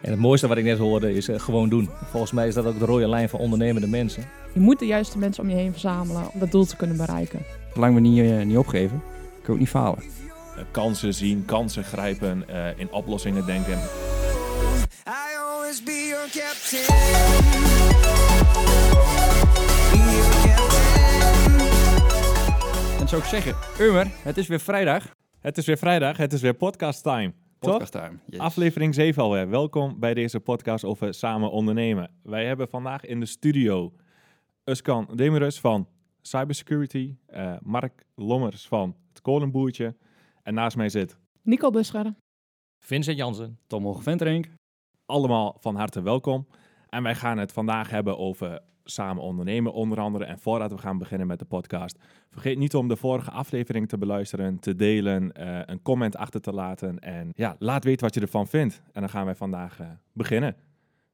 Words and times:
En 0.00 0.10
het 0.10 0.20
mooiste 0.20 0.48
wat 0.48 0.56
ik 0.56 0.64
net 0.64 0.78
hoorde 0.78 1.14
is 1.14 1.28
eh, 1.28 1.40
gewoon 1.40 1.68
doen. 1.68 1.90
Volgens 2.10 2.32
mij 2.32 2.46
is 2.48 2.54
dat 2.54 2.66
ook 2.66 2.78
de 2.78 2.84
rode 2.84 3.08
lijn 3.08 3.28
van 3.28 3.40
ondernemende 3.40 3.88
mensen. 3.88 4.24
Je 4.54 4.60
moet 4.60 4.78
de 4.78 4.86
juiste 4.86 5.18
mensen 5.18 5.42
om 5.42 5.50
je 5.50 5.56
heen 5.56 5.70
verzamelen 5.72 6.22
om 6.32 6.40
dat 6.40 6.50
doel 6.50 6.64
te 6.64 6.76
kunnen 6.76 6.96
bereiken. 6.96 7.42
Zolang 7.74 7.94
we 7.94 8.00
niet, 8.00 8.30
eh, 8.30 8.42
niet 8.42 8.56
opgeven, 8.56 9.02
kun 9.28 9.42
je 9.44 9.52
ook 9.52 9.58
niet 9.58 9.68
falen. 9.68 9.98
Eh, 10.56 10.64
kansen 10.70 11.14
zien, 11.14 11.44
kansen 11.44 11.84
grijpen, 11.84 12.48
eh, 12.48 12.78
in 12.78 12.92
oplossingen 12.92 13.46
denken. 13.46 13.78
I 15.06 15.36
always 15.38 15.82
be 15.82 16.06
your 16.08 16.28
captain. 16.30 16.86
Be 19.90 19.98
your 20.16 20.30
captain. 20.46 20.88
En 23.00 23.08
zou 23.08 23.22
ik 23.22 23.28
zeggen, 23.28 23.54
Umer, 23.80 24.06
het 24.22 24.36
is 24.36 24.46
weer 24.46 24.60
vrijdag. 24.60 25.04
Het 25.40 25.58
is 25.58 25.66
weer 25.66 25.78
vrijdag, 25.78 26.16
het 26.16 26.32
is 26.32 26.40
weer 26.40 26.54
podcast 26.54 27.02
time. 27.02 27.32
Toch? 27.58 27.70
Podcast 27.70 27.92
time. 27.92 28.18
Yes. 28.26 28.40
Aflevering 28.40 28.94
7 28.94 29.22
alweer. 29.22 29.48
Welkom 29.48 30.00
bij 30.00 30.14
deze 30.14 30.40
podcast 30.40 30.84
over 30.84 31.14
samen 31.14 31.50
ondernemen. 31.50 32.10
Wij 32.22 32.46
hebben 32.46 32.68
vandaag 32.68 33.04
in 33.04 33.20
de 33.20 33.26
studio 33.26 33.92
Uskan 34.64 35.08
Demirus 35.14 35.60
van 35.60 35.88
Cybersecurity, 36.22 37.16
eh, 37.26 37.54
Mark 37.60 38.04
Lommers 38.14 38.68
van 38.68 38.96
het 39.08 39.20
Kolenboertje 39.20 39.96
en 40.42 40.54
naast 40.54 40.76
mij 40.76 40.88
zit 40.88 41.16
Nico 41.42 41.70
Buscherden. 41.70 42.16
Vincent 42.84 43.16
Jansen. 43.16 43.58
Tom 43.66 43.84
Hoge 43.84 44.02
Venterink. 44.02 44.48
allemaal 45.06 45.56
van 45.60 45.76
harte 45.76 46.02
welkom. 46.02 46.46
En 46.88 47.02
wij 47.02 47.14
gaan 47.14 47.38
het 47.38 47.52
vandaag 47.52 47.90
hebben 47.90 48.18
over 48.18 48.60
samen 48.90 49.22
ondernemen 49.22 49.72
onder 49.72 50.00
andere. 50.00 50.24
En 50.24 50.38
voordat 50.38 50.72
we 50.72 50.78
gaan 50.78 50.98
beginnen 50.98 51.26
met 51.26 51.38
de 51.38 51.44
podcast, 51.44 51.98
vergeet 52.30 52.58
niet 52.58 52.74
om 52.74 52.88
de 52.88 52.96
vorige 52.96 53.30
aflevering 53.30 53.88
te 53.88 53.98
beluisteren, 53.98 54.58
te 54.58 54.74
delen, 54.74 55.32
eh, 55.32 55.60
een 55.64 55.82
comment 55.82 56.16
achter 56.16 56.40
te 56.40 56.52
laten. 56.52 56.98
En 56.98 57.30
ja, 57.34 57.56
laat 57.58 57.84
weten 57.84 58.04
wat 58.04 58.14
je 58.14 58.20
ervan 58.20 58.46
vindt. 58.46 58.82
En 58.92 59.00
dan 59.00 59.10
gaan 59.10 59.24
wij 59.24 59.34
vandaag 59.34 59.80
eh, 59.80 59.86
beginnen. 60.12 60.56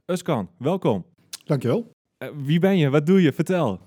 Uskan, 0.06 0.48
welkom. 0.58 1.04
Dankjewel. 1.44 1.92
Eh, 2.18 2.28
wie 2.44 2.58
ben 2.58 2.76
je? 2.76 2.90
Wat 2.90 3.06
doe 3.06 3.22
je? 3.22 3.32
Vertel. 3.32 3.80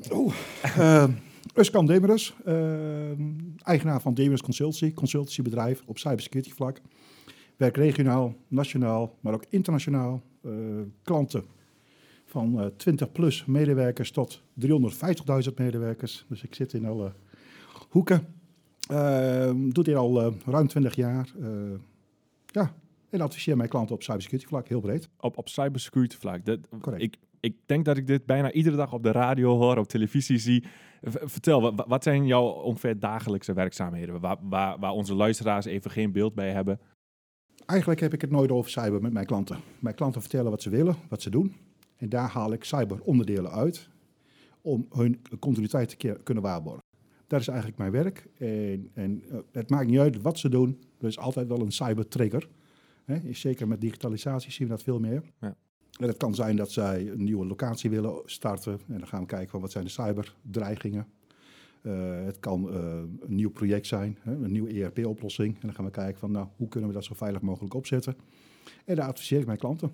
Uh, 0.77 1.07
Uskan 1.55 1.85
Demerus, 1.85 2.33
eh, 2.45 3.11
eigenaar 3.57 4.01
van 4.01 4.13
Demerus 4.13 4.41
Consultancy, 4.41 4.93
consultancybedrijf 4.93 5.81
op 5.85 5.97
cybersecurity 5.97 6.53
vlak. 6.53 6.81
Werk 7.57 7.75
regionaal, 7.75 8.35
nationaal, 8.47 9.15
maar 9.19 9.33
ook 9.33 9.45
internationaal. 9.49 10.21
Klanten 11.03 11.43
van 12.27 12.59
eh 12.61 12.65
20 12.77 13.11
plus 13.11 13.45
medewerkers 13.45 14.11
tot 14.11 14.41
350.000 14.67 15.53
medewerkers. 15.55 16.25
Dus 16.29 16.43
ik 16.43 16.55
zit 16.55 16.73
in 16.73 16.85
alle 16.85 17.11
hoeken. 17.89 18.27
Uh, 18.91 19.51
doe 19.55 19.83
dit 19.83 19.95
al 19.95 20.21
eh, 20.21 20.31
ruim 20.45 20.67
20 20.67 20.95
jaar. 20.95 21.29
Eh, 21.41 21.47
ja, 22.45 22.73
en 23.09 23.21
adviseer 23.21 23.57
mijn 23.57 23.69
klanten 23.69 23.95
op 23.95 24.03
cybersecurity 24.03 24.47
vlak, 24.49 24.67
heel 24.67 24.79
breed. 24.81 25.09
Op, 25.19 25.37
op 25.37 25.49
cybersecurity 25.49 26.17
vlak. 26.17 26.45
Dat, 26.45 26.59
Correct. 26.81 27.03
ik, 27.03 27.15
ik 27.39 27.55
denk 27.65 27.85
dat 27.85 27.97
ik 27.97 28.07
dit 28.07 28.25
bijna 28.25 28.51
iedere 28.51 28.75
dag 28.75 28.93
op 28.93 29.03
de 29.03 29.11
radio 29.11 29.57
hoor, 29.57 29.77
op 29.77 29.87
televisie 29.87 30.37
zie. 30.37 30.63
V- 31.01 31.15
vertel, 31.23 31.61
wa- 31.61 31.85
wat 31.87 32.03
zijn 32.03 32.25
jouw 32.25 32.43
ongeveer 32.45 32.99
dagelijkse 32.99 33.53
werkzaamheden? 33.53 34.19
Waar, 34.19 34.37
waar, 34.41 34.79
waar 34.79 34.91
onze 34.91 35.15
luisteraars 35.15 35.65
even 35.65 35.91
geen 35.91 36.11
beeld 36.11 36.33
bij 36.35 36.51
hebben. 36.51 36.79
Eigenlijk 37.65 37.99
heb 37.99 38.13
ik 38.13 38.21
het 38.21 38.31
nooit 38.31 38.51
over 38.51 38.71
cyber 38.71 39.01
met 39.01 39.13
mijn 39.13 39.25
klanten. 39.25 39.57
Mijn 39.79 39.95
klanten 39.95 40.21
vertellen 40.21 40.51
wat 40.51 40.61
ze 40.61 40.69
willen, 40.69 40.95
wat 41.09 41.21
ze 41.21 41.29
doen. 41.29 41.55
En 41.97 42.09
daar 42.09 42.29
haal 42.29 42.53
ik 42.53 42.63
cyberonderdelen 42.63 43.51
uit 43.51 43.89
om 44.61 44.87
hun 44.89 45.21
continuïteit 45.39 45.99
te 45.99 46.19
kunnen 46.23 46.43
waarborgen. 46.43 46.83
Dat 47.27 47.39
is 47.39 47.47
eigenlijk 47.47 47.77
mijn 47.77 47.91
werk. 47.91 48.27
En, 48.37 48.89
en 48.93 49.23
eh, 49.29 49.37
het 49.51 49.69
maakt 49.69 49.87
niet 49.87 49.99
uit 49.99 50.21
wat 50.21 50.39
ze 50.39 50.49
doen. 50.49 50.81
Er 50.99 51.07
is 51.07 51.17
altijd 51.17 51.47
wel 51.47 51.61
een 51.61 51.71
cybertrigger. 51.71 52.49
Zeker 53.31 53.67
met 53.67 53.81
digitalisatie 53.81 54.51
zien 54.51 54.67
we 54.67 54.73
dat 54.73 54.83
veel 54.83 54.99
meer. 54.99 55.23
Ja. 55.39 55.55
En 55.99 56.07
het 56.07 56.17
kan 56.17 56.35
zijn 56.35 56.55
dat 56.55 56.71
zij 56.71 57.09
een 57.09 57.23
nieuwe 57.23 57.45
locatie 57.45 57.89
willen 57.89 58.21
starten. 58.25 58.79
En 58.87 58.97
dan 58.97 59.07
gaan 59.07 59.21
we 59.21 59.25
kijken 59.25 59.49
van 59.49 59.61
wat 59.61 59.71
zijn 59.71 59.83
de 59.83 59.89
cyberdreigingen. 59.89 61.07
Eh, 61.81 62.25
het 62.25 62.39
kan 62.39 62.69
eh, 62.69 63.01
een 63.19 63.35
nieuw 63.35 63.51
project 63.51 63.87
zijn, 63.87 64.17
hè, 64.21 64.33
een 64.33 64.51
nieuwe 64.51 64.83
ERP-oplossing. 64.83 65.53
En 65.53 65.61
dan 65.61 65.73
gaan 65.73 65.85
we 65.85 65.91
kijken 65.91 66.19
van 66.19 66.31
nou, 66.31 66.47
hoe 66.55 66.67
kunnen 66.67 66.89
we 66.89 66.95
dat 66.95 67.05
zo 67.05 67.13
veilig 67.13 67.41
mogelijk 67.41 67.73
opzetten. 67.73 68.15
En 68.85 68.95
daar 68.95 69.07
adviseer 69.07 69.39
ik 69.39 69.45
mijn 69.45 69.57
klanten. 69.57 69.91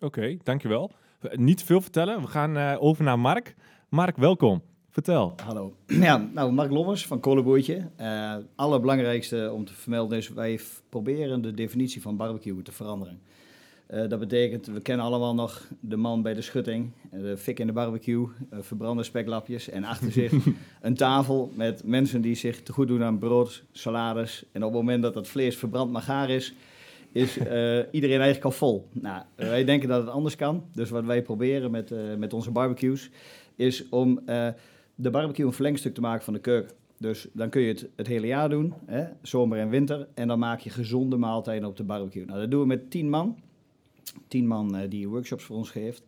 Oké, 0.00 0.36
dankjewel. 0.42 0.90
Niet 1.20 1.62
veel 1.62 1.80
vertellen. 1.80 2.20
We 2.20 2.26
gaan 2.26 2.56
eh, 2.56 2.76
over 2.78 3.04
naar 3.04 3.18
Mark. 3.18 3.54
Mark, 3.88 4.16
welkom. 4.16 4.62
Vertel. 4.90 5.34
Hallo. 5.44 5.76
Ja, 5.86 6.16
nou, 6.16 6.52
Mark 6.52 6.70
Lommers 6.70 7.06
van 7.06 7.20
Kolenboertje. 7.20 7.90
Eh 7.96 8.36
allerbelangrijkste 8.54 9.50
om 9.52 9.64
te 9.64 9.72
vermelden 9.72 10.18
is, 10.18 10.28
wij 10.28 10.60
proberen 10.88 11.42
de 11.42 11.54
definitie 11.54 12.02
van 12.02 12.16
barbecue 12.16 12.62
te 12.62 12.72
veranderen. 12.72 13.20
Eh, 13.86 14.08
dat 14.08 14.18
betekent, 14.18 14.66
we 14.66 14.80
kennen 14.80 15.06
allemaal 15.06 15.34
nog 15.34 15.66
de 15.80 15.96
man 15.96 16.22
bij 16.22 16.34
de 16.34 16.42
schutting, 16.42 16.92
de 17.10 17.36
fik 17.36 17.58
in 17.58 17.66
de 17.66 17.72
barbecue, 17.72 18.28
eh, 18.50 18.58
verbrande 18.60 19.02
speklapjes 19.02 19.68
en 19.68 19.84
achter 19.84 20.12
zich 20.12 20.32
een 20.80 20.94
tafel 20.94 21.52
met 21.54 21.84
mensen 21.84 22.20
die 22.20 22.34
zich 22.34 22.62
te 22.62 22.72
goed 22.72 22.88
doen 22.88 23.02
aan 23.02 23.18
brood, 23.18 23.62
salades. 23.72 24.44
En 24.52 24.64
op 24.64 24.72
het 24.72 24.80
moment 24.80 25.02
dat 25.02 25.14
dat 25.14 25.28
vlees 25.28 25.56
verbrand 25.56 25.92
maar 25.92 26.02
gaar 26.02 26.30
is, 26.30 26.54
is 27.16 27.38
eh, 27.38 27.78
iedereen 27.90 28.20
eigenlijk 28.20 28.44
al 28.44 28.50
vol. 28.50 28.88
Nou, 28.92 29.22
wij 29.34 29.64
denken 29.64 29.88
dat 29.88 30.00
het 30.00 30.10
anders 30.10 30.36
kan. 30.36 30.64
Dus 30.72 30.90
wat 30.90 31.04
wij 31.04 31.22
proberen 31.22 31.70
met, 31.70 31.90
eh, 31.90 31.98
met 32.18 32.32
onze 32.32 32.50
barbecues 32.50 33.10
is 33.54 33.88
om 33.88 34.20
eh, 34.26 34.48
de 34.94 35.10
barbecue 35.10 35.46
een 35.46 35.52
verlengstuk 35.52 35.94
te 35.94 36.00
maken 36.00 36.24
van 36.24 36.32
de 36.32 36.40
keuken. 36.40 36.74
Dus 36.98 37.26
dan 37.32 37.48
kun 37.48 37.60
je 37.60 37.68
het 37.68 37.88
het 37.96 38.06
hele 38.06 38.26
jaar 38.26 38.48
doen, 38.48 38.74
hè, 38.86 39.04
zomer 39.22 39.58
en 39.58 39.68
winter. 39.68 40.06
En 40.14 40.28
dan 40.28 40.38
maak 40.38 40.60
je 40.60 40.70
gezonde 40.70 41.16
maaltijden 41.16 41.68
op 41.68 41.76
de 41.76 41.84
barbecue. 41.84 42.24
Nou, 42.24 42.40
dat 42.40 42.50
doen 42.50 42.60
we 42.60 42.66
met 42.66 42.90
tien 42.90 43.10
man. 43.10 43.36
Tien 44.28 44.46
man 44.46 44.86
die 44.88 45.08
workshops 45.08 45.44
voor 45.44 45.56
ons 45.56 45.70
geeft. 45.70 46.02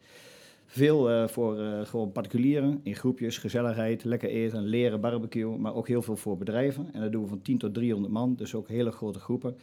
Veel 0.67 1.29
voor 1.29 1.57
gewoon 1.85 2.13
particulieren, 2.13 2.81
in 2.83 2.95
groepjes, 2.95 3.39
gezelligheid, 3.39 4.05
lekker 4.05 4.29
eten, 4.29 4.63
leren 4.65 5.01
barbecue. 5.01 5.59
Maar 5.59 5.75
ook 5.75 5.89
heel 5.89 6.03
veel 6.03 6.17
voor 6.17 6.39
bedrijven. 6.39 6.89
En 6.93 7.01
dat 7.01 7.13
doen 7.13 7.23
we 7.23 7.29
van 7.29 7.43
10 7.43 7.59
tot 7.59 7.75
300 7.75 8.13
man, 8.13 8.35
dus 8.35 8.55
ook 8.55 8.69
hele 8.69 8.91
grote 8.91 9.19
groepen. 9.19 9.57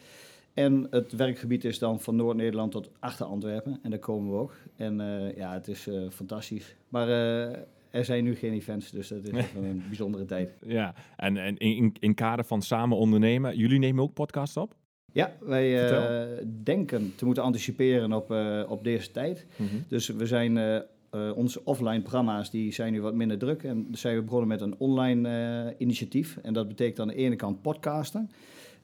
En 0.55 0.87
het 0.89 1.11
werkgebied 1.11 1.65
is 1.65 1.79
dan 1.79 1.99
van 2.01 2.15
Noord-Nederland 2.15 2.71
tot 2.71 2.89
achter 2.99 3.25
Antwerpen. 3.25 3.79
En 3.83 3.89
daar 3.89 3.99
komen 3.99 4.31
we 4.31 4.37
ook. 4.37 4.55
En 4.75 5.01
eh, 5.01 5.35
ja, 5.37 5.53
het 5.53 5.67
is 5.67 5.87
eh, 5.87 6.09
fantastisch. 6.09 6.75
Maar 6.89 7.09
eh, 7.09 7.59
er 7.89 8.05
zijn 8.05 8.23
nu 8.23 8.35
geen 8.35 8.53
events, 8.53 8.91
dus 8.91 9.07
dat 9.07 9.23
is 9.23 9.31
wel 9.31 9.63
een 9.63 9.83
bijzondere 9.87 10.25
tijd. 10.25 10.57
Ja, 10.65 10.93
en, 11.15 11.37
en 11.37 11.57
in, 11.57 11.95
in, 11.99 12.13
kader 12.13 12.45
van 12.45 12.61
samen 12.61 12.97
ondernemen. 12.97 13.57
Jullie 13.57 13.79
nemen 13.79 14.03
ook 14.03 14.13
podcasts 14.13 14.57
op? 14.57 14.75
Ja, 15.11 15.31
wij 15.39 15.89
denken 16.63 17.13
te 17.15 17.25
moeten 17.25 17.43
anticiperen 17.43 18.13
op, 18.13 18.35
op 18.69 18.83
deze 18.83 19.11
tijd. 19.11 19.45
Dus 19.87 20.07
we 20.07 20.25
zijn, 20.25 20.83
onze 21.35 21.61
offline 21.63 22.01
programma's 22.01 22.51
die 22.51 22.73
zijn 22.73 22.93
nu 22.93 23.01
wat 23.01 23.13
minder 23.13 23.37
druk. 23.37 23.63
En 23.63 23.87
zijn 23.91 24.15
we 24.15 24.21
begonnen 24.21 24.47
met 24.47 24.61
een 24.61 24.75
online 24.77 25.75
initiatief. 25.77 26.37
En 26.37 26.53
dat 26.53 26.67
betekent 26.67 26.99
aan 26.99 27.07
de 27.07 27.15
ene 27.15 27.35
kant 27.35 27.61
podcasten. 27.61 28.29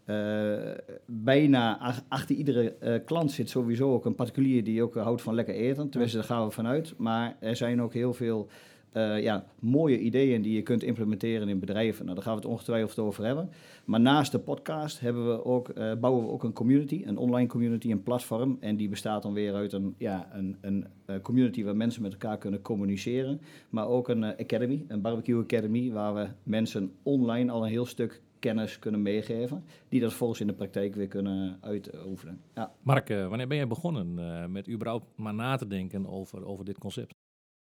Eh, 0.06 0.72
bijna 1.06 1.80
ach- 1.80 2.04
achter 2.08 2.36
iedere 2.36 2.74
eh, 2.74 3.00
klant 3.06 3.32
zit 3.32 3.50
sowieso 3.50 3.94
ook 3.94 4.06
een 4.06 4.16
particulier 4.16 4.64
die 4.64 4.84
ook 4.84 4.96
houdt 4.96 5.22
van 5.22 5.36
lekker 5.36 5.54
eten. 5.56 5.90
Tenminste, 5.90 6.18
daar 6.18 6.26
gaan 6.28 6.46
we 6.46 6.52
vanuit. 6.52 6.94
Maar 6.98 7.36
er 7.40 7.56
zijn 7.56 7.82
ook 7.82 7.94
heel 7.94 8.14
veel 8.14 8.48
eh, 8.92 9.22
ja, 9.22 9.46
mooie 9.60 10.00
ideeën 10.00 10.42
die 10.42 10.54
je 10.56 10.62
kunt 10.62 10.84
implementeren 10.84 11.50
in 11.50 11.60
bedrijven. 11.60 12.04
Nou, 12.04 12.16
daar 12.16 12.24
gaan 12.26 12.36
we 12.36 12.42
het 12.42 12.50
ongetwijfeld 12.50 13.00
over 13.00 13.26
hebben. 13.26 13.50
Maar 13.86 14.00
naast 14.00 14.32
de 14.32 14.40
podcast 14.40 15.00
hebben 15.00 15.28
we 15.28 15.46
ook, 15.46 15.74
bouwen 16.00 16.24
we 16.26 16.32
ook 16.32 16.44
een 16.44 16.54
community, 16.54 17.04
een 17.06 17.18
online 17.18 17.48
community, 17.48 17.92
een 17.92 18.04
platform. 18.04 18.58
En 18.60 18.76
die 18.76 18.90
bestaat 18.90 19.22
dan 19.24 19.34
weer 19.34 19.54
uit 19.54 19.74
een, 19.74 19.96
ja, 19.98 20.30
een, 20.34 20.58
een 20.62 20.86
community 21.22 21.64
waar 21.64 21.76
mensen 21.76 22.02
met 22.02 22.12
elkaar 22.12 22.38
kunnen 22.38 22.62
communiceren. 22.62 23.42
Maar 23.70 23.88
ook 23.88 24.08
een 24.08 24.24
academy, 24.24 24.86
een 24.88 25.02
barbecue 25.02 25.42
academy, 25.42 25.92
waar 25.92 26.14
we 26.14 26.28
mensen 26.44 26.92
online 27.04 27.52
al 27.52 27.64
een 27.64 27.70
heel 27.70 27.86
stuk 27.86 28.22
kennis 28.42 28.80
kunnen 28.80 29.02
meegeven. 29.02 29.64
Die 29.90 30.02
dat 30.02 30.14
volgens 30.14 30.40
in 30.40 30.48
de 30.48 30.54
praktijk 30.54 30.96
weer 30.96 31.08
kunnen 31.08 31.58
uitoefenen. 31.62 32.42
Ja. 32.56 32.72
Mark, 32.82 33.10
eh, 33.10 33.28
wanneer 33.28 33.48
ben 33.48 33.58
jij 33.58 33.68
begonnen 33.68 34.20
eh, 34.20 34.46
met 34.46 34.70
überhaupt 34.70 35.06
maar 35.16 35.34
na 35.34 35.56
te 35.56 35.68
denken 35.68 36.08
over, 36.08 36.46
over 36.46 36.66
dit 36.66 36.78
concept? 36.78 37.14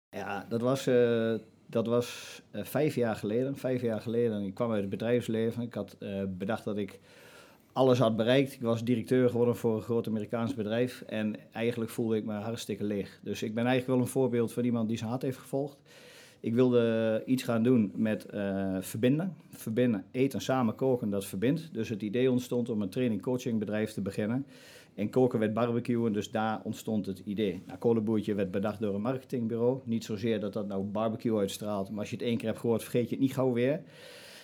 Ja, 0.10 0.46
dat 0.50 0.62
was, 0.62 0.88
eh, 0.88 1.34
dat 1.68 1.88
was 1.88 2.42
vijf 2.52 2.96
jaar 2.96 3.16
geleden. 3.16 3.58
Vijf 3.58 3.82
jaar 3.82 4.02
geleden. 4.02 4.44
Ik 4.44 4.54
kwam 4.54 4.72
uit 4.72 4.82
het 4.82 4.90
bedrijfsleven. 4.90 5.64
Ik 5.64 5.74
had 5.74 5.98
bedacht 6.38 6.64
dat 6.64 6.78
ik 6.78 7.00
alles 7.74 8.00
had 8.00 8.16
bereikt. 8.16 8.54
Ik 8.54 8.62
was 8.62 8.84
directeur 8.84 9.30
geworden 9.30 9.56
voor 9.56 9.76
een 9.76 9.82
groot 9.82 10.08
Amerikaans 10.08 10.54
bedrijf. 10.54 11.02
En 11.02 11.36
eigenlijk 11.52 11.92
voelde 11.92 12.18
ik 12.18 12.26
me 12.26 12.34
hartstikke 12.34 12.84
leeg. 12.84 13.20
Dus 13.24 13.44
ik 13.44 13.54
ben 13.54 13.66
eigenlijk 13.66 13.96
wel 13.98 14.06
een 14.06 14.12
voorbeeld 14.12 14.54
van 14.54 14.64
iemand 14.64 14.88
die 14.88 14.98
zijn 14.98 15.10
hart 15.10 15.22
heeft 15.22 15.38
gevolgd. 15.38 15.78
Ik 16.40 16.54
wilde 16.54 17.24
iets 17.26 17.44
gaan 17.44 17.64
doen 17.64 17.92
met 17.96 18.26
eh, 18.26 18.78
verbinden. 18.80 19.36
Verbinden, 19.50 20.06
eten, 20.12 20.42
samen 20.42 20.76
koken, 20.76 21.10
dat 21.10 21.26
verbindt. 21.26 21.70
Dus 21.74 21.90
het 21.90 22.02
idee 22.02 22.32
ontstond 22.32 22.70
om 22.70 22.82
een 22.82 22.90
training-coaching 22.90 23.60
bedrijf 23.60 23.92
te 23.92 24.02
beginnen. 24.02 24.46
En 24.96 25.10
koken 25.10 25.40
werd 25.40 25.54
barbecuen, 25.54 26.14
dus 26.14 26.32
daar 26.32 26.62
ontstond 26.64 27.06
het 27.06 27.22
idee. 27.26 27.62
Nou, 27.66 27.80
kolenboertje 27.80 28.34
werd 28.34 28.52
bedacht 28.52 28.80
door 28.80 28.96
een 28.96 29.02
marketingbureau. 29.02 29.80
Niet 29.84 30.04
zozeer 30.04 30.40
dat 30.40 30.54
dat 30.54 30.68
nou 30.68 30.84
barbecue 30.84 31.38
uitstraalt, 31.38 31.90
maar 31.90 32.00
als 32.00 32.10
je 32.10 32.16
het 32.16 32.26
één 32.26 32.38
keer 32.38 32.48
hebt 32.48 32.60
gehoord, 32.60 32.82
vergeet 32.82 33.10
je 33.10 33.16
het 33.16 33.24
niet 33.24 33.34
gauw 33.34 33.54
weer. 33.54 33.82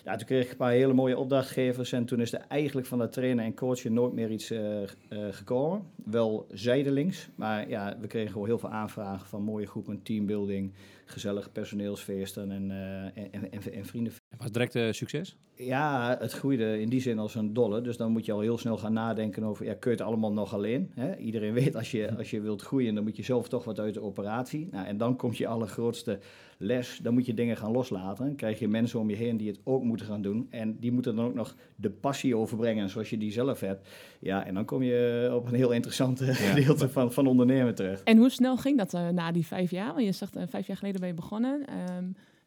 Toen 0.06 0.26
kreeg 0.26 0.44
ik 0.44 0.52
een 0.52 0.58
paar 0.58 0.72
hele 0.72 0.94
mooie 0.94 1.18
opdrachtgevers 1.18 1.92
en 1.92 2.06
toen 2.06 2.20
is 2.20 2.34
er 2.34 2.46
eigenlijk 2.48 2.88
van 2.88 2.98
dat 2.98 3.12
trainen 3.12 3.46
en 3.46 3.54
coachen 3.54 3.94
nooit 3.94 4.14
meer 4.14 4.32
iets 4.32 4.52
eh, 4.52 4.84
eh, 4.84 4.88
gekomen. 5.32 5.82
Wel 6.04 6.48
zijdelings, 6.52 7.30
maar 7.36 7.70
ja, 7.70 7.98
we 8.02 8.08
kregen 8.08 8.32
gewoon 8.32 8.48
heel 8.48 8.58
veel 8.58 8.70
aanvragen 8.70 9.28
van 9.28 9.42
mooie 9.42 9.68
groepen, 9.68 10.02
teambuilding, 10.04 10.72
gezellige 11.06 11.50
personeelsfeesten 11.50 12.52
en, 12.52 12.72
eh, 12.72 13.24
en, 13.24 13.52
en, 13.52 13.74
en 13.74 13.86
vrienden. 13.86 14.14
Was 14.38 14.46
het 14.46 14.54
direct 14.54 14.76
eh, 14.76 14.92
succes? 14.92 15.38
Ja, 15.58 16.18
het 16.20 16.32
groeide 16.32 16.82
in 16.82 16.90
die 16.90 17.02
zin 17.02 17.20
als 17.20 17.36
een 17.36 17.54
dolle. 17.54 17.82
Dus 17.82 17.98
dan 17.98 18.12
moet 18.12 18.26
je 18.26 18.32
al 18.32 18.40
heel 18.40 18.58
snel 18.58 18.78
gaan 18.78 18.94
nadenken 18.94 19.44
over, 19.44 19.66
ja, 19.66 19.74
kun 19.74 19.92
je 19.92 19.98
het 19.98 20.06
allemaal 20.06 20.34
nog 20.34 20.54
alleen? 20.54 20.92
Hè? 20.94 21.16
Iedereen 21.18 21.54
weet, 21.64 21.76
als 21.76 21.92
je, 21.92 22.18
als 22.18 22.30
je 22.30 22.42
wilt 22.42 22.62
groeien, 22.62 22.96
dan 22.96 23.04
moet 23.04 23.16
je 23.16 23.24
zelf 23.24 23.48
toch 23.48 23.64
wat 23.64 23.80
uit 23.80 23.94
de 23.94 24.02
operatie. 24.02 24.68
Nou, 24.72 24.88
en 24.88 24.98
dan 24.98 25.16
komt 25.16 25.38
je 25.38 25.48
allergrootste 25.48 26.20
les, 26.58 27.00
dan 27.04 27.14
moet 27.14 27.26
je 27.26 27.34
dingen 27.34 27.58
gaan 27.58 27.72
loslaten. 27.72 28.26
Dan 28.26 28.36
krijg 28.36 28.60
je 28.60 28.68
mensen 28.68 29.00
om 29.00 29.10
je 29.10 29.16
heen 29.16 29.38
die 29.38 29.48
het 29.48 29.60
ook 29.64 29.84
moeten 29.84 30.06
gaan 30.06 30.22
doen. 30.22 30.48
En 30.50 30.80
die 30.80 30.92
moeten 30.92 31.16
dan 31.16 31.26
ook 31.26 31.34
nog 31.34 31.56
de 31.76 31.90
passie 31.90 32.36
overbrengen 32.38 32.90
zoals 32.90 33.10
je 33.10 33.18
die 33.18 33.32
zelf 33.32 33.60
hebt. 33.60 33.88
Ja, 34.20 34.46
en 34.46 34.54
dan 34.54 34.66
kom 34.66 34.84
je 34.84 35.32
op 35.34 35.48
een 35.48 35.56
heel 35.56 35.72
interessante 35.72 36.34
gedeelte 36.34 36.90
van, 36.90 37.12
van 37.12 37.28
ondernemen 37.28 37.76
terecht. 37.76 38.04
En 38.04 38.18
hoe 38.18 38.30
snel 38.30 38.58
ging 38.58 38.78
dat 38.78 38.94
eh, 38.94 39.10
na 39.10 39.32
die 39.32 39.46
vijf 39.46 39.72
jaar? 39.72 39.94
Want 39.94 40.06
je 40.06 40.12
zegt, 40.12 40.36
eh, 40.36 40.44
vijf 40.48 40.68
jaar 40.68 40.78
geleden 40.78 40.95
je 41.04 41.14
begonnen. 41.14 41.66
Ehm, 41.66 42.06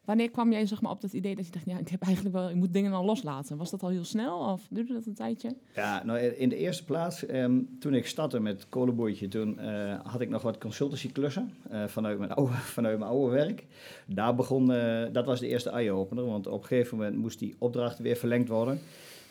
wanneer 0.09 0.31
kwam 0.31 0.51
jij 0.51 0.65
zeg 0.65 0.81
maar, 0.81 0.91
op 0.91 1.01
dat 1.01 1.13
idee 1.13 1.35
dat 1.35 1.45
je 1.45 1.51
dacht, 1.51 1.65
ja, 1.65 1.77
ik 1.77 1.87
heb 1.87 2.01
eigenlijk 2.01 2.35
wel, 2.35 2.49
ik 2.49 2.55
moet 2.55 2.73
dingen 2.73 2.93
al 2.93 3.05
loslaten? 3.05 3.57
Was 3.57 3.71
dat 3.71 3.83
al 3.83 3.89
heel 3.89 4.03
snel 4.03 4.39
of 4.39 4.67
duurde 4.69 4.93
dat 4.93 5.05
een 5.05 5.13
tijdje? 5.13 5.55
Ja, 5.75 6.03
nou 6.05 6.19
in 6.19 6.49
de 6.49 6.55
eerste 6.55 6.85
plaats, 6.85 7.25
ehm, 7.25 7.59
toen 7.79 7.93
ik 7.93 8.07
startte 8.07 8.39
met 8.39 8.69
Kolenboertje, 8.69 9.27
toen 9.27 9.59
eh, 9.59 9.99
had 10.03 10.21
ik 10.21 10.29
nog 10.29 10.41
wat 10.41 10.57
consultancyklussen 10.57 11.53
eh, 11.69 11.83
vanuit, 11.87 12.17
mijn 12.19 12.31
oude, 12.31 12.53
vanuit 12.77 12.99
mijn 12.99 13.11
oude 13.11 13.35
werk. 13.35 13.65
Daar 14.05 14.35
begon, 14.35 14.71
eh, 14.71 15.05
dat 15.11 15.25
was 15.25 15.39
de 15.39 15.47
eerste 15.47 15.69
eye-opener, 15.69 16.25
want 16.25 16.47
op 16.47 16.61
een 16.61 16.67
gegeven 16.67 16.97
moment 16.97 17.17
moest 17.17 17.39
die 17.39 17.55
opdracht 17.57 17.99
weer 17.99 18.15
verlengd 18.15 18.49
worden. 18.49 18.79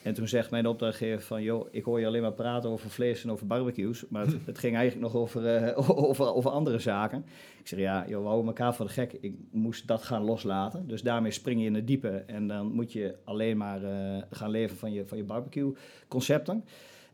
En 0.09 0.15
toen 0.15 0.29
zegt 0.29 0.51
mijn 0.51 0.67
opdrachtgever 0.67 1.21
van, 1.27 1.43
joh, 1.43 1.69
ik 1.71 1.85
hoor 1.85 2.01
je 2.01 2.07
alleen 2.07 2.23
maar 2.23 2.33
praten 2.33 2.71
over 2.71 2.91
vlees 2.91 3.23
en 3.25 3.31
over 3.31 3.47
barbecues, 3.47 4.05
maar 4.09 4.27
het, 4.27 4.37
het 4.47 4.59
ging 4.59 4.77
eigenlijk 4.77 5.13
nog 5.13 5.23
over, 5.23 5.47
eh, 5.47 5.91
over, 6.09 6.35
over 6.35 6.51
andere 6.51 6.79
zaken. 6.79 7.25
Ik 7.59 7.67
zeg, 7.69 7.79
ja, 7.79 8.05
joh, 8.09 8.21
we 8.21 8.27
houden 8.27 8.47
elkaar 8.47 8.75
voor 8.75 8.87
de 8.87 8.93
gek. 8.93 9.13
Ik 9.21 9.35
moest 9.51 9.87
dat 9.87 10.03
gaan 10.03 10.23
loslaten. 10.23 10.87
Dus 10.87 11.03
daarmee 11.03 11.31
spring 11.31 11.61
je 11.61 11.67
in 11.67 11.75
het 11.75 11.87
diepe 11.87 12.09
en 12.27 12.47
dan 12.47 12.73
moet 12.73 12.93
je 12.93 13.15
alleen 13.25 13.57
maar 13.57 13.85
eh, 13.85 14.23
gaan 14.31 14.51
leven 14.51 14.77
van 14.77 14.93
je, 14.93 15.07
van 15.07 15.19
je 15.19 15.25
barbecue 15.25 15.73
concepten. 16.09 16.65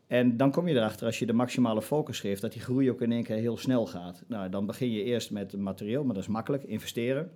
En 0.07 0.37
dan 0.37 0.51
kom 0.51 0.67
je 0.67 0.75
erachter, 0.75 1.05
als 1.05 1.19
je 1.19 1.25
de 1.25 1.33
maximale 1.33 1.81
focus 1.81 2.19
geeft, 2.19 2.41
dat 2.41 2.51
die 2.51 2.61
groei 2.61 2.91
ook 2.91 3.01
in 3.01 3.11
één 3.11 3.23
keer 3.23 3.35
heel 3.35 3.57
snel 3.57 3.85
gaat. 3.85 4.23
Nou, 4.27 4.49
dan 4.49 4.65
begin 4.65 4.91
je 4.91 5.03
eerst 5.03 5.31
met 5.31 5.57
materieel, 5.57 6.03
maar 6.03 6.13
dat 6.13 6.23
is 6.23 6.29
makkelijk, 6.29 6.63
investeren. 6.63 7.31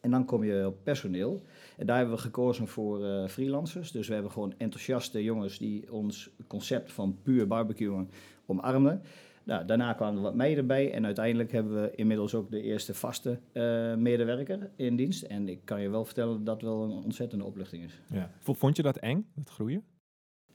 En 0.00 0.10
dan 0.10 0.24
kom 0.24 0.44
je 0.44 0.66
op 0.66 0.76
personeel. 0.82 1.42
En 1.80 1.86
daar 1.86 1.96
hebben 1.96 2.14
we 2.14 2.20
gekozen 2.20 2.68
voor 2.68 3.04
eh, 3.04 3.28
freelancers. 3.28 3.92
Dus 3.92 4.08
we 4.08 4.14
hebben 4.14 4.32
gewoon 4.32 4.54
enthousiaste 4.56 5.22
jongens 5.22 5.58
die 5.58 5.92
ons 5.92 6.30
concept 6.46 6.92
van 6.92 7.18
puur 7.22 7.46
barbecuen 7.46 8.10
omarmden. 8.46 9.02
Nou, 9.44 9.64
daarna 9.64 9.92
kwamen 9.92 10.16
er 10.16 10.22
wat 10.22 10.34
meiden 10.34 10.66
bij. 10.66 10.92
En 10.92 11.04
uiteindelijk 11.04 11.52
hebben 11.52 11.82
we 11.82 11.92
inmiddels 11.94 12.34
ook 12.34 12.50
de 12.50 12.62
eerste 12.62 12.94
vaste 12.94 13.38
eh, 13.52 13.94
medewerker 13.94 14.70
in 14.76 14.96
dienst. 14.96 15.22
En 15.22 15.48
ik 15.48 15.60
kan 15.64 15.80
je 15.80 15.88
wel 15.88 16.04
vertellen 16.04 16.36
dat 16.36 16.46
dat 16.46 16.62
wel 16.62 16.82
een 16.82 17.04
ontzettende 17.04 17.44
opluchting 17.44 17.84
is. 17.84 18.00
Ja. 18.12 18.30
Vond 18.38 18.76
je 18.76 18.82
dat 18.82 18.96
eng, 18.96 19.26
dat 19.34 19.50
groeien? 19.50 19.84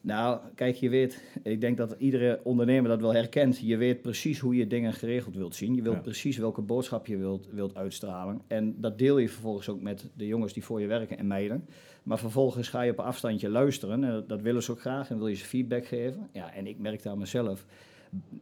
Nou, 0.06 0.40
kijk, 0.56 0.75
je 0.75 0.90
weet, 0.90 1.24
ik 1.44 1.62
denk 1.62 1.78
dat 1.78 1.96
iedere 1.98 2.40
ondernemer 2.44 2.90
dat 2.90 3.02
wel 3.02 3.13
herkent. 3.13 3.60
Je 3.60 3.78
weet 3.78 4.02
precies 4.02 4.40
hoe 4.40 4.56
je 4.56 4.68
dingen 4.68 4.94
geregeld 4.94 5.36
wilt 5.36 5.56
zien. 5.56 5.75
Je 5.75 5.81
wilt 5.81 5.96
Ja. 5.96 6.02
precies 6.02 6.38
welke 6.38 6.62
boodschap 6.62 7.07
je 7.07 7.18
wilt, 7.18 7.48
wilt 7.52 7.75
uitstralen. 7.75 8.42
En 8.48 8.75
dat 8.81 8.98
deel 8.98 9.18
je 9.18 9.30
vervolgens 9.30 9.69
ook 9.69 9.81
met 9.81 10.10
de 10.13 10.28
jongens 10.28 10.54
die 10.54 10.63
voor 10.63 10.81
je 10.81 10.88
werken 10.88 11.18
en 11.18 11.28
meiden. 11.28 11.66
Maar 12.04 12.19
vervolgens 12.19 12.68
ga 12.68 12.81
je 12.81 12.92
op 12.92 13.00
afstandje 13.00 13.50
luisteren. 13.50 14.04
En 14.04 14.24
dat 14.28 14.42
willen 14.42 14.63
ze 14.63 14.72
ook 14.72 14.80
graag 14.80 15.10
en 15.10 15.18
wil 15.18 15.28
je 15.28 15.36
ze 15.36 15.46
feedback 15.46 15.86
geven. 15.86 16.30
Ja, 16.34 16.54
en 16.54 16.68
ik 16.68 16.80
merkte 16.80 17.10
aan 17.10 17.18
mezelf, 17.18 17.66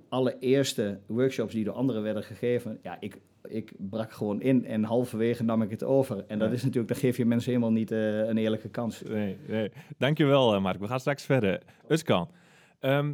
alle 0.09 0.35
eerste 0.39 0.99
workshops 1.05 1.53
die 1.53 1.63
door 1.63 1.73
anderen 1.73 2.03
werden 2.03 2.23
gegeven, 2.23 2.79
ja, 2.81 2.97
ik, 2.99 3.17
ik 3.49 3.71
brak 3.77 4.11
gewoon 4.11 4.41
in 4.41 4.65
en 4.65 4.83
halverwege 4.83 5.43
nam 5.43 5.61
ik 5.61 5.69
het 5.69 5.83
over. 5.83 6.25
En 6.27 6.39
dat 6.39 6.47
Ja. 6.47 6.53
is 6.53 6.63
natuurlijk, 6.63 6.87
dan 6.93 6.97
geef 7.01 7.17
je 7.17 7.25
mensen 7.25 7.51
helemaal 7.51 7.71
niet 7.71 7.91
eh, 7.91 8.17
een 8.27 8.37
eerlijke 8.37 8.69
kans. 8.69 9.01
Nee, 9.01 9.37
nee. 9.47 9.71
Dankjewel, 9.97 10.53
eh, 10.55 10.61
Mark. 10.61 10.79
We 10.79 10.87
gaan 10.87 10.99
straks 10.99 11.23
verder. 11.23 11.61
Uskan, 11.87 12.29
ehm, 12.79 13.13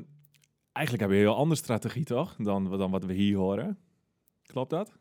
eigenlijk 0.72 1.06
heb 1.08 1.14
je 1.14 1.22
een 1.22 1.30
heel 1.30 1.38
andere 1.40 1.60
strategie, 1.62 2.04
toch? 2.04 2.36
Dan, 2.38 2.78
dan 2.78 2.92
wat 2.92 3.06
we 3.06 3.14
hier 3.14 3.38
horen. 3.38 3.78
Klopt 4.44 4.70
dat? 4.70 4.92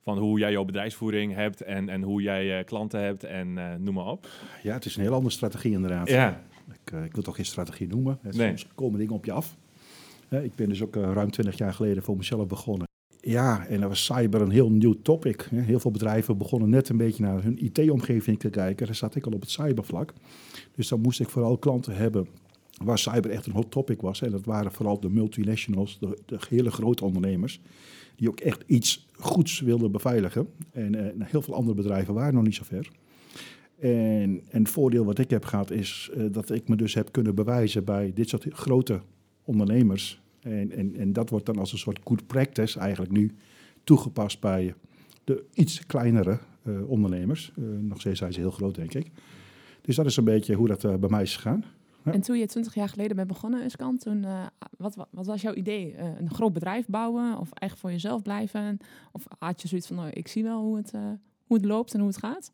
Van 0.00 0.18
hoe 0.18 0.38
jij 0.38 0.50
jouw 0.52 0.64
bedrijfsvoering 0.64 1.34
hebt 1.34 1.60
en, 1.62 1.88
en 1.88 2.02
hoe 2.02 2.22
jij 2.22 2.58
eh, 2.58 2.64
klanten 2.64 3.00
hebt 3.00 3.24
en 3.24 3.58
eh, 3.58 3.74
noem 3.78 3.94
maar 3.94 4.06
op. 4.06 4.28
Ja, 4.62 4.72
het 4.74 4.84
is 4.84 4.96
een 4.96 5.02
heel 5.02 5.14
andere 5.14 5.34
strategie 5.34 5.72
inderdaad. 5.72 6.08
Ja, 6.08 6.42
Ik, 6.84 6.90
ik 7.04 7.14
wil 7.14 7.22
toch 7.22 7.36
geen 7.36 7.44
strategie 7.44 7.88
noemen. 7.88 8.18
Hè, 8.22 8.30
Nee. 8.30 8.46
Soms 8.48 8.66
komen 8.74 8.98
dingen 8.98 9.14
op 9.14 9.24
je 9.24 9.32
af. 9.32 9.56
Hè, 10.28 10.42
ik 10.42 10.54
ben 10.54 10.68
dus 10.68 10.82
ook 10.82 10.94
ruim 10.94 11.30
20 11.30 11.58
jaar 11.58 11.72
geleden 11.74 12.02
voor 12.02 12.16
mezelf 12.16 12.46
begonnen. 12.46 12.86
Ja, 13.24 13.66
en 13.66 13.80
dan 13.80 13.88
was 13.88 14.04
cyber 14.04 14.40
een 14.40 14.50
heel 14.50 14.70
nieuw 14.70 14.94
topic. 15.02 15.48
Heel 15.54 15.80
veel 15.80 15.90
bedrijven 15.90 16.38
begonnen 16.38 16.70
net 16.70 16.88
een 16.88 16.96
beetje 16.96 17.22
naar 17.22 17.42
hun 17.42 17.64
IT-omgeving 17.64 18.38
te 18.38 18.50
kijken. 18.50 18.86
Daar 18.86 18.94
zat 18.94 19.14
ik 19.14 19.26
al 19.26 19.32
op 19.32 19.40
het 19.40 19.50
cybervlak. 19.50 20.12
Dus 20.74 20.88
dan 20.88 21.00
moest 21.00 21.20
ik 21.20 21.28
vooral 21.28 21.58
klanten 21.58 21.96
hebben 21.96 22.26
waar 22.84 22.98
cyber 22.98 23.30
echt 23.30 23.46
een 23.46 23.52
hot 23.52 23.70
topic 23.70 24.00
was. 24.00 24.22
En 24.22 24.30
dat 24.30 24.44
waren 24.44 24.72
vooral 24.72 25.00
de 25.00 25.10
multinationals, 25.10 25.98
de, 25.98 26.18
de 26.26 26.38
hele 26.48 26.70
grote 26.70 27.04
ondernemers. 27.04 27.60
Die 28.16 28.28
ook 28.28 28.40
echt 28.40 28.62
iets 28.66 29.06
goeds 29.12 29.60
wilden 29.60 29.92
beveiligen. 29.92 30.48
En 30.72 30.94
eh, 30.94 31.26
heel 31.26 31.42
veel 31.42 31.54
andere 31.54 31.76
bedrijven 31.76 32.14
waren 32.14 32.34
nog 32.34 32.44
niet 32.44 32.54
zo 32.54 32.64
ver. 32.64 32.90
En, 33.78 34.42
en 34.50 34.62
het 34.62 34.68
voordeel 34.68 35.04
wat 35.04 35.18
ik 35.18 35.30
heb 35.30 35.44
gehad 35.44 35.70
is 35.70 36.10
eh, 36.16 36.24
dat 36.30 36.50
ik 36.50 36.68
me 36.68 36.76
dus 36.76 36.94
heb 36.94 37.12
kunnen 37.12 37.34
bewijzen 37.34 37.84
bij 37.84 38.12
dit 38.14 38.28
soort 38.28 38.46
grote 38.50 39.00
ondernemers. 39.44 40.21
En, 40.42 40.70
en, 40.72 40.96
en 40.96 41.12
dat 41.12 41.30
wordt 41.30 41.46
dan 41.46 41.58
als 41.58 41.72
een 41.72 41.78
soort 41.78 42.00
good 42.04 42.26
practice 42.26 42.78
eigenlijk 42.78 43.12
nu 43.12 43.34
toegepast 43.84 44.40
bij 44.40 44.74
de 45.24 45.44
iets 45.54 45.86
kleinere 45.86 46.38
eh, 46.62 46.90
ondernemers. 46.90 47.52
Eh, 47.56 47.64
nog 47.64 48.00
steeds 48.00 48.18
zijn 48.18 48.32
ze 48.32 48.40
heel 48.40 48.50
groot, 48.50 48.74
denk 48.74 48.94
ik. 48.94 49.10
Dus 49.80 49.96
dat 49.96 50.06
is 50.06 50.16
een 50.16 50.24
beetje 50.24 50.54
hoe 50.54 50.68
dat 50.68 50.84
eh, 50.84 50.94
bij 50.94 51.08
mij 51.08 51.22
is 51.22 51.34
gegaan. 51.34 51.64
Ja. 52.04 52.12
En 52.12 52.20
toen 52.20 52.38
je 52.38 52.46
20 52.46 52.74
jaar 52.74 52.88
geleden 52.88 53.16
bent 53.16 53.28
begonnen, 53.28 53.64
Uskan, 53.64 53.98
toen, 53.98 54.26
wat, 54.76 54.94
wa- 54.94 55.06
wat 55.10 55.26
was 55.26 55.42
jouw 55.42 55.54
idee? 55.54 55.96
Een 55.98 56.30
groot 56.30 56.52
bedrijf 56.52 56.86
bouwen 56.86 57.38
of 57.38 57.48
echt 57.52 57.78
voor 57.78 57.90
jezelf 57.90 58.22
blijven? 58.22 58.78
Of 59.12 59.24
had 59.38 59.62
je 59.62 59.68
zoiets 59.68 59.86
van, 59.86 59.96
nou, 59.96 60.10
ik 60.10 60.28
zie 60.28 60.42
wel 60.42 60.62
hoe 60.62 60.76
het, 60.76 60.90
hoe 61.46 61.56
het 61.56 61.64
loopt 61.64 61.92
en 61.94 61.98
hoe 61.98 62.08
het 62.08 62.18
gaat? 62.18 62.52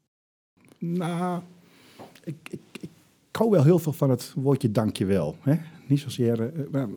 Nou, 0.78 1.42
ik, 2.24 2.36
ik, 2.50 2.60
ik 2.80 2.90
hou 3.32 3.50
wel 3.50 3.64
heel 3.64 3.78
veel 3.78 3.92
van 3.92 4.10
het 4.10 4.32
woordje 4.36 4.70
dankjewel. 4.70 5.36
Hè? 5.40 5.54
Niet 5.86 6.00
zozeer... 6.00 6.52
maar, 6.70 6.88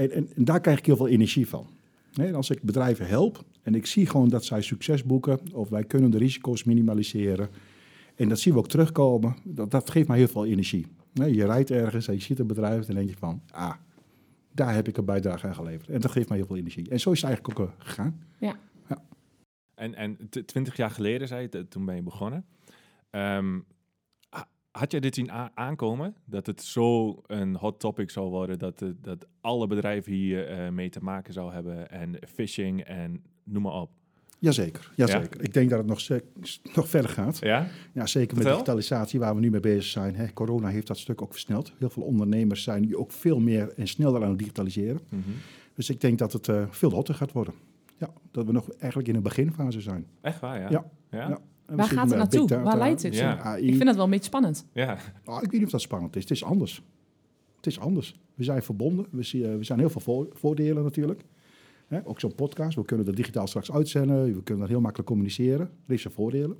en, 0.00 0.10
en, 0.10 0.28
en 0.36 0.44
daar 0.44 0.60
krijg 0.60 0.78
ik 0.78 0.86
heel 0.86 0.96
veel 0.96 1.08
energie 1.08 1.48
van. 1.48 1.66
Hè, 2.12 2.26
en 2.26 2.34
als 2.34 2.50
ik 2.50 2.62
bedrijven 2.62 3.06
help 3.06 3.44
en 3.62 3.74
ik 3.74 3.86
zie 3.86 4.06
gewoon 4.06 4.28
dat 4.28 4.44
zij 4.44 4.62
succes 4.62 5.04
boeken... 5.04 5.38
of 5.52 5.68
wij 5.68 5.84
kunnen 5.84 6.10
de 6.10 6.18
risico's 6.18 6.64
minimaliseren... 6.64 7.48
en 8.14 8.28
dat 8.28 8.38
zien 8.38 8.52
we 8.52 8.58
ook 8.58 8.68
terugkomen, 8.68 9.36
dat, 9.44 9.70
dat 9.70 9.90
geeft 9.90 10.08
mij 10.08 10.18
heel 10.18 10.28
veel 10.28 10.46
energie. 10.46 10.86
Hè, 11.14 11.24
je 11.24 11.46
rijdt 11.46 11.70
ergens 11.70 12.08
en 12.08 12.14
je 12.14 12.20
ziet 12.20 12.38
een 12.38 12.46
bedrijf 12.46 12.80
en 12.80 12.86
dan 12.86 12.94
denk 12.94 13.08
je 13.08 13.16
van... 13.16 13.42
ah, 13.50 13.74
daar 14.52 14.74
heb 14.74 14.88
ik 14.88 14.96
een 14.96 15.04
bijdrage 15.04 15.46
aan 15.46 15.54
geleverd. 15.54 15.88
En 15.88 16.00
dat 16.00 16.10
geeft 16.10 16.28
mij 16.28 16.38
heel 16.38 16.46
veel 16.46 16.56
energie. 16.56 16.88
En 16.90 17.00
zo 17.00 17.10
is 17.10 17.20
het 17.20 17.30
eigenlijk 17.30 17.60
ook 17.60 17.68
eh, 17.68 17.74
gegaan. 17.78 18.20
en, 19.74 19.94
en 19.94 20.16
t- 20.30 20.46
20 20.46 20.76
jaar 20.76 20.90
geleden, 20.90 21.28
zei 21.28 21.48
je, 21.50 21.68
toen 21.68 21.84
ben 21.84 21.94
je 21.94 22.02
begonnen. 22.02 22.44
Ehm, 23.10 23.58
had 24.70 24.90
jij 24.90 25.00
dit 25.00 25.14
zien 25.14 25.32
aankomen? 25.54 26.14
Dat 26.24 26.46
het 26.46 26.62
zo 26.62 27.20
een 27.26 27.56
hot 27.56 27.80
topic 27.80 28.10
zou 28.10 28.30
worden, 28.30 28.58
dat, 28.58 28.84
dat 29.00 29.26
alle 29.40 29.66
bedrijven 29.66 30.12
hier 30.12 30.48
eh, 30.48 30.68
mee 30.68 30.88
te 30.88 31.00
maken 31.00 31.32
zou 31.32 31.52
hebben 31.52 31.90
en 31.90 32.18
phishing 32.34 32.80
en 32.80 33.22
noem 33.44 33.62
maar 33.62 33.72
op. 33.72 33.90
Jazeker, 34.38 34.92
jazeker. 34.96 35.42
Ik 35.42 35.52
denk 35.52 35.70
dat 35.70 35.78
het 35.78 35.86
nog, 35.86 36.20
nog 36.74 36.88
verder 36.88 37.10
gaat. 37.10 37.38
Ja? 37.38 37.66
Ja, 37.92 38.06
zeker 38.06 38.36
met 38.36 38.36
Vertel. 38.36 38.52
digitalisatie 38.52 39.18
waar 39.20 39.34
we 39.34 39.40
nu 39.40 39.50
mee 39.50 39.60
bezig 39.60 39.84
zijn. 39.84 40.14
Hè. 40.14 40.32
Corona 40.32 40.68
heeft 40.68 40.86
dat 40.86 40.98
stuk 40.98 41.22
ook 41.22 41.32
versneld. 41.32 41.72
Heel 41.78 41.90
veel 41.90 42.02
ondernemers 42.02 42.62
zijn 42.62 42.82
nu 42.82 42.96
ook 42.96 43.12
veel 43.12 43.40
meer 43.40 43.72
en 43.76 43.88
sneller 43.88 44.22
aan 44.22 44.28
het 44.28 44.38
digitaliseren. 44.38 45.00
Mhm. 45.08 45.30
Dus 45.74 45.90
ik 45.90 46.00
denk 46.00 46.18
dat 46.18 46.32
het 46.32 46.48
eh, 46.48 46.64
veel 46.70 46.90
hotter 46.90 47.14
gaat 47.14 47.32
worden. 47.32 47.54
Ja, 47.98 48.10
dat 48.30 48.46
we 48.46 48.52
nog 48.52 48.70
eigenlijk 48.70 49.08
in 49.08 49.14
een 49.14 49.22
beginfase 49.22 49.80
zijn. 49.80 50.06
Echt 50.20 50.40
waar, 50.40 50.60
ja? 50.60 50.70
Ja. 50.70 50.84
Ja? 51.10 51.28
Ja. 51.28 51.38
Ja. 51.70 51.76
Waar 51.76 51.86
gaat 51.86 52.08
het 52.08 52.18
naartoe? 52.18 52.46
data, 52.46 52.62
Waar 52.62 52.78
leidt? 52.78 53.02
Ja. 53.14 53.38
AI. 53.38 53.62
Ik 53.66 53.74
vind 53.74 53.84
dat 53.84 53.94
wel 53.94 54.04
een 54.04 54.10
beetje 54.10 54.24
spannend. 54.24 54.66
Ah, 55.24 55.42
ik 55.42 55.50
weet 55.50 55.52
niet 55.52 55.64
of 55.64 55.70
dat 55.70 55.80
spannend 55.80 56.16
is. 56.16 56.22
Het 56.22 56.30
is 56.30 56.44
anders. 56.44 56.82
Het 57.56 57.66
is 57.66 57.80
anders. 57.80 58.20
We 58.34 58.44
zijn 58.44 58.62
verbonden. 58.62 59.06
We, 59.10 59.22
zien, 59.22 59.44
eh, 59.44 59.56
we 59.56 59.64
zijn 59.64 59.78
heel 59.78 59.90
veel 59.90 60.00
voor- 60.00 60.28
voordelen 60.32 60.82
natuurlijk. 60.82 61.24
Hè, 61.86 62.06
ook 62.06 62.20
zo'n 62.20 62.34
podcast. 62.34 62.76
We 62.76 62.84
kunnen 62.84 63.06
dat 63.06 63.16
digitaal 63.16 63.46
straks 63.46 63.72
uitzenden. 63.72 64.24
We 64.24 64.42
kunnen 64.42 64.58
dat 64.62 64.68
heel 64.68 64.80
makkelijk 64.80 65.08
communiceren. 65.08 65.70
Er 65.86 65.94
is 65.94 66.02
zijn 66.02 66.14
voordelen. 66.14 66.56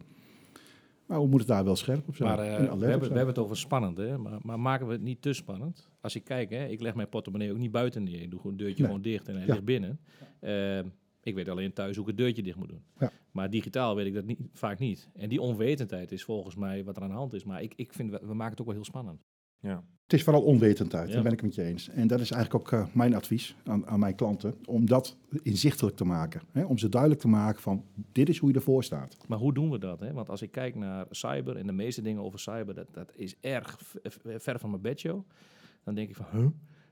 Maar 1.06 1.20
we 1.20 1.26
moeten 1.26 1.48
daar 1.48 1.64
wel 1.64 1.76
scherp 1.76 2.08
op 2.08 2.16
zijn. 2.16 2.28
Maar 2.28 2.38
eh, 2.38 2.44
we, 2.44 2.52
hebben, 2.60 2.78
we 2.78 2.84
zijn. 2.88 3.00
hebben 3.00 3.26
het 3.26 3.38
over 3.38 3.56
spannend, 3.56 3.96
hè? 3.96 4.18
Maar, 4.18 4.38
maar 4.42 4.60
maken 4.60 4.86
we 4.86 4.92
het 4.92 5.02
niet 5.02 5.22
te 5.22 5.32
spannend? 5.32 5.88
Als 6.00 6.14
ik 6.14 6.24
kijk, 6.24 6.50
hè, 6.50 6.66
ik 6.66 6.80
leg 6.80 6.94
mijn 6.94 7.08
portemonnee 7.08 7.50
ook 7.50 7.58
niet 7.58 7.70
buiten 7.70 8.02
neer. 8.02 8.22
Ik 8.22 8.30
doe 8.30 8.40
gewoon 8.40 8.52
een 8.52 8.62
deurtje 8.62 8.76
Nee. 8.82 8.86
gewoon 8.86 9.02
dicht 9.02 9.28
en 9.28 9.34
hij 9.36 9.46
Ja. 9.46 9.52
ligt 9.52 9.64
binnen. 9.64 9.98
Eh, 10.40 10.80
Ik 11.22 11.34
weet 11.34 11.48
alleen 11.48 11.72
thuis 11.72 11.96
hoe 11.96 12.04
ik 12.04 12.10
het 12.10 12.18
deurtje 12.18 12.42
dicht 12.42 12.56
moet 12.56 12.68
doen. 12.68 12.82
Ja. 12.98 13.10
Maar 13.32 13.50
digitaal 13.50 13.94
weet 13.96 14.06
ik 14.06 14.14
dat 14.14 14.24
niet, 14.24 14.38
vaak 14.52 14.78
niet. 14.78 15.08
En 15.14 15.28
die 15.28 15.40
onwetendheid 15.40 16.12
is 16.12 16.24
volgens 16.24 16.54
mij 16.54 16.84
wat 16.84 16.96
er 16.96 17.02
aan 17.02 17.08
de 17.08 17.14
hand 17.14 17.32
is. 17.32 17.44
Maar 17.44 17.62
ik, 17.62 17.72
ik 17.76 17.92
vind, 17.92 18.10
we, 18.10 18.20
we 18.22 18.34
maken 18.34 18.50
het 18.50 18.60
ook 18.60 18.66
wel 18.66 18.74
heel 18.74 18.84
spannend. 18.84 19.24
Ja. 19.60 19.84
Het 20.02 20.12
is 20.18 20.24
vooral 20.24 20.42
onwetendheid, 20.42 21.08
Ja. 21.08 21.14
daar 21.14 21.22
ben 21.22 21.32
ik 21.32 21.40
het 21.40 21.46
met 21.46 21.56
je 21.66 21.72
eens. 21.72 21.88
En 21.88 22.06
dat 22.06 22.20
is 22.20 22.30
eigenlijk 22.30 22.64
ook 22.64 22.72
eh, 22.80 22.94
mijn 22.94 23.14
advies 23.14 23.56
aan, 23.64 23.86
aan 23.86 23.98
mijn 23.98 24.14
klanten, 24.14 24.54
om 24.64 24.86
dat 24.86 25.16
inzichtelijk 25.42 25.96
te 25.96 26.04
maken. 26.04 26.40
Hè? 26.52 26.64
Om 26.64 26.78
ze 26.78 26.88
duidelijk 26.88 27.20
te 27.20 27.28
maken 27.28 27.62
van, 27.62 27.84
dit 28.12 28.28
is 28.28 28.38
hoe 28.38 28.48
je 28.48 28.54
ervoor 28.54 28.84
staat. 28.84 29.16
Maar 29.28 29.38
hoe 29.38 29.54
doen 29.54 29.70
we 29.70 29.78
dat? 29.78 30.00
Hè? 30.00 30.12
Want 30.12 30.28
als 30.28 30.42
ik 30.42 30.50
kijk 30.50 30.74
naar 30.74 31.06
cyber 31.10 31.56
en 31.56 31.66
de 31.66 31.72
meeste 31.72 32.02
dingen 32.02 32.22
over 32.22 32.38
cyber, 32.38 32.74
dat, 32.74 32.86
dat 32.92 33.12
is 33.14 33.36
erg 33.40 33.78
ver 34.22 34.58
van 34.58 34.70
mijn 34.70 34.82
bedshow. 34.82 35.22
Dan 35.84 35.94
denk 35.94 36.08
ik 36.08 36.16
van, 36.16 36.26
huh? 36.32 36.46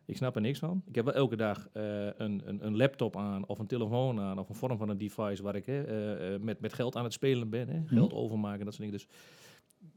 Ik 0.09 0.17
snap 0.17 0.35
er 0.35 0.41
niks 0.41 0.59
van. 0.59 0.83
Ik 0.87 0.95
heb 0.95 1.05
wel 1.05 1.15
elke 1.15 1.37
dag 1.37 1.69
eh, 1.73 2.05
een, 2.05 2.43
een, 2.45 2.67
een 2.67 2.77
laptop 2.77 3.17
aan 3.17 3.47
of 3.47 3.59
een 3.59 3.67
telefoon 3.67 4.21
aan 4.21 4.39
of 4.39 4.49
een 4.49 4.55
vorm 4.55 4.79
van 4.79 4.89
een 4.89 4.99
device 4.99 5.43
waar 5.43 5.55
ik 5.55 5.67
hè, 5.67 5.83
eh, 5.83 6.35
eh, 6.35 6.41
met, 6.41 6.61
met 6.61 6.73
geld 6.73 6.97
aan 6.97 7.05
het 7.05 7.13
spelen 7.13 7.51
ben. 7.51 7.69
Hè? 7.69 7.83
Geld 7.87 8.13
overmaken, 8.13 8.65
dat 8.65 8.75
soort 8.75 8.91
dingen. 8.91 8.99
Dus 8.99 9.09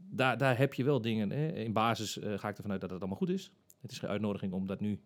daar, 0.09 0.37
daar 0.37 0.57
heb 0.57 0.73
je 0.73 0.83
wel 0.83 1.01
dingen. 1.01 1.29
Hè? 1.29 1.47
In 1.47 1.73
basis 1.73 2.19
ga 2.21 2.49
ik 2.49 2.57
ervan 2.57 2.71
uit 2.71 2.81
dat 2.81 2.89
het 2.89 2.99
allemaal 2.99 3.17
goed 3.17 3.29
is. 3.29 3.51
Het 3.81 3.91
is 3.91 3.99
geen 3.99 4.09
uitnodiging 4.09 4.53
om 4.53 4.67
dat 4.67 4.79
nu, 4.79 4.99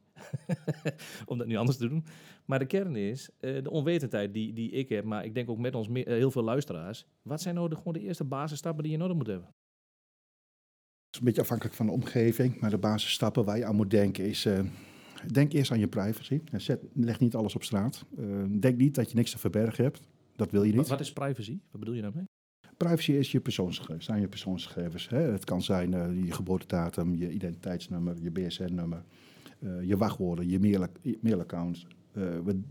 om 1.25 1.37
dat 1.37 1.47
nu 1.47 1.55
anders 1.55 1.77
te 1.77 1.87
doen. 1.87 2.05
Maar 2.45 2.59
de 2.59 2.65
kern 2.65 2.95
is 2.95 3.29
de 3.39 3.69
onwetendheid 3.69 4.33
die, 4.33 4.53
die 4.53 4.71
ik 4.71 4.89
heb, 4.89 5.03
maar 5.03 5.25
ik 5.25 5.33
denk 5.33 5.49
ook 5.49 5.59
met 5.59 5.75
ons 5.75 5.87
heel 5.91 6.31
veel 6.31 6.43
luisteraars. 6.43 7.05
Wat 7.21 7.41
zijn 7.41 7.55
nou 7.55 7.69
de, 7.69 7.75
gewoon 7.75 7.93
de 7.93 8.01
eerste 8.01 8.23
basisstappen 8.23 8.83
die 8.83 8.91
je 8.91 8.97
nodig 8.97 9.17
moet 9.17 9.27
hebben? 9.27 9.47
Het 9.47 11.13
is 11.13 11.19
een 11.19 11.25
beetje 11.25 11.41
afhankelijk 11.41 11.75
van 11.75 11.85
de 11.85 11.91
omgeving, 11.91 12.59
maar 12.59 12.69
de 12.69 12.77
basisstappen 12.77 13.45
waar 13.45 13.57
je 13.57 13.65
aan 13.65 13.75
moet 13.75 13.91
denken 13.91 14.25
is... 14.25 14.47
denk 15.33 15.53
eerst 15.53 15.71
aan 15.71 15.79
je 15.79 15.87
privacy. 15.87 16.41
Zet, 16.51 16.83
leg 16.93 17.19
niet 17.19 17.35
alles 17.35 17.55
op 17.55 17.63
straat. 17.63 18.05
Eh, 18.17 18.25
denk 18.59 18.77
niet 18.77 18.95
dat 18.95 19.09
je 19.09 19.15
niks 19.15 19.31
te 19.31 19.37
verbergen 19.37 19.83
hebt. 19.83 20.01
Dat 20.35 20.51
wil 20.51 20.63
je 20.63 20.73
niet. 20.73 20.87
wat 20.87 20.99
is 20.99 21.13
privacy? 21.13 21.59
Wat 21.71 21.79
bedoel 21.79 21.95
je 21.95 22.01
daarmee? 22.01 22.23
Privacy 22.77 23.11
is 23.11 23.31
je 23.31 23.39
persoonsgegevens, 23.39 24.05
zijn 24.05 24.21
je 24.21 24.27
persoonsgegevens. 24.27 25.09
Hè? 25.09 25.17
Het 25.17 25.43
kan 25.43 25.61
zijn 25.61 25.93
eh, 25.93 26.23
je 26.25 26.31
geboortedatum, 26.31 27.15
je 27.15 27.31
identiteitsnummer, 27.31 28.15
je 28.21 28.31
BSN-nummer, 28.31 29.03
eh, 29.59 29.81
je 29.81 29.97
wachtwoorden, 29.97 30.49
je 30.49 30.59
mail- 30.59 31.17
mailaccounts. 31.21 31.87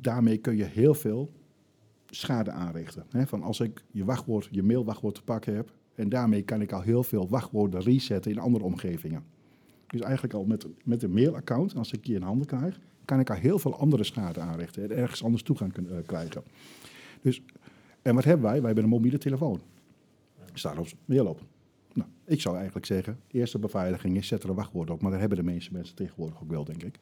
Daarmee 0.01 0.39
kun 0.39 0.57
je 0.57 0.65
heel 0.65 0.95
veel 0.95 1.33
schade 2.07 2.51
aanrichten. 2.51 3.05
Hè? 3.11 3.27
Van 3.27 3.43
als 3.43 3.61
ik 3.61 3.85
je 3.91 4.05
wachtwoord, 4.05 4.49
je 4.51 4.63
mailwachtwoord 4.63 5.15
te 5.15 5.23
pakken 5.23 5.55
heb, 5.55 5.73
en 5.95 6.09
daarmee 6.09 6.43
kan 6.43 6.61
ik 6.61 6.73
al 6.73 6.81
heel 6.81 7.03
veel 7.03 7.29
wachtwoorden 7.29 7.81
resetten 7.81 8.31
in 8.31 8.39
andere 8.39 8.65
omgevingen. 8.65 9.25
Dus 9.87 10.01
eigenlijk 10.01 10.35
al 10.35 10.45
met, 10.45 10.67
met 10.85 11.03
een 11.03 11.13
mailaccount, 11.13 11.77
als 11.77 11.93
ik 11.93 12.05
die 12.05 12.15
in 12.15 12.23
handen 12.23 12.47
krijg, 12.47 12.79
kan 13.05 13.21
ik 13.21 13.31
al 13.31 13.37
heel 13.37 13.59
veel 13.59 13.79
andere 13.79 14.05
schade 14.05 14.41
aanrichten 14.41 14.83
en 14.83 14.97
ergens 14.97 15.25
anders 15.25 15.43
toegang 15.43 15.73
kunnen, 15.73 15.97
eh, 15.97 16.07
krijgen. 16.07 16.43
Dus, 17.21 17.43
en 18.03 18.15
wat 18.15 18.25
hebben 18.25 18.43
wij? 18.43 18.57
Wij 18.57 18.67
hebben 18.67 18.85
een 18.85 18.91
mobiele 18.91 19.19
telefoon. 19.19 19.61
Staat 20.53 20.79
op 20.79 20.87
mail 21.05 21.27
op. 21.27 21.41
Nou, 21.93 22.09
ik 22.25 22.41
zou 22.41 22.57
eigenlijk 22.57 22.87
zeggen, 22.87 23.19
eerste 23.31 23.59
beveiliging 23.59 24.17
is 24.17 24.27
zet 24.27 24.43
er 24.43 24.49
een 24.49 24.55
wachtwoord 24.55 24.91
op. 24.91 25.01
Maar 25.03 25.11
dat 25.11 25.21
hebben 25.21 25.39
de 25.39 25.45
meeste 25.45 25.73
mensen 25.73 25.95
tegenwoordig 25.95 26.43
ook 26.43 26.51
wel, 26.51 26.65
denk 26.65 26.83
ik. 26.83 26.99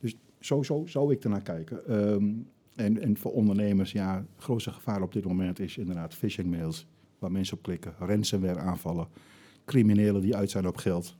Dus 0.00 0.16
zo 0.40 0.62
zou 0.86 1.12
ik 1.12 1.24
ernaar 1.24 1.42
kijken. 1.42 1.86
Ehm, 1.86 2.32
en, 2.74 3.00
en 3.00 3.16
voor 3.16 3.32
ondernemers, 3.32 3.92
ja, 3.92 4.16
het 4.16 4.44
grootste 4.44 4.72
gevaar 4.72 5.02
op 5.02 5.12
dit 5.12 5.24
moment 5.24 5.58
is 5.58 5.78
inderdaad 5.78 6.14
phishing 6.14 6.50
mails. 6.50 6.86
Waar 7.18 7.32
mensen 7.32 7.56
op 7.56 7.62
klikken, 7.62 7.94
ransomware 7.98 8.58
aanvallen, 8.58 9.06
criminelen 9.64 10.22
die 10.22 10.36
uit 10.36 10.50
zijn 10.50 10.66
op 10.66 10.76
geld. 10.76 11.16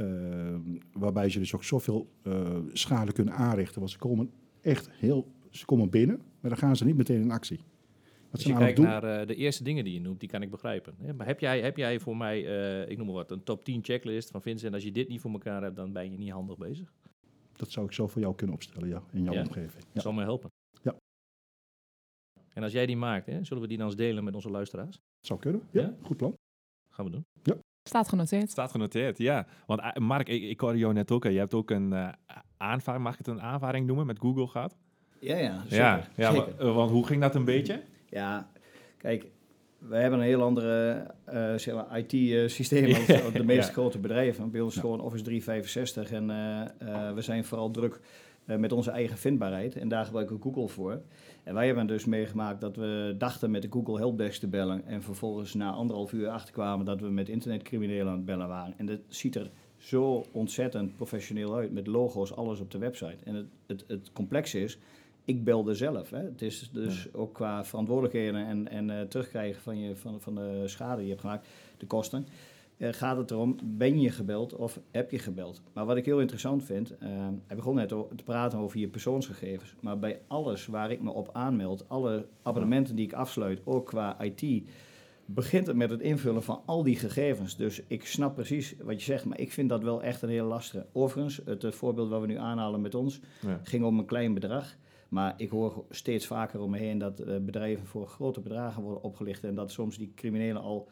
Ehm, 0.00 0.60
waarbij 0.92 1.28
ze 1.28 1.38
dus 1.38 1.54
ook 1.54 1.64
zoveel 1.64 2.10
eh, 2.22 2.58
schade 2.72 3.12
kunnen 3.12 3.34
aanrichten. 3.34 3.78
Want 3.78 3.90
ze 3.90 3.98
komen 3.98 4.30
echt 4.60 4.90
heel, 4.90 5.32
ze 5.50 5.64
komen 5.64 5.90
binnen, 5.90 6.16
maar 6.40 6.50
dan 6.50 6.58
gaan 6.58 6.76
ze 6.76 6.84
niet 6.84 6.96
meteen 6.96 7.20
in 7.20 7.30
actie. 7.30 7.56
Wat 7.58 8.32
Als 8.32 8.42
je 8.42 8.48
namelijk 8.52 8.76
kijkt 8.76 8.90
naar 9.02 9.20
eh, 9.20 9.26
de 9.26 9.34
eerste 9.34 9.64
dingen 9.64 9.84
die 9.84 9.94
je 9.94 10.00
noemt, 10.00 10.20
die 10.20 10.28
kan 10.28 10.42
ik 10.42 10.50
begrijpen. 10.50 10.94
Hè? 10.98 11.12
Maar 11.14 11.26
heb 11.26 11.40
jij, 11.40 11.60
heb 11.60 11.76
jij 11.76 12.00
voor 12.00 12.16
mij, 12.16 12.46
eh, 12.46 12.90
ik 12.90 12.96
noem 12.96 13.06
maar 13.06 13.14
wat, 13.14 13.30
een 13.30 13.42
top 13.42 13.64
10 13.64 13.84
checklist 13.84 14.30
van 14.30 14.42
Vincent. 14.42 14.74
Als 14.74 14.82
je 14.82 14.92
dit 14.92 15.08
niet 15.08 15.20
voor 15.20 15.30
elkaar 15.30 15.62
hebt, 15.62 15.76
dan 15.76 15.92
ben 15.92 16.10
je 16.12 16.18
niet 16.18 16.30
handig 16.30 16.56
bezig. 16.58 16.92
dat 17.56 17.70
zou 17.70 17.86
ik 17.86 17.92
zo 17.92 18.06
voor 18.06 18.20
jou 18.20 18.34
kunnen 18.34 18.54
opstellen, 18.56 18.88
ja, 18.88 19.02
in 19.12 19.22
jouw 19.22 19.32
Ja. 19.34 19.40
omgeving. 19.40 19.84
Dat 19.84 19.92
Ja. 19.92 20.00
zal 20.00 20.12
me 20.12 20.22
helpen. 20.22 20.50
Ja. 20.82 20.96
En 22.54 22.62
als 22.62 22.72
jij 22.72 22.86
die 22.86 22.96
maakt, 22.96 23.26
hè, 23.26 23.44
zullen 23.44 23.62
we 23.62 23.68
die 23.68 23.76
dan 23.78 23.86
eens 23.86 23.96
delen 23.96 24.24
met 24.24 24.34
onze 24.34 24.50
luisteraars? 24.50 24.98
Zou 25.20 25.40
kunnen, 25.40 25.62
ja, 25.70 25.80
Ja? 25.80 25.96
goed 26.02 26.16
plan. 26.16 26.34
Gaan 26.92 27.04
we 27.04 27.10
doen. 27.10 27.24
Staat 27.90 28.08
genoteerd. 28.08 28.50
Staat 28.50 28.70
genoteerd, 28.70 29.18
ja. 29.18 29.46
Want 29.66 29.80
eh, 29.80 29.94
Mark, 29.94 30.28
ik, 30.28 30.42
ik 30.42 30.60
hoorde 30.60 30.78
jou 30.78 30.92
net 30.92 31.10
ook, 31.10 31.24
hè, 31.24 31.30
je 31.30 31.38
hebt 31.38 31.54
ook 31.54 31.70
een 31.70 31.92
eh 31.92 32.08
aanvaring, 32.56 33.04
mag 33.04 33.12
ik 33.12 33.18
het 33.18 33.26
een 33.28 33.40
aanvaring 33.42 33.86
noemen, 33.86 34.06
met 34.06 34.18
Google 34.18 34.46
gehad? 34.46 34.76
Ja, 35.20 35.36
ja, 35.36 35.60
zeker. 35.62 35.76
ja, 35.76 36.04
ja 36.16 36.30
zeker. 36.32 36.52
wa- 36.56 36.64
eh, 36.64 36.74
want 36.74 36.90
hoe 36.90 37.06
ging 37.06 37.20
dat 37.20 37.34
een 37.34 37.44
beetje? 37.44 37.82
Ja, 38.08 38.50
kijk, 38.98 39.26
wij 39.78 40.00
hebben 40.00 40.18
een 40.18 40.24
heel 40.24 40.42
andere 40.42 41.06
eh, 41.24 41.54
zeg 41.54 41.74
maar 41.74 41.98
IT-systeem 41.98 42.94
als 42.94 43.06
de 43.32 43.44
meeste 43.44 43.66
Ja. 43.66 43.72
grote 43.72 43.98
bedrijven. 43.98 44.50
Bij 44.50 44.60
ons 44.60 44.74
is 44.74 44.80
gewoon 44.80 45.00
Office 45.00 45.22
365 45.24 46.10
en 46.12 46.30
eh, 46.30 46.60
eh, 47.08 47.14
we 47.14 47.20
zijn 47.22 47.44
vooral 47.44 47.70
druk 47.70 48.00
met 48.58 48.72
onze 48.72 48.90
eigen 48.90 49.18
vindbaarheid. 49.18 49.76
En 49.76 49.88
daar 49.88 50.04
gebruiken 50.04 50.36
we 50.36 50.42
Google 50.42 50.68
voor. 50.68 51.00
En 51.42 51.54
wij 51.54 51.66
hebben 51.66 51.86
dus 51.86 52.04
meegemaakt 52.04 52.60
dat 52.60 52.76
we 52.76 53.14
dachten 53.18 53.50
met 53.50 53.62
de 53.62 53.68
Google 53.70 53.96
Helpdesk 53.96 54.40
te 54.40 54.48
bellen. 54.48 54.86
En 54.86 55.02
vervolgens 55.02 55.54
na 55.54 55.70
anderhalf 55.70 56.12
uur 56.12 56.28
achterkwamen 56.28 56.86
dat 56.86 57.00
we 57.00 57.08
met 57.08 57.28
internetcriminelen 57.28 58.06
aan 58.06 58.16
het 58.16 58.24
bellen 58.24 58.48
waren. 58.48 58.74
En 58.76 58.86
dat 58.86 59.00
ziet 59.08 59.34
er 59.34 59.50
zo 59.76 60.24
ontzettend 60.32 60.96
professioneel 60.96 61.54
uit. 61.54 61.72
Met 61.72 61.86
logo's, 61.86 62.32
alles 62.32 62.60
op 62.60 62.70
de 62.70 62.78
website. 62.78 63.24
En 63.24 63.34
het, 63.34 63.46
het, 63.66 63.84
het 63.86 64.12
complexe 64.12 64.60
is, 64.60 64.78
ik 65.24 65.44
belde 65.44 65.74
zelf. 65.74 66.10
Hè. 66.10 66.22
Het 66.22 66.42
is 66.42 66.70
dus 66.72 67.14
ook 67.14 67.34
qua 67.34 67.64
verantwoordelijkheden 67.64 68.46
en, 68.46 68.68
en 68.68 68.90
eh, 68.90 69.06
terugkrijgen 69.06 69.62
van, 69.62 69.78
je, 69.78 69.96
van, 69.96 70.20
van 70.20 70.34
de 70.34 70.62
schade 70.64 70.96
die 70.96 71.04
je 71.04 71.10
hebt 71.10 71.20
gemaakt, 71.20 71.48
de 71.78 71.86
kosten. 71.86 72.26
Eh, 72.80 72.92
gaat 72.92 73.16
het 73.16 73.30
erom, 73.30 73.56
ben 73.64 74.00
je 74.00 74.10
gebeld 74.10 74.54
of 74.56 74.80
heb 74.90 75.10
je 75.10 75.18
gebeld? 75.18 75.62
Maar 75.72 75.86
wat 75.86 75.96
ik 75.96 76.04
heel 76.04 76.20
interessant 76.20 76.64
vind, 76.64 76.96
eh 76.98 77.08
hij 77.46 77.56
begon 77.56 77.74
net 77.74 77.88
te 77.88 78.06
praten 78.24 78.58
over 78.58 78.78
je 78.78 78.88
persoonsgegevens. 78.88 79.74
Maar 79.80 79.98
bij 79.98 80.20
alles 80.26 80.66
waar 80.66 80.90
ik 80.90 81.02
me 81.02 81.10
op 81.10 81.28
aanmeld, 81.32 81.88
alle 81.88 82.26
abonnementen 82.42 82.96
die 82.96 83.04
ik 83.06 83.12
afsluit, 83.12 83.60
ook 83.64 83.86
qua 83.86 84.20
IT, 84.22 84.68
begint 85.24 85.66
het 85.66 85.76
met 85.76 85.90
het 85.90 86.00
invullen 86.00 86.42
van 86.42 86.62
al 86.66 86.82
die 86.82 86.96
gegevens. 86.96 87.56
Dus 87.56 87.82
ik 87.86 88.06
snap 88.06 88.34
precies 88.34 88.74
wat 88.82 88.98
je 88.98 89.04
zegt, 89.04 89.24
maar 89.24 89.40
ik 89.40 89.52
vind 89.52 89.68
dat 89.68 89.82
wel 89.82 90.02
echt 90.02 90.22
een 90.22 90.28
heel 90.28 90.46
lastige. 90.46 90.86
Overigens, 90.92 91.40
het 91.44 91.64
eh, 91.64 91.70
voorbeeld 91.72 92.08
wat 92.08 92.20
we 92.20 92.26
nu 92.26 92.36
aanhalen 92.36 92.80
met 92.80 92.94
ons, 92.94 93.20
Ja. 93.40 93.60
ging 93.62 93.84
om 93.84 93.98
een 93.98 94.04
klein 94.06 94.34
bedrag. 94.34 94.76
Maar 95.08 95.34
ik 95.36 95.50
hoor 95.50 95.84
steeds 95.90 96.26
vaker 96.26 96.60
om 96.60 96.70
me 96.70 96.78
heen 96.78 96.98
dat 96.98 97.44
bedrijven 97.44 97.86
voor 97.86 98.06
grote 98.06 98.40
bedragen 98.40 98.82
worden 98.82 99.02
opgelicht. 99.02 99.44
En 99.44 99.54
dat 99.54 99.70
soms 99.70 99.98
die 99.98 100.12
criminelen 100.14 100.62
al 100.62 100.88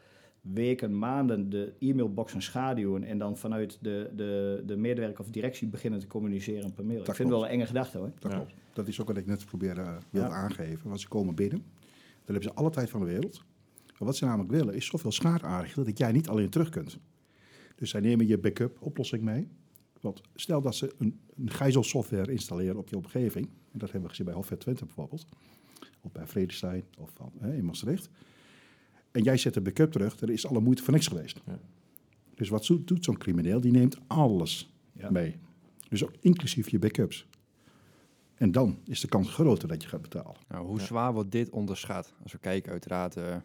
weken, 0.52 0.98
maanden 0.98 1.50
de 1.50 1.72
e-mailboxen 1.78 2.42
schaduwen. 2.42 3.04
En 3.04 3.18
dan 3.18 3.36
vanuit 3.36 3.78
de, 3.80 4.10
de, 4.16 4.62
de 4.66 4.76
medewerker 4.76 5.20
of 5.20 5.30
directie 5.30 5.68
beginnen 5.68 6.00
te 6.00 6.06
communiceren 6.06 6.72
per 6.72 6.84
mail. 6.84 6.98
Dat 6.98 7.08
ik 7.08 7.14
vind 7.14 7.28
het 7.28 7.38
wel 7.38 7.46
een 7.46 7.52
enge 7.52 7.66
gedachte 7.66 7.98
hoor. 7.98 8.12
Dat 8.18 8.30
Ja. 8.32 8.36
klopt. 8.38 8.54
Dat 8.72 8.88
is 8.88 9.00
ook 9.00 9.06
wat 9.08 9.16
ik 9.16 9.26
net 9.26 9.44
probeerde 9.44 9.80
uh, 9.80 9.96
wilde 10.10 10.28
Ja. 10.28 10.34
aangeven. 10.34 10.88
Want 10.88 11.00
ze 11.00 11.08
komen 11.08 11.34
binnen, 11.34 11.58
dan 12.24 12.34
hebben 12.34 12.42
ze 12.42 12.54
alle 12.54 12.70
tijd 12.70 12.90
van 12.90 13.00
de 13.00 13.06
wereld. 13.06 13.44
Maar 13.86 14.08
wat 14.08 14.16
ze 14.16 14.24
namelijk 14.24 14.50
willen, 14.50 14.74
is 14.74 14.86
zoveel 14.86 15.12
schade 15.12 15.44
aanrichten 15.44 15.84
dat 15.84 15.98
jij 15.98 16.12
niet 16.12 16.28
alleen 16.28 16.50
terug 16.50 16.68
kunt. 16.68 16.98
Dus 17.76 17.90
zij 17.90 18.00
nemen 18.00 18.26
je 18.26 18.38
backup 18.38 18.76
oplossing 18.80 19.22
mee. 19.22 19.48
Want 20.00 20.20
stel 20.34 20.60
dat 20.62 20.74
ze 20.74 20.94
een, 20.98 21.20
een 21.36 21.50
gijzelsoftware 21.50 22.32
installeren 22.32 22.76
op 22.76 22.88
je 22.88 22.96
omgeving. 22.96 23.44
En 23.46 23.78
dat 23.78 23.82
hebben 23.82 24.02
we 24.02 24.08
gezien 24.08 24.26
bij 24.26 24.34
Hofvet 24.34 24.60
Twente 24.60 24.84
bijvoorbeeld. 24.84 25.26
Of 26.00 26.12
bij 26.12 26.26
Vredestein 26.26 26.84
of 26.98 27.10
van, 27.14 27.32
hè, 27.38 27.54
in 27.54 27.64
Maastricht. 27.64 28.10
En 29.18 29.25
jij 29.25 29.37
zet 29.37 29.54
de 29.54 29.60
backup 29.60 29.92
terug, 29.92 30.16
dan 30.16 30.28
is 30.28 30.46
alle 30.46 30.60
moeite 30.60 30.82
voor 30.82 30.92
niks 30.92 31.06
geweest. 31.06 31.40
Ja. 31.46 31.58
Dus 32.34 32.48
wat 32.48 32.64
zo- 32.64 32.84
doet 32.84 33.04
zo'n 33.04 33.16
crimineel? 33.18 33.60
Die 33.60 33.72
neemt 33.72 33.98
alles 34.06 34.72
Ja. 34.92 35.10
mee. 35.10 35.37
Dus 35.88 36.04
ook 36.04 36.12
inclusief 36.20 36.68
je 36.68 36.78
backups. 36.78 37.26
En 38.34 38.52
dan 38.52 38.78
is 38.84 39.00
de 39.00 39.08
kans 39.08 39.30
groter 39.30 39.68
dat 39.68 39.82
je 39.82 39.88
gaat 39.88 40.02
betalen. 40.02 40.34
Nou, 40.48 40.66
hoe 40.66 40.78
Ja. 40.78 40.84
zwaar 40.84 41.12
wordt 41.12 41.30
dit 41.32 41.50
onderschat? 41.50 42.14
Als 42.22 42.32
we 42.32 42.38
kijken 42.38 42.72
uiteraard 42.72 43.16
eh, 43.16 43.37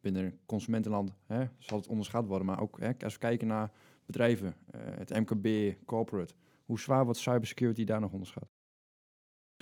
binnen 0.00 0.38
consumentenland 0.46 1.12
hè, 1.26 1.44
zal 1.58 1.78
het 1.78 1.86
onderschat 1.86 2.26
worden. 2.26 2.46
Maar 2.46 2.60
ook 2.60 2.80
hè, 2.80 2.90
als 3.04 3.12
we 3.12 3.18
kijken 3.18 3.46
naar 3.46 3.70
bedrijven, 4.06 4.54
eh, 4.70 4.80
het 4.84 5.10
MKB, 5.10 5.76
corporate. 5.84 6.34
Hoe 6.64 6.80
zwaar 6.80 7.04
wordt 7.04 7.18
cybersecurity 7.20 7.84
daar 7.84 8.00
nog 8.00 8.12
onderschat? 8.12 8.48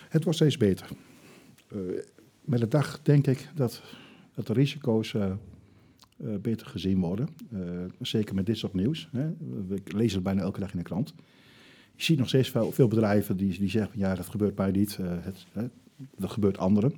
Het 0.08 0.22
wordt 0.24 0.38
steeds 0.38 0.56
beter. 0.56 0.88
Eh, 1.68 1.78
met 2.40 2.60
de 2.60 2.68
dag 2.68 3.02
denk 3.02 3.26
ik 3.26 3.48
dat, 3.54 3.82
dat 4.34 4.46
de 4.46 4.52
risico's 4.52 5.14
eh, 5.14 5.30
eh, 5.30 5.36
beter 6.40 6.66
gezien 6.66 7.00
worden. 7.00 7.28
Eh, 7.52 7.60
zeker 8.00 8.34
met 8.34 8.46
dit 8.46 8.58
soort 8.58 8.74
nieuws. 8.74 9.08
Hè. 9.12 9.30
We 9.66 9.82
lezen 9.84 10.14
het 10.14 10.24
bijna 10.24 10.40
elke 10.40 10.60
dag 10.60 10.72
in 10.72 10.78
de 10.78 10.84
krant. 10.84 11.14
Je 11.96 12.02
ziet 12.02 12.18
nog 12.18 12.28
steeds 12.28 12.50
veel, 12.50 12.72
veel 12.72 12.88
bedrijven 12.88 13.36
die, 13.36 13.58
die 13.58 13.70
zeggen: 13.70 13.98
ja, 13.98 14.14
dat 14.14 14.28
gebeurt 14.28 14.56
mij 14.56 14.70
niet. 14.70 14.96
het, 14.96 15.46
dat 16.16 16.30
gebeurt 16.30 16.58
anderen. 16.58 16.92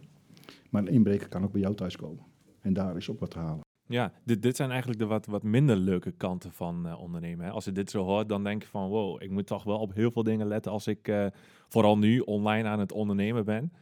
Maar 0.70 0.82
een 0.82 0.88
inbreker 0.88 1.28
kan 1.28 1.44
ook 1.44 1.52
bij 1.52 1.60
jou 1.60 1.74
thuiskomen. 1.74 2.24
En 2.60 2.72
daar 2.72 2.96
is 2.96 3.10
ook 3.10 3.20
wat 3.20 3.30
te 3.30 3.38
halen. 3.38 3.62
Ja, 3.86 4.12
dit, 4.24 4.42
dit 4.42 4.56
zijn 4.56 4.70
eigenlijk 4.70 5.00
de 5.00 5.06
wat, 5.06 5.26
wat 5.26 5.42
minder 5.42 5.76
leuke 5.76 6.10
kanten 6.10 6.52
van 6.52 6.96
ondernemen. 6.96 7.50
Als 7.50 7.64
je 7.64 7.72
dit 7.72 7.90
zo 7.90 8.04
hoort, 8.04 8.28
dan 8.28 8.44
denk 8.44 8.62
je 8.62 8.68
van 8.68 8.88
wow, 8.88 9.22
ik 9.22 9.30
moet 9.30 9.46
toch 9.46 9.64
wel 9.64 9.78
op 9.78 9.94
heel 9.94 10.10
veel 10.10 10.22
dingen 10.22 10.46
letten 10.46 10.72
als 10.72 10.86
ik 10.86 11.30
vooral 11.68 11.98
nu 11.98 12.18
online 12.18 12.68
aan 12.68 12.78
het 12.78 12.92
ondernemen 12.92 13.44
ben. 13.44 13.72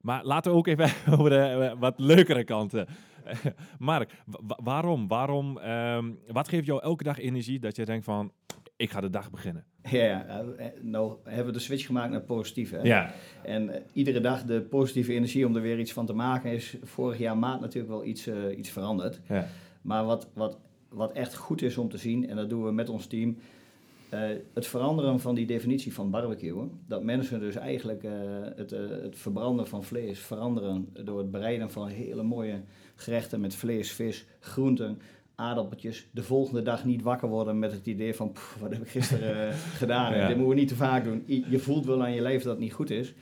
Maar 0.00 0.24
laten 0.24 0.50
we 0.52 0.56
ook 0.58 0.66
even 0.66 0.90
over 1.18 1.30
de 1.30 1.36
eh, 1.36 1.72
wat 1.78 1.94
leukere 1.98 2.44
kanten. 2.44 2.86
Mark, 3.78 4.10
wa- 4.26 4.40
wa- 4.46 4.58
waarom? 4.62 5.08
waarom 5.08 5.58
ehm, 5.58 6.10
wat 6.28 6.48
geeft 6.48 6.66
jou 6.66 6.82
elke 6.82 7.04
dag 7.04 7.18
energie 7.18 7.58
dat 7.58 7.76
je 7.76 7.84
denkt 7.84 8.04
van, 8.04 8.32
ik 8.76 8.90
ga 8.90 9.00
de 9.00 9.10
dag 9.10 9.30
beginnen? 9.30 9.64
Ja, 9.82 10.02
ja, 10.04 10.26
eh, 10.56 10.66
nou 10.80 11.16
hebben 11.24 11.46
we 11.46 11.52
de 11.52 11.58
switch 11.58 11.86
gemaakt 11.86 12.10
naar 12.10 12.20
positief. 12.20 12.70
Hè? 12.70 12.78
Ja, 12.82 13.12
En 13.42 13.68
eh, 13.70 13.80
iedere 13.92 14.20
dag 14.20 14.44
de 14.44 14.60
positieve 14.60 15.12
energie 15.14 15.46
om 15.46 15.56
er 15.56 15.62
weer 15.62 15.78
iets 15.78 15.92
van 15.92 16.06
te 16.06 16.12
maken 16.12 16.52
is 16.52 16.76
vorig 16.82 17.18
jaar 17.18 17.36
maand 17.38 17.60
natuurlijk 17.60 17.92
wel 17.92 18.04
iets, 18.04 18.26
eh, 18.26 18.58
iets 18.58 18.70
veranderd. 18.70 19.20
ja. 19.28 19.46
Maar 19.82 20.04
wat, 20.04 20.28
wat, 20.34 20.58
wat 20.88 21.12
echt 21.12 21.34
goed 21.36 21.62
is 21.62 21.76
om 21.78 21.88
te 21.88 21.98
zien, 21.98 22.28
en 22.28 22.36
dat 22.36 22.48
doen 22.50 22.64
we 22.64 22.72
met 22.72 22.88
ons 22.88 23.06
team, 23.06 23.36
eh, 24.10 24.20
het 24.54 24.66
veranderen 24.66 25.20
van 25.20 25.34
die 25.34 25.46
definitie 25.46 25.94
van 25.94 26.10
barbecuen. 26.10 26.70
Dat 26.86 27.02
mensen 27.02 27.40
dus 27.40 27.56
eigenlijk 27.56 28.04
eh, 28.04 28.10
het, 28.56 28.72
eh, 28.72 28.80
het 29.02 29.18
verbranden 29.18 29.66
van 29.66 29.84
vlees 29.84 30.18
veranderen 30.18 30.88
door 31.04 31.18
het 31.18 31.30
bereiden 31.30 31.70
van 31.70 31.88
hele 31.88 32.22
mooie 32.22 32.60
gerechten 32.94 33.40
met 33.40 33.54
vlees, 33.54 33.92
vis, 33.92 34.26
groenten, 34.40 34.98
aardappeltjes. 35.34 36.06
De 36.10 36.22
volgende 36.22 36.62
dag 36.62 36.84
niet 36.84 37.02
wakker 37.02 37.28
worden 37.28 37.58
met 37.58 37.72
het 37.72 37.86
idee 37.86 38.14
van, 38.14 38.32
"Pff, 38.32 38.56
wat 38.60 38.70
heb 38.70 38.82
ik 38.82 38.88
gisteren 38.88 39.54
gedaan? 39.82 40.14
Ja. 40.14 40.26
Dit 40.26 40.36
moeten 40.36 40.54
we 40.54 40.60
niet 40.60 40.68
te 40.68 40.76
vaak 40.76 41.04
doen. 41.04 41.24
Je 41.26 41.58
voelt 41.58 41.86
wel 41.86 42.02
aan 42.02 42.14
je 42.14 42.20
lijf 42.20 42.42
dat 42.42 42.52
het 42.52 42.60
niet 42.60 42.72
goed 42.72 42.90
is. 42.90 43.14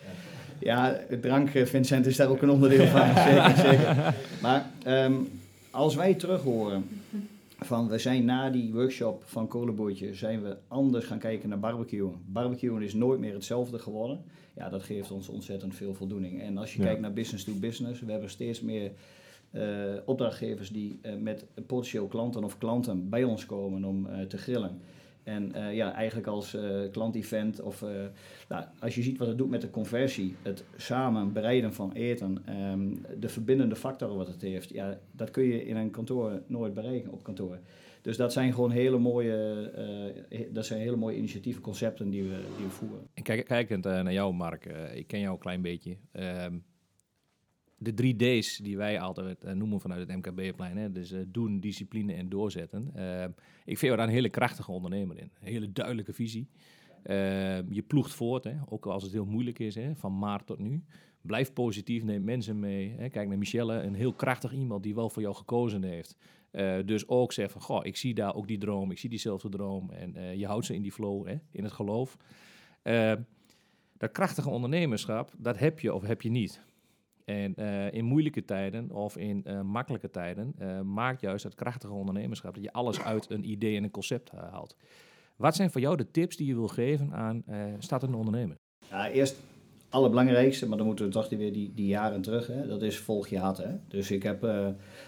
Ja, 0.59 1.01
drank, 1.21 1.49
Vincent, 1.49 2.07
is 2.07 2.17
daar 2.17 2.29
ook 2.29 2.43
een 2.43 2.51
onderdeel 2.51 2.87
van. 2.87 3.15
zeker, 3.29 3.57
zeker. 3.57 4.15
Maar 4.43 4.71
ehm, 4.83 5.15
als 5.71 5.95
wij 5.95 6.15
terug 6.15 6.43
horen 6.43 6.85
van 7.59 7.89
we 7.89 7.99
zijn 7.99 8.25
na 8.25 8.51
die 8.51 8.73
workshop 8.73 9.23
van 9.27 9.49
Kolenboertje, 9.49 10.15
zijn 10.15 10.43
we 10.43 10.57
anders 10.69 11.05
gaan 11.05 11.19
kijken 11.19 11.49
naar 11.49 11.59
barbecuen. 11.59 12.13
Barbecuen 12.27 12.83
is 12.83 12.95
nooit 12.95 13.21
meer 13.21 13.33
hetzelfde 13.35 13.79
geworden. 13.79 14.25
Ja, 14.57 14.69
dat 14.69 14.83
geeft 14.83 15.11
ons 15.11 15.29
ontzettend 15.29 15.75
veel 15.75 15.95
voldoening. 15.95 16.43
En 16.43 16.59
als 16.59 16.73
je 16.73 16.79
Ja. 16.79 16.85
kijkt 16.85 17.01
naar 17.01 17.13
business 17.13 17.45
to 17.45 17.53
business, 17.61 18.01
we 18.01 18.11
hebben 18.11 18.31
steeds 18.31 18.61
meer 18.61 18.93
eh, 19.51 19.63
opdrachtgevers 20.05 20.71
die 20.71 20.99
eh, 21.03 21.15
met 21.17 21.47
potentieel 21.67 22.07
klanten 22.07 22.45
of 22.45 22.59
klanten 22.59 23.09
bij 23.09 23.25
ons 23.25 23.47
komen 23.47 23.85
om 23.85 24.07
eh, 24.07 24.21
te 24.27 24.39
grillen. 24.39 24.81
En 25.29 25.55
eh, 25.55 25.75
ja, 25.75 25.93
eigenlijk 25.93 26.27
als 26.27 26.55
eh 26.55 26.91
klantevent 26.91 27.61
of 27.61 27.83
eh, 27.83 27.89
nou, 28.49 28.65
als 28.79 28.95
je 28.95 29.03
ziet 29.03 29.19
wat 29.19 29.29
het 29.29 29.39
doet 29.39 29.51
met 29.51 29.61
de 29.61 29.71
conversie, 29.71 30.37
het 30.43 30.65
samen 30.77 31.33
bereiden 31.33 31.73
van 31.75 31.93
eten, 31.93 32.43
ehm, 32.47 32.95
de 33.21 33.29
verbindende 33.29 33.77
factoren 33.77 34.17
wat 34.17 34.27
het 34.27 34.43
heeft, 34.43 34.69
ja, 34.69 34.99
dat 35.13 35.31
kun 35.31 35.45
je 35.45 35.65
in 35.65 35.77
een 35.77 35.91
kantoor 35.91 36.43
nooit 36.47 36.75
bereiken 36.75 37.13
op 37.13 37.23
kantoor. 37.23 37.59
Dus 38.03 38.17
dat 38.17 38.33
zijn 38.33 38.53
gewoon 38.53 38.71
hele 38.71 38.99
mooie, 38.99 39.71
dat 40.53 40.67
zijn 40.67 40.81
hele 40.81 40.97
mooie 40.97 41.17
initiatieven, 41.17 41.63
concepten 41.63 42.11
die 42.11 42.23
we, 42.23 42.41
die 42.57 42.67
we 42.67 42.71
voeren. 42.71 43.07
En 43.15 43.23
kijk, 43.23 43.45
kijkend 43.45 43.85
naar 43.85 44.13
jou, 44.13 44.35
Mark, 44.35 44.67
ik 44.95 45.07
ken 45.07 45.21
jou 45.21 45.33
een 45.33 45.39
klein 45.39 45.63
beetje. 45.63 45.97
Ehm, 46.13 46.59
de 47.79 47.95
drie 47.95 48.17
D's 48.17 48.57
die 48.57 48.77
wij 48.77 49.01
altijd 49.01 49.45
eh, 49.45 49.53
noemen 49.53 49.81
vanuit 49.81 50.09
het 50.09 50.17
MKB-plein, 50.17 50.93
dus 50.93 51.13
eh, 51.13 51.21
doen, 51.27 51.61
discipline 51.61 52.13
en 52.13 52.29
doorzetten. 52.29 52.91
Ehm, 52.95 53.31
ik 53.65 53.79
vind 53.79 53.97
daar 53.97 54.07
een 54.07 54.13
hele 54.13 54.29
krachtige 54.29 54.73
ondernemer 54.73 55.19
in. 55.19 55.31
Een 55.41 55.53
hele 55.53 55.73
duidelijke 55.73 56.13
visie. 56.13 56.49
Je 57.69 57.85
ploegt 57.87 58.15
voort, 58.15 58.45
hè, 58.45 58.55
ook 58.69 58.87
als 58.87 59.03
het 59.03 59.13
heel 59.13 59.25
moeilijk 59.25 59.59
is, 59.59 59.75
hè, 59.75 59.97
van 59.97 60.19
maart 60.19 60.47
tot 60.47 60.59
nu. 60.59 60.85
Blijf 61.21 61.53
positief, 61.53 62.05
neem 62.05 62.25
mensen 62.25 62.59
mee. 62.59 62.95
Hè. 62.97 63.09
Kijk 63.09 63.29
naar 63.29 63.39
Michelle, 63.39 63.83
een 63.83 63.95
heel 63.95 64.13
krachtig 64.13 64.53
iemand 64.53 64.83
die 64.83 64.95
wel 64.95 65.11
voor 65.11 65.23
jou 65.23 65.35
gekozen 65.35 65.83
heeft. 65.83 66.17
Eh, 66.51 66.77
dus 66.85 67.09
ook 67.09 67.33
zeg 67.33 67.51
van, 67.51 67.61
goh, 67.61 67.85
ik 67.85 67.97
zie 67.97 68.15
daar 68.15 68.35
ook 68.35 68.47
die 68.47 68.59
droom, 68.59 68.91
ik 68.91 68.99
zie 68.99 69.11
diezelfde 69.11 69.49
droom. 69.49 69.91
En 69.91 70.17
eh, 70.17 70.35
je 70.35 70.47
houdt 70.47 70.67
ze 70.67 70.75
in 70.75 70.83
die 70.83 70.93
flow, 70.93 71.27
hè, 71.27 71.39
in 71.51 71.65
het 71.65 71.73
geloof. 71.73 72.17
Eh, 72.83 73.13
dat 73.97 74.13
krachtige 74.13 74.51
ondernemerschap, 74.51 75.33
dat 75.37 75.59
heb 75.59 75.81
je 75.81 75.95
of 75.95 76.03
heb 76.03 76.23
je 76.23 76.31
niet. 76.31 76.63
En 77.29 77.55
eh, 77.55 77.93
in 77.93 78.05
moeilijke 78.05 78.45
tijden 78.45 78.91
of 78.91 79.17
in 79.17 79.45
eh, 79.45 79.61
makkelijke 79.61 80.11
tijden 80.11 80.53
eh, 80.59 80.81
maakt 80.81 81.21
juist 81.21 81.43
dat 81.43 81.55
krachtige 81.55 81.93
ondernemerschap 81.93 82.55
dat 82.55 82.63
je 82.63 82.73
alles 82.73 83.01
uit 83.01 83.31
een 83.31 83.51
idee 83.51 83.77
en 83.77 83.85
een 83.85 83.91
concept 83.91 84.31
haalt. 84.31 84.77
Wat 85.37 85.57
zijn 85.57 85.71
voor 85.71 85.81
jou 85.81 85.97
de 85.97 86.11
tips 86.11 86.37
die 86.37 86.47
je 86.47 86.55
wil 86.55 86.69
geven 86.69 87.13
aan 87.13 87.45
startende 87.79 88.17
ondernemer? 88.17 88.57
Ja, 88.91 89.11
eerst 89.11 89.37
allerbelangrijkste, 89.89 90.69
maar 90.69 90.77
dan 90.77 90.87
moeten 90.87 91.05
we 91.05 91.11
toch 91.11 91.29
weer 91.29 91.53
die, 91.53 91.73
die 91.75 91.87
jaren 91.87 92.21
terug. 92.21 92.47
Hè? 92.47 92.67
Dat 92.67 92.83
is 92.83 92.99
volg 92.99 93.29
je 93.29 93.39
hart. 93.39 93.59
Hè? 93.59 93.71
Dus 93.89 94.11
ik 94.11 94.23
heb 94.23 94.45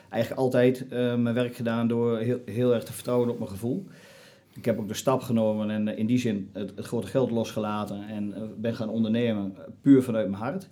eigenlijk 0.09 0.41
altijd 0.41 0.91
mijn 0.91 1.35
werk 1.35 1.55
gedaan 1.55 1.89
door 1.89 2.19
heel, 2.19 2.41
heel 2.45 2.75
erg 2.75 2.85
te 2.85 2.93
vertrouwen 2.93 3.29
op 3.29 3.39
mijn 3.39 3.51
gevoel. 3.51 3.87
Ik 4.55 4.65
heb 4.65 4.79
ook 4.79 4.89
de 4.89 4.95
stap 4.95 5.21
genomen 5.21 5.71
en 5.71 5.97
in 5.97 6.07
die 6.07 6.19
zin 6.19 6.51
het, 6.53 6.73
grote 6.77 7.07
geld 7.07 7.31
losgelaten 7.31 8.09
en 8.09 8.55
ben 8.57 8.75
gaan 8.75 8.89
ondernemen 8.89 9.57
puur 9.81 10.03
vanuit 10.03 10.29
mijn 10.29 10.43
hart. 10.43 10.69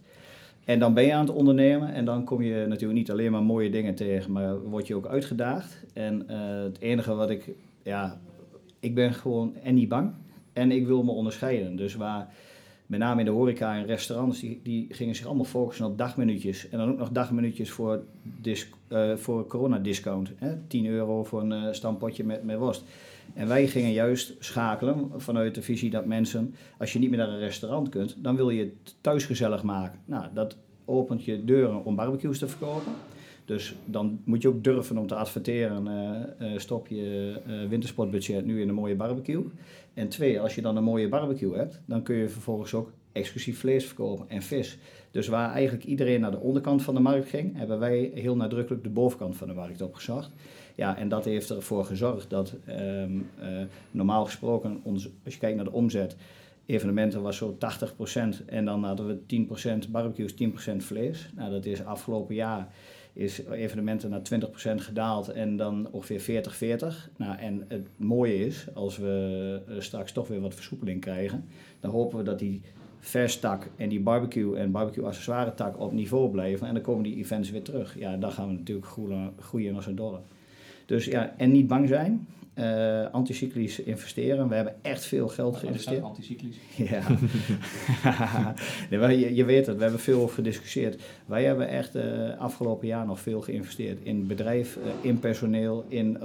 En 0.68 0.78
dan 0.78 0.94
ben 0.94 1.04
je 1.04 1.12
aan 1.14 1.26
het 1.26 1.34
ondernemen 1.34 1.92
en 1.92 2.04
dan 2.04 2.24
kom 2.24 2.42
je 2.42 2.66
natuurlijk 2.68 2.98
niet 2.98 3.10
alleen 3.10 3.32
maar 3.32 3.42
mooie 3.42 3.70
dingen 3.70 3.94
tegen, 3.94 4.32
maar 4.32 4.60
word 4.60 4.86
je 4.86 4.94
ook 4.94 5.06
uitgedaagd. 5.06 5.84
En 5.92 6.28
eh, 6.28 6.62
het 6.62 6.80
enige 6.80 7.14
wat 7.14 7.30
ik, 7.30 7.50
ja, 7.82 8.20
ik 8.80 8.94
ben 8.94 9.14
gewoon 9.14 9.54
en 9.62 9.74
niet 9.74 9.88
bang 9.88 10.12
en 10.52 10.70
ik 10.70 10.86
wil 10.86 11.02
me 11.02 11.10
onderscheiden. 11.10 11.76
Dus 11.76 11.94
waar 11.94 12.34
met 12.86 12.98
name 12.98 13.18
in 13.18 13.24
de 13.24 13.32
horeca 13.32 13.76
en 13.76 13.86
restaurants, 13.86 14.40
die, 14.40 14.60
die 14.62 14.86
gingen 14.90 15.14
zich 15.14 15.26
allemaal 15.26 15.44
focussen 15.44 15.86
op 15.86 15.98
dagminuutjes. 15.98 16.68
En 16.68 16.78
dan 16.78 16.90
ook 16.90 16.98
nog 16.98 17.10
dagminuutjes 17.10 17.70
voor, 17.70 18.02
dis, 18.22 18.68
eh, 18.88 19.16
voor 19.16 19.46
coronadiscount. 19.46 20.30
Hè? 20.36 20.56
10 20.66 20.86
euro 20.86 21.24
voor 21.24 21.40
een 21.40 21.52
eh, 21.52 21.72
stampotje 21.72 22.24
met, 22.24 22.44
met 22.44 22.58
worst. 22.58 22.84
En 23.34 23.48
wij 23.48 23.66
gingen 23.66 23.92
juist 23.92 24.34
schakelen 24.38 25.10
vanuit 25.16 25.54
de 25.54 25.62
visie 25.62 25.90
dat 25.90 26.06
mensen, 26.06 26.54
als 26.78 26.92
je 26.92 26.98
niet 26.98 27.10
meer 27.10 27.18
naar 27.18 27.28
een 27.28 27.38
restaurant 27.38 27.88
kunt, 27.88 28.16
dan 28.18 28.36
wil 28.36 28.50
je 28.50 28.60
het 28.60 28.94
thuis 29.00 29.24
gezellig 29.24 29.62
maken. 29.62 30.00
Nou, 30.04 30.24
dat 30.34 30.56
opent 30.84 31.24
je 31.24 31.44
deuren 31.44 31.84
om 31.84 31.96
barbecues 31.96 32.38
te 32.38 32.48
verkopen. 32.48 32.92
Dus 33.44 33.74
dan 33.84 34.20
moet 34.24 34.42
je 34.42 34.48
ook 34.48 34.64
durven 34.64 34.98
om 34.98 35.06
te 35.06 35.14
adverteren. 35.14 35.86
eh, 35.86 36.52
eh, 36.52 36.58
stop 36.58 36.86
je 36.86 37.40
eh, 37.46 37.68
wintersportbudget 37.68 38.44
nu 38.44 38.60
in 38.60 38.68
een 38.68 38.74
mooie 38.74 38.94
barbecue. 38.94 39.44
En 39.94 40.08
twee, 40.08 40.40
als 40.40 40.54
je 40.54 40.62
dan 40.62 40.76
een 40.76 40.84
mooie 40.84 41.08
barbecue 41.08 41.56
hebt, 41.56 41.80
dan 41.84 42.02
kun 42.02 42.16
je 42.16 42.28
vervolgens 42.28 42.74
ook 42.74 42.92
exclusief 43.12 43.58
vlees 43.58 43.86
verkopen 43.86 44.28
en 44.28 44.42
vis. 44.42 44.78
Dus 45.10 45.28
waar 45.28 45.52
eigenlijk 45.52 45.84
iedereen 45.84 46.20
naar 46.20 46.30
de 46.30 46.40
onderkant 46.40 46.82
van 46.82 46.94
de 46.94 47.00
markt 47.00 47.28
ging, 47.28 47.56
hebben 47.56 47.78
wij 47.78 48.10
heel 48.14 48.36
nadrukkelijk 48.36 48.82
de 48.82 48.90
bovenkant 48.90 49.36
van 49.36 49.48
de 49.48 49.54
markt 49.54 49.82
opgezocht. 49.82 50.30
Ja, 50.74 50.96
en 50.96 51.08
dat 51.08 51.24
heeft 51.24 51.50
ervoor 51.50 51.84
gezorgd 51.84 52.30
dat 52.30 52.54
ehm, 52.64 53.18
eh, 53.38 53.48
normaal 53.90 54.24
gesproken, 54.24 54.80
ons, 54.82 55.08
als 55.24 55.34
je 55.34 55.40
kijkt 55.40 55.56
naar 55.56 55.64
de 55.64 55.72
omzet, 55.72 56.16
evenementen 56.66 57.22
was 57.22 57.36
zo 57.36 57.56
80% 57.58 58.44
en 58.46 58.64
dan 58.64 58.84
hadden 58.84 59.06
we 59.06 59.26
10% 59.26 59.90
barbecues, 59.90 60.34
10% 60.34 60.84
vlees. 60.84 61.30
Nou, 61.36 61.50
dat 61.50 61.64
is 61.64 61.84
afgelopen 61.84 62.34
jaar 62.34 62.68
is 63.18 63.44
evenementen 63.44 64.10
naar 64.10 64.22
20% 64.22 64.80
gedaald 64.80 65.28
en 65.28 65.56
dan 65.56 65.88
ongeveer 65.90 66.20
40-40. 66.20 67.10
Nou, 67.16 67.38
en 67.38 67.64
het 67.68 67.86
mooie 67.96 68.46
is, 68.46 68.66
als 68.74 68.96
we 68.96 69.60
eh, 69.68 69.74
straks 69.78 70.12
toch 70.12 70.28
weer 70.28 70.40
wat 70.40 70.54
versoepeling 70.54 71.00
krijgen, 71.00 71.44
dan 71.80 71.90
hopen 71.90 72.18
we 72.18 72.24
dat 72.24 72.38
die 72.38 72.62
verstak 73.00 73.66
en 73.76 73.88
die 73.88 74.00
barbecue 74.00 74.56
en 74.56 74.70
barbecue 74.70 75.04
accessoire 75.04 75.54
tak 75.54 75.80
op 75.80 75.92
niveau 75.92 76.30
blijven. 76.30 76.66
En 76.66 76.74
dan 76.74 76.82
komen 76.82 77.02
die 77.02 77.16
events 77.16 77.50
weer 77.50 77.62
terug. 77.62 77.98
Ja, 77.98 78.16
dan 78.16 78.32
gaan 78.32 78.46
we 78.48 78.52
natuurlijk 78.52 78.86
groeien, 78.86 79.32
groeien 79.40 79.74
als 79.76 79.86
een 79.86 79.96
dolle. 79.96 80.18
Dus 80.86 81.04
ja, 81.04 81.34
en 81.36 81.52
niet 81.52 81.66
bang 81.66 81.88
zijn. 81.88 82.26
eh, 82.54 83.04
anticyclisch 83.12 83.80
investeren. 83.80 84.48
We 84.48 84.54
hebben 84.54 84.74
echt 84.82 85.04
veel 85.04 85.28
geld 85.28 85.56
geïnvesteerd. 85.56 86.02
Anticyclisch. 86.02 86.56
Ja. 86.90 87.02
nee, 88.90 88.98
maar 89.00 89.14
je, 89.14 89.34
je 89.34 89.44
weet 89.44 89.66
het, 89.66 89.76
we 89.76 89.82
hebben 89.82 90.00
veel 90.00 90.20
over 90.22 90.34
gediscussieerd. 90.34 91.02
Wij 91.26 91.44
hebben 91.44 91.68
echt 91.68 91.94
eh 91.94 92.38
afgelopen 92.38 92.86
jaar 92.86 93.06
nog 93.06 93.20
veel 93.20 93.40
geïnvesteerd 93.40 93.98
in 94.02 94.26
bedrijf, 94.26 94.76
eh, 94.76 94.90
in 95.08 95.18
personeel, 95.18 95.84
in 95.88 96.18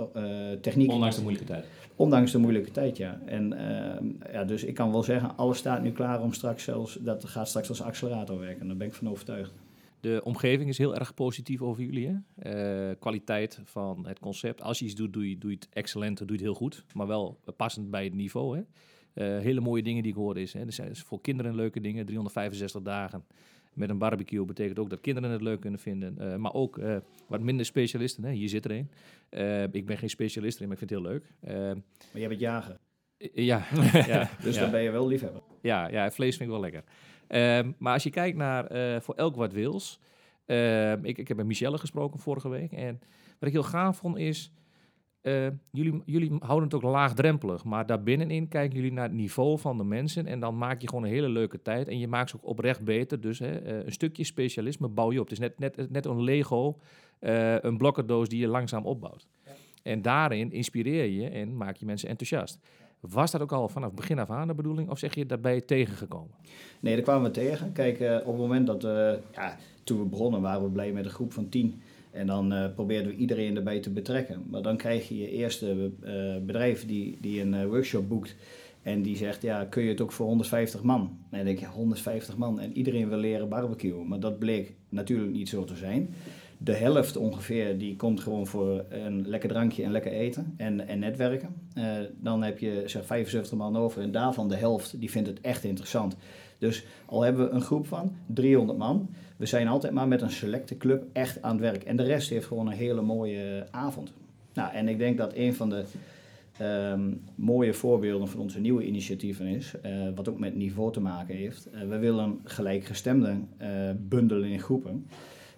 techniek. 0.61 0.91
Ondanks 0.91 1.15
de 1.15 1.21
moeilijke 1.21 1.47
tijd. 1.47 1.65
Ondanks 1.95 2.31
de 2.31 2.37
moeilijke 2.37 2.71
tijd, 2.71 2.97
ja. 2.97 3.19
En 3.25 3.53
eh, 3.53 4.33
ja, 4.33 4.43
dus 4.43 4.63
ik 4.63 4.73
kan 4.73 4.91
wel 4.91 5.03
zeggen, 5.03 5.37
alles 5.37 5.57
staat 5.57 5.81
nu 5.81 5.91
klaar 5.91 6.21
om 6.21 6.33
straks 6.33 6.63
zelfs, 6.63 6.97
dat 7.01 7.25
gaat 7.25 7.47
straks 7.47 7.69
als 7.69 7.81
accelerator 7.81 8.39
werken. 8.39 8.67
Daar 8.67 8.77
ben 8.77 8.87
ik 8.87 8.93
van 8.93 9.09
overtuigd. 9.09 9.53
De 9.99 10.21
omgeving 10.23 10.69
is 10.69 10.77
heel 10.77 10.95
erg 10.95 11.13
positief 11.13 11.61
over 11.61 11.83
jullie. 11.83 12.07
Hè? 12.07 12.49
Eh, 12.89 12.95
kwaliteit 12.99 13.59
van 13.63 14.07
het 14.07 14.19
concept. 14.19 14.61
Als 14.61 14.79
je 14.79 14.85
iets 14.85 14.95
doet, 14.95 15.13
doe 15.13 15.29
je, 15.29 15.37
doe 15.37 15.49
je 15.49 15.55
het 15.55 15.67
excellent, 15.73 16.17
doe 16.17 16.27
je 16.27 16.33
het 16.33 16.41
heel 16.41 16.53
goed. 16.53 16.85
Maar 16.93 17.07
wel 17.07 17.39
passend 17.57 17.91
bij 17.91 18.03
het 18.03 18.13
niveau. 18.13 18.57
Hè? 18.57 18.63
Eh, 19.13 19.43
hele 19.43 19.59
mooie 19.59 19.83
dingen 19.83 20.03
die 20.03 20.11
ik 20.11 20.17
hoorde 20.17 20.41
is. 20.41 20.53
Hè? 20.53 20.59
Er 20.59 20.73
zijn 20.73 20.95
voor 20.95 21.21
kinderen 21.21 21.55
leuke 21.55 21.81
dingen. 21.81 22.05
365 22.05 22.81
dagen 22.81 23.23
met 23.73 23.89
een 23.89 23.97
barbecue 23.97 24.45
betekent 24.45 24.79
ook 24.79 24.89
dat 24.89 25.01
kinderen 25.01 25.29
het 25.29 25.41
leuk 25.41 25.59
kunnen 25.59 25.79
vinden. 25.79 26.17
Eh, 26.17 26.35
maar 26.35 26.53
ook 26.53 26.77
eh, 26.77 26.97
wat 27.27 27.41
minder 27.41 27.65
specialisten. 27.65 28.23
Hè? 28.23 28.31
Hier 28.31 28.49
zit 28.49 28.65
er 28.65 28.71
een. 28.71 28.91
Eh, 29.29 29.63
ik 29.63 29.85
ben 29.85 29.97
geen 29.97 30.09
specialist 30.09 30.55
erin, 30.55 30.67
maar 30.67 30.81
ik 30.81 30.87
vind 30.87 30.91
het 30.91 30.99
heel 30.99 31.11
leuk. 31.11 31.33
Maar 32.11 32.19
jij 32.19 32.27
bent 32.27 32.39
jager, 32.39 32.77
ja, 33.33 33.65
ja, 34.07 34.29
dus 34.41 34.55
ja. 34.55 34.61
dan 34.61 34.71
ben 34.71 34.81
je 34.81 34.91
wel 34.91 35.07
liefhebber. 35.07 35.41
Ja, 35.61 35.87
ja, 35.87 36.11
vlees 36.11 36.37
vind 36.37 36.49
ik 36.49 36.55
wel 36.55 36.61
lekker. 36.61 36.83
Ehm, 37.27 37.71
maar 37.77 37.93
als 37.93 38.03
je 38.03 38.09
kijkt 38.09 38.37
naar 38.37 39.01
voor 39.01 39.15
elk 39.15 39.35
wat 39.35 39.53
wils. 39.53 39.99
ehm, 40.45 41.05
ik, 41.05 41.17
ik 41.17 41.27
heb 41.27 41.37
met 41.37 41.45
Michelle 41.45 41.77
gesproken 41.77 42.19
vorige 42.19 42.49
week. 42.49 42.71
En 42.71 42.99
wat 43.39 43.49
ik 43.49 43.51
heel 43.51 43.63
gaaf 43.63 43.97
vond 43.97 44.17
is. 44.17 44.51
Eh, 45.23 45.47
jullie, 45.71 46.01
jullie 46.05 46.31
houden 46.39 46.63
het 46.63 46.73
ook 46.73 46.91
laagdrempelig, 46.91 47.63
maar 47.63 47.85
daarbinnenin 47.85 48.47
kijken 48.47 48.75
jullie 48.75 48.91
naar 48.91 49.03
het 49.03 49.13
niveau 49.13 49.59
van 49.59 49.77
de 49.77 49.83
mensen 49.83 50.25
en 50.25 50.39
dan 50.39 50.57
maak 50.57 50.81
je 50.81 50.87
gewoon 50.87 51.03
een 51.03 51.09
hele 51.09 51.29
leuke 51.29 51.61
tijd 51.61 51.87
en 51.87 51.99
je 51.99 52.07
maakt 52.07 52.29
ze 52.29 52.35
ook 52.35 52.45
oprecht 52.45 52.83
beter. 52.83 53.21
Dus 53.21 53.39
hè, 53.39 53.57
eh, 53.57 53.85
een 53.85 53.91
stukje 53.91 54.23
specialisme 54.23 54.87
bouw 54.87 55.11
je 55.11 55.19
op. 55.19 55.29
Het 55.29 55.33
is 55.33 55.39
net, 55.39 55.59
net, 55.59 55.91
net 55.91 56.05
een 56.05 56.23
Lego, 56.23 56.77
eh, 57.19 57.59
een 57.59 57.77
blokkendoos 57.77 58.29
die 58.29 58.39
je 58.39 58.47
langzaam 58.47 58.85
opbouwt. 58.85 59.27
En 59.83 60.01
daarin 60.01 60.51
inspireer 60.51 61.05
je 61.05 61.29
en 61.29 61.57
maak 61.57 61.75
je 61.75 61.85
mensen 61.85 62.09
enthousiast. 62.09 62.59
Was 62.99 63.31
dat 63.31 63.41
ook 63.41 63.51
al 63.51 63.69
vanaf 63.69 63.93
begin 63.93 64.19
af 64.19 64.29
aan 64.29 64.47
de 64.47 64.53
bedoeling 64.53 64.89
of 64.89 64.99
zeg 64.99 65.15
je 65.15 65.25
je 65.27 65.65
tegengekomen? 65.65 66.35
Nee, 66.79 66.93
daar 66.93 67.03
kwamen 67.03 67.23
we 67.23 67.31
tegen. 67.31 67.71
Kijk, 67.71 67.99
op 67.99 68.31
het 68.31 68.37
moment 68.37 68.67
dat 68.67 68.81
ja, 69.33 69.57
toen 69.83 69.99
we 69.99 70.05
begonnen 70.05 70.41
waren 70.41 70.63
we 70.63 70.69
blij 70.69 70.91
met 70.91 71.05
een 71.05 71.11
groep 71.11 71.33
van 71.33 71.49
tien. 71.49 71.81
En 72.13 72.27
dan 72.27 72.53
eh, 72.53 72.73
probeerden 72.73 73.11
we 73.11 73.17
iedereen 73.17 73.55
erbij 73.55 73.79
te 73.79 73.89
betrekken. 73.89 74.43
Maar 74.49 74.61
dan 74.61 74.77
krijg 74.77 75.07
je 75.07 75.17
je 75.17 75.29
eerste 75.29 75.91
eh, 76.01 76.13
bedrijf 76.45 76.85
die, 76.85 77.17
die 77.21 77.41
een 77.41 77.53
eh, 77.53 77.65
workshop 77.65 78.09
boekt. 78.09 78.35
En 78.81 79.01
die 79.01 79.17
zegt, 79.17 79.41
ja, 79.41 79.65
kun 79.65 79.83
je 79.83 79.89
het 79.89 80.01
ook 80.01 80.11
voor 80.11 80.25
150 80.25 80.83
man? 80.83 81.17
En 81.29 81.37
dan 81.37 81.45
denk 81.45 81.59
je, 81.59 81.65
150 81.65 82.37
man 82.37 82.59
en 82.59 82.77
iedereen 82.77 83.09
wil 83.09 83.17
leren 83.17 83.49
barbecuen. 83.49 84.07
Maar 84.07 84.19
dat 84.19 84.39
bleek 84.39 84.73
natuurlijk 84.89 85.31
niet 85.31 85.49
zo 85.49 85.63
te 85.63 85.75
zijn. 85.75 86.09
De 86.57 86.73
helft 86.73 87.17
ongeveer, 87.17 87.77
die 87.77 87.95
komt 87.95 88.19
gewoon 88.19 88.47
voor 88.47 88.85
een 88.89 89.27
lekker 89.27 89.49
drankje 89.49 89.83
en 89.83 89.91
lekker 89.91 90.11
eten 90.11 90.53
en, 90.57 90.87
en 90.87 90.99
netwerken. 90.99 91.49
Dan 92.19 92.43
heb 92.43 92.59
je 92.59 92.83
zeg 92.85 93.05
75 93.05 93.57
man 93.57 93.77
over 93.77 94.01
en 94.01 94.11
daarvan 94.11 94.49
de 94.49 94.55
helft, 94.55 94.99
die 94.99 95.11
vindt 95.11 95.27
het 95.27 95.41
echt 95.41 95.63
interessant. 95.63 96.15
Dus 96.57 96.85
al 97.05 97.21
hebben 97.21 97.45
we 97.45 97.51
een 97.51 97.61
groep 97.61 97.87
van 97.87 98.15
300 98.25 98.77
man, 98.77 99.09
we 99.43 99.49
zijn 99.49 99.67
altijd 99.67 99.93
maar 99.93 100.07
met 100.07 100.21
een 100.21 100.31
selecte 100.31 100.77
club 100.77 101.05
echt 101.13 101.41
aan 101.41 101.51
het 101.51 101.59
werk. 101.59 101.83
En 101.83 101.95
de 101.95 102.03
rest 102.03 102.29
heeft 102.29 102.45
gewoon 102.45 102.67
een 102.67 102.73
hele 102.73 103.01
mooie 103.01 103.67
avond. 103.71 104.13
Nou, 104.53 104.73
en 104.73 104.87
ik 104.87 104.97
denk 104.97 105.17
dat 105.17 105.33
een 105.35 105.53
van 105.53 105.69
de 105.69 105.83
ehm, 106.57 107.11
mooie 107.35 107.73
voorbeelden 107.73 108.27
van 108.27 108.39
onze 108.39 108.59
nieuwe 108.59 108.85
initiatieven 108.85 109.45
is, 109.45 109.73
eh, 109.81 109.91
wat 110.15 110.29
ook 110.29 110.39
met 110.39 110.55
niveau 110.55 110.91
te 110.91 110.99
maken 110.99 111.35
heeft. 111.35 111.69
Eh, 111.69 111.87
we 111.87 111.97
willen 111.97 112.39
gelijkgestemden 112.43 113.47
eh 113.57 113.69
bundelen 113.97 114.49
in 114.49 114.59
groepen. 114.59 115.07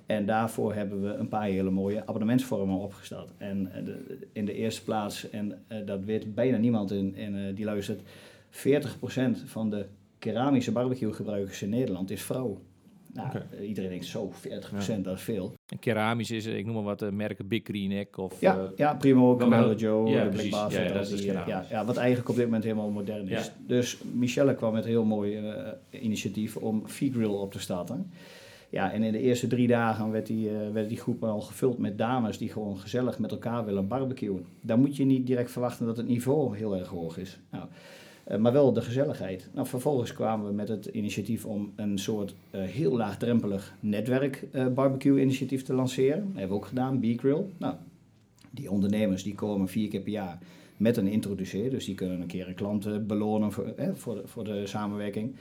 En 0.06 0.26
daarvoor 0.26 0.74
hebben 0.74 1.02
we 1.02 1.14
een 1.14 1.28
paar 1.28 1.46
hele 1.46 1.72
mooie 1.72 2.02
abonnementsvormen 2.02 2.78
opgesteld. 2.78 3.34
En 3.38 3.72
in 4.32 4.46
de 4.46 4.54
eerste 4.54 4.84
plaats, 4.84 5.30
en 5.30 5.66
dat 5.86 6.04
weet 6.04 6.36
bijna 6.36 6.58
niemand 6.58 6.92
in, 6.92 7.16
in, 7.16 7.56
die 7.56 7.66
luistert, 7.66 8.02
40% 8.50 9.46
van 9.46 9.70
de 9.70 9.86
keramische 10.20 10.72
barbecue 10.72 11.14
gebruikers 11.14 11.62
in 11.62 11.70
Nederland 11.70 12.12
is 12.12 12.22
vrouw. 12.22 12.62
Nou, 13.16 13.28
Oké. 13.28 13.46
eh, 13.52 13.68
iedereen 13.68 13.90
denkt 13.90 14.06
zo, 14.06 14.32
40%, 14.32 15.04
dat 15.04 15.16
is 15.16 15.22
veel. 15.22 15.54
En 15.68 15.80
keramisch 15.80 16.32
is, 16.32 16.46
eh, 16.46 16.58
ik 16.58 16.66
noem 16.66 16.76
maar 16.76 16.84
wat, 16.84 17.02
eh, 17.02 17.10
merken 17.10 17.48
Big 17.48 17.62
Green 17.64 17.92
Egg 17.92 18.18
of... 18.18 18.42
Ja, 18.42 18.72
ja 18.76 18.96
Primo, 18.96 19.36
Camelo 19.36 19.74
Joe, 19.74 20.10
ja. 20.10 20.26
Black 20.26 20.72
Ja, 20.72 20.82
ja, 20.82 20.94
dat 20.94 21.10
is 21.10 21.22
die, 21.22 21.32
ja, 21.32 21.66
ja, 21.70 21.86
wat 21.86 21.98
eigenlijk 21.98 22.30
op 22.30 22.36
dit 22.36 22.46
moment 22.46 22.64
helemaal 22.64 22.90
modern 22.90 23.28
is. 23.28 23.46
Ja. 23.46 23.54
Dus 23.68 23.98
Michelle 24.14 24.56
kwam 24.56 24.74
met 24.74 24.84
een 24.84 24.90
heel 24.90 25.06
mooi 25.06 25.40
initiatief 25.90 26.58
om 26.58 26.82
V-Grill 26.86 27.26
op 27.26 27.52
te 27.52 27.60
starten. 27.60 28.12
Ja, 28.76 28.92
en 28.92 29.04
in 29.04 29.12
de 29.12 29.20
eerste 29.20 29.48
drie 29.48 29.68
dagen 29.68 30.12
werd 30.12 30.26
die, 30.26 30.50
eh, 30.50 30.72
werd 30.72 30.90
die 30.90 30.98
groep 30.98 31.24
al 31.24 31.42
gevuld 31.42 31.78
met 31.78 31.98
dames 31.98 32.38
die 32.38 32.50
gewoon 32.50 32.78
gezellig 32.78 33.20
met 33.20 33.32
elkaar 33.32 33.66
willen 33.66 33.88
barbecuen. 33.88 34.46
Dan 34.62 34.80
moet 34.80 34.96
je 34.96 35.06
niet 35.06 35.28
direct 35.28 35.52
verwachten 35.52 35.86
dat 35.86 35.98
het 35.98 36.08
niveau 36.08 36.58
heel 36.58 36.78
erg 36.78 36.88
hoog 36.88 37.18
is. 37.18 37.40
Nou, 37.52 37.66
eh, 38.26 38.38
maar 38.38 38.52
wel 38.52 38.74
de 38.74 38.82
gezelligheid. 38.82 39.50
Nou, 39.54 39.68
vervolgens 39.68 40.14
kwamen 40.14 40.48
we 40.48 40.54
met 40.54 40.68
het 40.68 40.86
initiatief 40.86 41.46
om 41.46 41.74
een 41.76 41.98
soort 41.98 42.36
eh, 42.50 42.62
heel 42.62 42.98
laagdrempelig 42.98 43.76
netwerk 43.80 44.48
eh, 44.52 44.68
barbecue 44.68 45.22
initiatief 45.22 45.64
te 45.64 45.74
lanceren. 45.74 46.20
Dat 46.20 46.28
hebben 46.28 46.50
we 46.50 46.56
ook 46.56 46.66
gedaan, 46.66 47.00
B-Grill. 47.00 47.44
Nou, 47.58 47.76
die 48.52 48.72
ondernemers 48.72 49.24
die 49.24 49.36
komen 49.36 49.68
vier 49.68 49.90
keer 49.90 50.02
per 50.02 50.12
jaar 50.12 50.40
met 50.78 50.98
een 50.98 51.08
introduceer. 51.08 51.70
Dus 51.70 51.86
die 51.86 51.96
kunnen 51.96 52.22
een 52.22 52.28
keer 52.28 52.48
een 52.48 52.54
klant 52.54 53.08
belonen 53.08 53.52
voor, 53.52 53.74
voor, 53.94 54.16
de, 54.16 54.22
voor 54.26 54.44
de 54.44 54.68
samenwerking. 54.68 55.36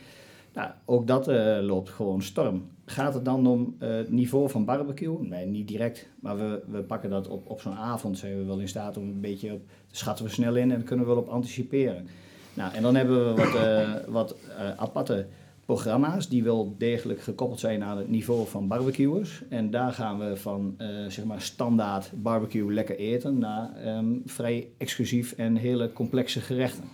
Nou, 0.53 0.71
ook 0.85 1.07
dat 1.07 1.27
loopt 1.63 1.91
gewoon 1.91 2.23
storm. 2.23 2.63
Gaat 2.85 3.15
het 3.15 3.25
dan 3.25 3.47
om 3.47 3.77
het 3.79 4.11
niveau 4.11 4.51
van 4.51 4.65
barbecue? 4.65 5.17
Nee, 5.21 5.47
niet 5.47 5.69
direct. 5.69 6.09
Maar 6.21 6.37
we, 6.37 6.63
we 6.67 6.83
pakken 6.83 7.11
dat 7.11 7.29
op, 7.29 7.51
op 7.51 7.61
zo'n 7.61 7.75
avond. 7.75 8.19
Zijn 8.19 8.39
we 8.39 8.45
wel 8.45 8.59
in 8.59 8.69
staat 8.69 8.97
om 8.97 9.03
een 9.03 9.21
beetje 9.21 9.53
op... 9.53 9.63
schatten 9.91 10.25
we 10.25 10.31
snel 10.31 10.57
in 10.57 10.71
en 10.71 10.85
kunnen 10.85 11.07
we 11.07 11.13
wel 11.13 11.23
op 11.23 11.29
anticiperen. 11.29 12.07
Nou, 12.55 12.75
en 12.75 12.83
dan 12.83 12.95
hebben 12.95 13.25
we 13.35 13.43
wat, 13.43 13.55
eh, 13.55 14.13
wat 14.13 14.37
eh, 14.59 14.71
aparte 14.77 15.27
programma's 15.65 16.29
die 16.29 16.43
wel 16.45 16.75
degelijk 16.79 17.21
gekoppeld 17.21 17.61
zijn 17.61 17.83
aan 17.85 17.99
het 17.99 18.09
niveau 18.09 18.47
van 18.47 18.69
barbecuers. 18.69 19.43
En 19.49 19.71
daar 19.71 19.93
gaan 19.93 20.19
we 20.19 20.37
van 20.37 20.75
eh, 20.79 20.89
zeg 21.09 21.25
maar 21.25 21.41
standaard 21.41 22.11
barbecue 22.23 22.73
lekker 22.73 22.97
eten 22.97 23.39
naar 23.39 23.75
ehm, 23.77 24.07
vrij 24.25 24.69
exclusief 24.79 25.33
en 25.33 25.57
hele 25.57 25.93
complexe 25.93 26.41
gerechten. 26.41 26.85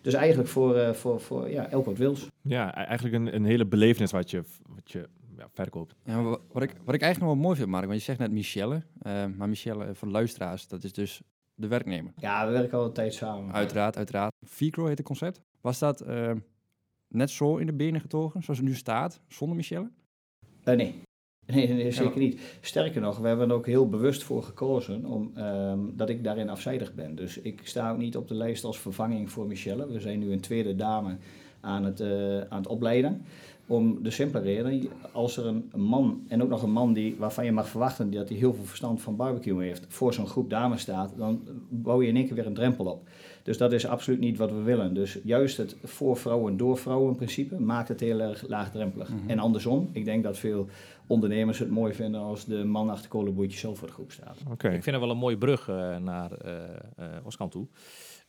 Dus 0.00 0.14
eigenlijk 0.14 0.48
voor, 0.48 0.76
eh, 0.76 0.92
voor, 0.92 1.20
voor 1.20 1.50
ja, 1.50 1.68
elk 1.68 1.84
wat 1.84 1.96
wils. 1.98 2.28
Ja, 2.42 2.68
e- 2.80 2.84
eigenlijk 2.84 3.14
een, 3.16 3.34
een 3.34 3.44
hele 3.44 3.66
belevenis 3.66 4.10
wat 4.10 4.30
je, 4.30 4.42
wat 4.74 4.90
je 4.92 5.08
ja, 5.38 5.48
verkoopt. 5.52 5.94
Ja, 6.04 6.22
wat, 6.22 6.62
ik, 6.62 6.72
wat 6.84 6.94
ik 6.94 7.02
eigenlijk 7.02 7.18
nog 7.20 7.28
wel 7.28 7.44
mooi 7.44 7.56
vind, 7.56 7.68
Mark, 7.68 7.86
want 7.86 7.98
je 7.98 8.04
zegt 8.04 8.18
net 8.18 8.30
Michelle. 8.32 8.82
eh, 9.02 9.24
maar 9.36 9.48
Michelle 9.48 9.94
van 9.94 10.10
luisteraars, 10.10 10.68
dat 10.68 10.84
is 10.84 10.92
dus 10.92 11.20
de 11.56 11.68
werknemer. 11.68 12.12
Ja, 12.16 12.46
we 12.46 12.52
werken 12.52 12.78
al 12.78 12.84
een 12.84 12.92
tijd 12.92 13.14
samen. 13.14 13.54
Uiteraard, 13.54 13.96
uiteraard. 13.96 14.32
Vicro 14.46 14.86
heet 14.86 14.98
het 14.98 15.06
concept. 15.06 15.40
Was 15.60 15.78
dat 15.78 16.00
eh, 16.00 16.32
net 17.08 17.30
zo 17.30 17.56
in 17.56 17.66
de 17.66 17.72
benen 17.72 18.00
getogen, 18.00 18.42
zoals 18.42 18.58
het 18.58 18.68
nu 18.68 18.74
staat, 18.74 19.20
zonder 19.28 19.56
Michelle? 19.56 19.90
Eh, 20.64 20.76
nee. 20.76 20.94
Nee, 21.54 21.68
nee, 21.68 21.90
zeker 21.90 22.18
niet. 22.18 22.58
Sterker 22.60 23.00
nog, 23.00 23.18
we 23.18 23.28
hebben 23.28 23.48
er 23.48 23.54
ook 23.54 23.66
heel 23.66 23.88
bewust 23.88 24.22
voor 24.22 24.42
gekozen 24.42 25.04
om, 25.04 25.30
ehm, 25.34 25.78
dat 25.92 26.08
ik 26.08 26.24
daarin 26.24 26.48
afzijdig 26.48 26.94
ben. 26.94 27.14
Dus 27.14 27.40
ik 27.40 27.60
sta 27.64 27.90
ook 27.90 27.98
niet 27.98 28.16
op 28.16 28.28
de 28.28 28.34
lijst 28.34 28.64
als 28.64 28.78
vervanging 28.78 29.30
voor 29.30 29.46
Michelle. 29.46 29.92
We 29.92 30.00
zijn 30.00 30.18
nu 30.18 30.32
een 30.32 30.40
tweede 30.40 30.76
dame 30.76 31.16
aan 31.60 31.84
het, 31.84 32.00
eh, 32.00 32.40
aan 32.40 32.58
het 32.58 32.66
opleiden. 32.66 33.24
Om 33.66 34.02
de 34.02 34.10
simpele 34.10 34.44
reden, 34.44 34.88
als 35.12 35.36
er 35.36 35.46
een, 35.46 35.70
een 35.72 35.80
man, 35.80 36.24
en 36.28 36.42
ook 36.42 36.48
nog 36.48 36.62
een 36.62 36.72
man 36.72 36.92
die, 36.92 37.16
waarvan 37.18 37.44
je 37.44 37.52
mag 37.52 37.68
verwachten 37.68 38.10
dat 38.10 38.28
hij 38.28 38.38
heel 38.38 38.54
veel 38.54 38.64
verstand 38.64 39.02
van 39.02 39.16
barbecue 39.16 39.64
heeft, 39.64 39.84
voor 39.88 40.14
zo'n 40.14 40.26
groep 40.26 40.50
dames 40.50 40.80
staat, 40.80 41.12
dan 41.16 41.40
bouw 41.68 42.02
je 42.02 42.08
in 42.08 42.16
één 42.16 42.26
keer 42.26 42.34
weer 42.34 42.46
een 42.46 42.54
drempel 42.54 42.84
op. 42.84 43.08
Dus 43.42 43.58
dat 43.58 43.72
is 43.72 43.86
absoluut 43.86 44.20
niet 44.20 44.38
wat 44.38 44.50
we 44.50 44.62
willen. 44.62 44.94
Dus 44.94 45.18
juist 45.24 45.56
het 45.56 45.76
voor 45.84 46.16
vrouwen, 46.16 46.56
door 46.56 46.78
vrouwen 46.78 47.16
principe 47.16 47.60
maakt 47.60 47.88
het 47.88 48.00
heel 48.00 48.20
erg 48.20 48.48
laagdrempelig. 48.48 49.10
En 49.26 49.38
andersom, 49.38 49.88
ik 49.92 50.04
denk 50.04 50.22
dat 50.22 50.38
veel 50.38 50.66
ondernemers 51.06 51.58
het 51.58 51.70
mooi 51.70 51.94
vinden 51.94 52.20
als 52.20 52.44
de 52.44 52.64
man 52.64 52.90
achter 52.90 53.08
kolenboertje 53.08 53.58
zelf 53.58 53.78
voor 53.78 53.88
de 53.88 53.94
groep 53.94 54.12
staat. 54.12 54.38
Oké. 54.50 54.68
Ik 54.68 54.82
vind 54.82 54.96
het 54.96 55.04
wel 55.04 55.10
een 55.10 55.16
mooie 55.16 55.38
brug 55.38 55.68
eh, 55.68 55.96
naar 55.96 56.32
eh 56.32 56.54
eh, 56.96 57.04
Oskant 57.24 57.52
toe. 57.52 57.66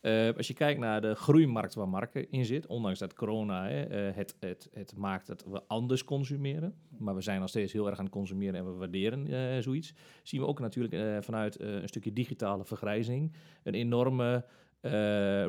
Eh, 0.00 0.28
als 0.36 0.46
je 0.46 0.54
kijkt 0.54 0.80
naar 0.80 1.00
de 1.00 1.14
groeimarkt 1.14 1.74
waar 1.74 1.88
Marken 1.88 2.30
in 2.30 2.44
zit, 2.44 2.66
ondanks 2.66 2.98
dat 2.98 3.14
corona 3.14 3.68
hè, 3.68 3.82
eh, 3.82 4.16
het, 4.16 4.36
het, 4.40 4.68
het 4.72 4.96
maakt 4.96 5.26
dat 5.26 5.44
we 5.44 5.62
anders 5.66 6.04
consumeren, 6.04 6.74
maar 6.98 7.14
we 7.14 7.20
zijn 7.20 7.40
nog 7.40 7.48
steeds 7.48 7.72
heel 7.72 7.86
erg 7.86 7.98
aan 7.98 8.04
het 8.04 8.12
consumeren 8.12 8.54
en 8.54 8.64
we 8.64 8.78
waarderen 8.78 9.26
eh, 9.26 9.62
zoiets, 9.62 9.94
zien 10.22 10.40
we 10.40 10.46
ook 10.46 10.60
natuurlijk 10.60 11.24
vanuit 11.24 11.60
een 11.60 11.88
stukje 11.88 12.12
digitale 12.12 12.64
vergrijzing 12.64 13.32
een 13.62 13.74
enorme 13.74 14.44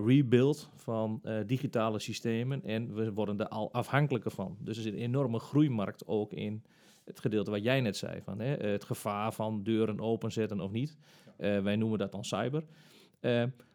rebuild 0.05 0.69
van 0.75 1.21
digitale 1.45 1.99
systemen 1.99 2.63
en 2.63 2.93
we 2.93 3.13
worden 3.13 3.39
er 3.39 3.47
al 3.47 3.73
afhankelijker 3.73 4.31
van. 4.31 4.57
Dus 4.59 4.77
er 4.77 4.83
zit 4.83 4.93
een 4.93 4.99
enorme 4.99 5.39
groeimarkt 5.39 6.07
ook 6.07 6.33
in 6.33 6.63
het 7.05 7.19
gedeelte 7.19 7.51
wat 7.51 7.63
jij 7.63 7.81
net 7.81 7.97
zei, 7.97 8.21
van, 8.21 8.39
hè, 8.39 8.55
het 8.55 8.83
gevaar 8.83 9.33
van 9.33 9.63
deuren 9.63 9.99
openzetten 9.99 10.59
of 10.59 10.71
niet. 10.71 10.97
Wij 11.37 11.75
noemen 11.75 11.99
dat 11.99 12.11
dan 12.11 12.25
cyber. 12.25 12.63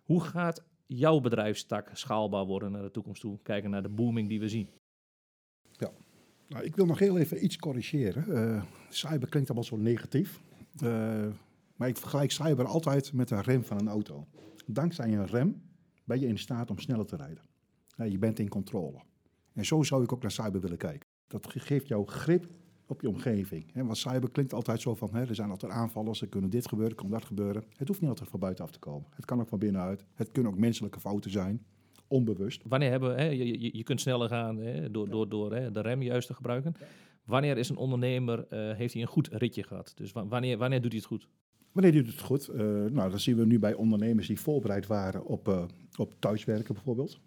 Hoe 0.04 0.20
gaat 0.20 0.64
jouw 0.86 1.20
bedrijfstak 1.20 1.90
schaalbaar 1.92 2.44
worden 2.44 2.72
naar 2.72 2.82
de 2.82 2.90
toekomst 2.90 3.20
toe? 3.20 3.38
Kijken 3.42 3.70
naar 3.70 3.82
de 3.82 3.88
booming 3.88 4.28
die 4.28 4.40
we 4.40 4.48
zien. 4.48 4.68
Nou, 6.48 6.64
ik 6.64 6.76
wil 6.76 6.86
nog 6.86 6.98
heel 6.98 7.18
even 7.18 7.44
iets 7.44 7.56
corrigeren. 7.56 8.28
Eh, 8.56 8.62
cyber 8.88 9.28
klinkt 9.28 9.48
allemaal 9.50 9.68
zo 9.68 9.76
negatief. 9.76 10.40
Eh, 10.82 11.26
maar 11.76 11.88
ik 11.88 11.96
vergelijk 11.96 12.30
cyber 12.30 12.64
altijd 12.66 13.12
met 13.12 13.30
een 13.30 13.40
rem 13.40 13.64
van 13.64 13.78
een 13.80 13.88
auto. 13.88 14.26
Dankzij 14.66 15.12
een 15.12 15.26
rem 15.26 15.62
ben 16.04 16.20
je 16.20 16.26
in 16.26 16.38
staat 16.38 16.70
om 16.70 16.78
sneller 16.78 17.06
te 17.06 17.16
rijden. 17.16 17.44
Ja, 17.96 18.04
je 18.04 18.18
bent 18.18 18.38
in 18.38 18.48
controle. 18.48 19.00
En 19.52 19.64
zo 19.64 19.82
zou 19.82 20.02
ik 20.02 20.12
ook 20.12 20.22
naar 20.22 20.30
cyber 20.30 20.60
willen 20.60 20.78
kijken. 20.78 21.08
Dat 21.26 21.50
ge- 21.50 21.60
geeft 21.60 21.88
jou 21.88 22.06
grip 22.06 22.48
op 22.86 23.00
je 23.00 23.08
omgeving. 23.08 23.64
Want 23.74 23.96
cyber 23.96 24.30
klinkt 24.30 24.52
altijd 24.52 24.80
zo 24.80 24.94
van, 24.94 25.14
hè, 25.14 25.24
er 25.24 25.34
zijn 25.34 25.50
altijd 25.50 25.72
aanvallers, 25.72 26.20
er 26.20 26.28
kunnen 26.28 26.50
dit 26.50 26.68
gebeuren, 26.68 26.96
er 26.96 27.02
kan 27.02 27.10
dat 27.10 27.24
gebeuren. 27.24 27.64
Het 27.76 27.88
hoeft 27.88 28.00
niet 28.00 28.10
altijd 28.10 28.28
van 28.28 28.40
buitenaf 28.40 28.70
te 28.70 28.78
komen. 28.78 29.06
Het 29.14 29.24
kan 29.24 29.40
ook 29.40 29.48
van 29.48 29.58
binnenuit. 29.58 30.04
Het 30.14 30.30
kunnen 30.32 30.52
ook 30.52 30.58
menselijke 30.58 31.00
fouten 31.00 31.30
zijn, 31.30 31.64
onbewust. 32.08 32.62
Wanneer 32.68 32.90
hebben, 32.90 33.16
hè, 33.16 33.24
je, 33.24 33.60
je, 33.60 33.76
je 33.76 33.82
kunt 33.82 34.00
sneller 34.00 34.28
gaan 34.28 34.56
hè, 34.56 34.90
door, 34.90 35.08
door, 35.10 35.28
door 35.28 35.54
hè, 35.54 35.70
de 35.70 35.80
rem 35.80 36.02
juist 36.02 36.26
te 36.26 36.34
gebruiken. 36.34 36.74
Wanneer 37.24 37.58
is 37.58 37.68
een 37.68 37.76
ondernemer, 37.76 38.46
eh, 38.48 38.76
heeft 38.76 38.92
hij 38.92 39.02
een 39.02 39.08
goed 39.08 39.28
ritje 39.32 39.62
gehad? 39.62 39.92
Dus 39.96 40.12
wa- 40.12 40.26
wanneer, 40.26 40.58
wanneer 40.58 40.80
doet 40.82 40.90
hij 40.90 41.00
het 41.00 41.08
goed? 41.08 41.28
Wanneer 41.72 41.92
doet 41.92 42.06
het 42.06 42.20
goed? 42.20 42.48
Eh, 42.48 42.64
nou, 42.84 43.10
dat 43.10 43.20
zien 43.20 43.36
we 43.36 43.46
nu 43.46 43.58
bij 43.58 43.74
ondernemers 43.74 44.26
die 44.26 44.40
voorbereid 44.40 44.86
waren 44.86 45.24
op, 45.24 45.48
eh, 45.48 45.64
op 45.96 46.14
thuiswerken 46.18 46.74
bijvoorbeeld. 46.74 47.20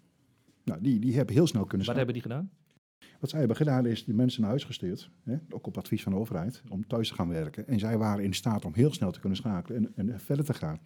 Nou, 0.64 0.80
die, 0.82 0.98
die 0.98 1.16
hebben 1.16 1.34
heel 1.34 1.46
snel 1.46 1.64
kunnen 1.64 1.86
Wat 1.86 1.96
hebben 1.96 2.14
die 2.14 2.22
gedaan? 2.22 2.50
Wat 3.20 3.30
zij 3.30 3.38
hebben 3.38 3.56
gedaan 3.56 3.86
is 3.86 4.04
die 4.04 4.14
mensen 4.14 4.40
naar 4.40 4.50
huis 4.50 4.64
gestuurd, 4.64 5.10
hè, 5.22 5.36
ook 5.50 5.66
op 5.66 5.76
advies 5.78 6.02
van 6.02 6.12
de 6.12 6.18
overheid, 6.18 6.62
om 6.68 6.86
thuis 6.86 7.08
te 7.08 7.14
gaan 7.14 7.28
werken. 7.28 7.66
En 7.66 7.78
zij 7.78 7.98
waren 7.98 8.24
in 8.24 8.32
staat 8.34 8.64
om 8.64 8.74
heel 8.74 8.92
snel 8.92 9.10
te 9.10 9.20
kunnen 9.20 9.38
schakelen 9.38 9.92
en, 9.96 10.08
en 10.10 10.20
verder 10.20 10.44
te 10.44 10.54
gaan. 10.54 10.80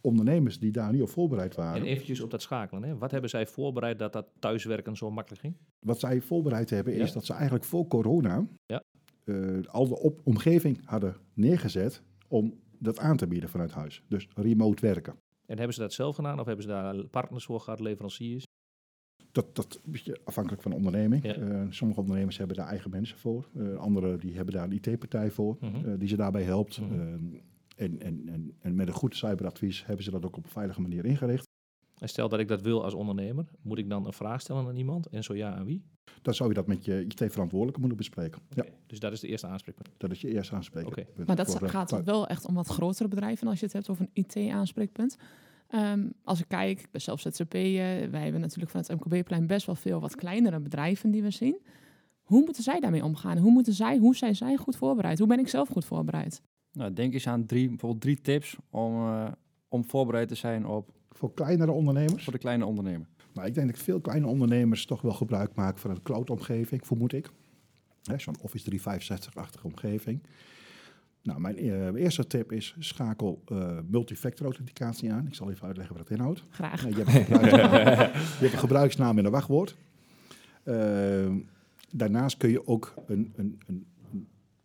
Ondernemers 0.00 0.58
die 0.58 0.72
daar 0.72 0.92
niet 0.92 1.02
op 1.02 1.08
voorbereid 1.08 1.54
waren, 1.54 1.80
En 1.80 1.86
eventjes 1.86 2.20
op 2.20 2.30
dat 2.30 2.42
schakelen. 2.42 2.82
Hè. 2.82 2.98
Wat 2.98 3.10
hebben 3.10 3.30
zij 3.30 3.46
voorbereid 3.46 3.98
dat 3.98 4.12
dat 4.12 4.26
thuiswerken 4.38 4.96
zo 4.96 5.10
makkelijk 5.10 5.42
ging? 5.42 5.56
wat 5.80 6.00
zij 6.00 6.20
voorbereid 6.20 6.70
hebben, 6.70 6.94
is 6.94 7.08
Ja. 7.08 7.14
dat 7.14 7.24
ze 7.24 7.32
eigenlijk 7.32 7.64
voor 7.64 7.86
corona 7.88 8.46
Ja. 8.66 8.82
eh, 9.24 9.58
al 9.66 9.88
de 9.88 9.98
op 9.98 10.20
omgeving 10.24 10.80
hadden 10.84 11.16
neergezet 11.34 12.02
om 12.28 12.60
dat 12.78 12.98
aan 12.98 13.16
te 13.16 13.26
bieden 13.26 13.48
vanuit 13.48 13.72
huis. 13.72 14.02
Dus 14.08 14.28
remote 14.34 14.86
werken. 14.86 15.12
En 15.46 15.56
hebben 15.56 15.74
ze 15.74 15.80
dat 15.80 15.92
zelf 15.92 16.14
gedaan 16.14 16.40
of 16.40 16.46
hebben 16.46 16.64
ze 16.64 16.70
daar 16.70 17.06
partners 17.06 17.44
voor 17.44 17.60
gehad, 17.60 17.80
leveranciers? 17.80 18.44
Dat, 19.36 19.54
dat 19.56 19.66
is 19.68 19.80
een 19.84 19.92
beetje 19.92 20.18
afhankelijk 20.24 20.62
van 20.62 20.70
de 20.70 20.76
onderneming. 20.76 21.24
Ja. 21.24 21.34
Eh, 21.34 21.60
sommige 21.70 22.00
ondernemers 22.00 22.36
hebben 22.38 22.56
daar 22.56 22.66
eigen 22.68 22.90
mensen 22.90 23.16
voor. 23.18 23.48
Eh 23.58 23.76
andere 23.76 24.16
die 24.16 24.34
hebben 24.34 24.54
daar 24.54 24.64
een 24.64 24.72
IT-partij 24.82 25.30
voor, 25.30 25.56
Mhm. 25.60 25.88
eh, 25.88 25.98
die 25.98 26.08
ze 26.08 26.16
daarbij 26.16 26.42
helpt. 26.42 26.80
Mhm. 26.80 26.92
Eh, 26.94 27.00
en, 27.76 28.00
en, 28.00 28.28
en, 28.28 28.52
en 28.60 28.74
met 28.74 28.86
een 28.86 28.92
goed 28.94 29.16
cyberadvies 29.16 29.86
hebben 29.86 30.04
ze 30.04 30.10
dat 30.10 30.24
ook 30.26 30.36
op 30.36 30.44
een 30.44 30.50
veilige 30.50 30.80
manier 30.80 31.04
ingericht. 31.04 31.44
En 31.98 32.08
stel 32.08 32.28
dat 32.28 32.38
ik 32.38 32.48
dat 32.48 32.60
wil 32.62 32.84
als 32.84 32.94
ondernemer, 32.94 33.46
moet 33.62 33.78
ik 33.78 33.88
dan 33.88 34.06
een 34.06 34.12
vraag 34.12 34.40
stellen 34.40 34.66
aan 34.66 34.76
iemand? 34.76 35.06
En 35.06 35.24
zo 35.24 35.34
ja, 35.34 35.54
aan 35.54 35.64
wie? 35.64 35.82
Dan 36.22 36.34
zou 36.34 36.48
je 36.48 36.54
dat 36.54 36.66
met 36.66 36.84
je 36.84 37.04
IT-verantwoordelijke 37.08 37.80
moeten 37.80 37.98
bespreken. 37.98 38.42
Ja, 38.54 38.64
Dus 38.86 38.98
dat 39.00 39.12
is 39.12 39.20
de 39.20 39.28
eerste 39.28 39.46
aanspreekpunt. 39.46 39.88
dat 39.96 40.10
is 40.10 40.20
je 40.20 40.28
eerste 40.28 40.54
aanspreekpunt. 40.54 41.08
Oké. 41.16 41.24
Maar 41.26 41.36
dat 41.36 41.58
gaat 41.64 42.04
wel 42.04 42.26
echt 42.26 42.46
om 42.46 42.54
wat 42.54 42.66
grotere 42.66 43.08
bedrijven 43.08 43.48
als 43.48 43.58
je 43.58 43.64
het 43.64 43.74
hebt 43.74 43.88
over 43.88 44.06
een 44.12 44.24
IT-aanspreekpunt. 44.24 45.16
Ehm, 45.68 46.08
als 46.24 46.40
ik 46.40 46.48
kijk, 46.48 46.80
ik 46.80 46.90
ben 46.90 47.00
zelf 47.00 47.20
ZZP'er, 47.20 48.10
wij 48.10 48.22
hebben 48.22 48.40
natuurlijk 48.40 48.70
van 48.70 48.80
het 48.80 48.90
MKB-plein 48.90 49.46
best 49.46 49.66
wel 49.66 49.74
veel 49.74 50.00
wat 50.00 50.14
kleinere 50.14 50.60
bedrijven 50.60 51.10
die 51.10 51.22
we 51.22 51.30
zien. 51.30 51.58
Hoe 52.22 52.44
moeten 52.44 52.62
zij 52.62 52.80
daarmee 52.80 53.04
omgaan? 53.04 53.38
Hoe 53.38 53.50
moeten 53.50 53.72
zij, 53.72 53.98
hoe 53.98 54.16
zijn 54.16 54.36
zij 54.36 54.56
goed 54.56 54.76
voorbereid? 54.76 55.18
Hoe 55.18 55.28
ben 55.28 55.38
ik 55.38 55.48
zelf 55.48 55.68
goed 55.68 55.84
voorbereid? 55.84 56.42
Nou, 56.72 56.92
denk 56.92 57.12
eens 57.12 57.26
aan 57.26 57.46
drie, 57.46 57.68
bijvoorbeeld 57.68 58.00
drie 58.00 58.20
tips 58.20 58.56
om, 58.70 58.94
eh, 58.94 59.26
om 59.68 59.84
voorbereid 59.84 60.28
te 60.28 60.34
zijn 60.34 60.66
op 60.66 60.90
Voor 61.10 61.34
kleinere 61.34 61.72
ondernemers. 61.72 62.24
voor 62.24 62.32
de 62.32 62.38
kleine 62.38 62.66
ondernemer. 62.66 63.06
Maar 63.34 63.46
ik 63.46 63.54
denk 63.54 63.70
dat 63.70 63.78
veel 63.78 64.00
kleine 64.00 64.26
ondernemers 64.26 64.86
toch 64.86 65.00
wel 65.00 65.12
gebruik 65.12 65.54
maken 65.54 65.78
van 65.80 65.90
een 65.90 66.02
cloud-omgeving, 66.02 66.86
vermoed 66.86 67.12
ik. 67.12 67.30
Hè, 68.02 68.18
Zo'n 68.18 68.36
Office 68.42 68.64
365-achtige 68.64 69.66
omgeving. 69.66 70.22
Nou, 71.26 71.40
mijn 71.40 71.56
eh, 71.56 72.02
eerste 72.02 72.26
tip 72.26 72.52
is 72.52 72.76
schakel 72.78 73.42
eh 73.46 73.78
multifactor 73.88 74.46
authenticatie 74.46 75.12
aan. 75.12 75.26
Ik 75.26 75.34
zal 75.34 75.50
even 75.50 75.66
uitleggen 75.66 75.96
wat 75.96 76.08
het 76.08 76.18
inhoudt. 76.18 76.44
Graag. 76.50 76.88
Je, 76.88 76.94
hebt 76.94 77.08
een 77.08 77.24
gebruiksnaam, 77.24 77.72
je 78.38 78.40
hebt 78.40 78.52
een 78.52 78.58
gebruiksnaam 78.58 79.18
en 79.18 79.24
een 79.24 79.30
wachtwoord. 79.30 79.76
Ehm, 80.64 81.38
daarnaast 81.90 82.36
kun 82.36 82.50
je 82.50 82.66
ook 82.66 82.94
een, 83.06 83.32
een, 83.36 83.58
een, 83.66 83.86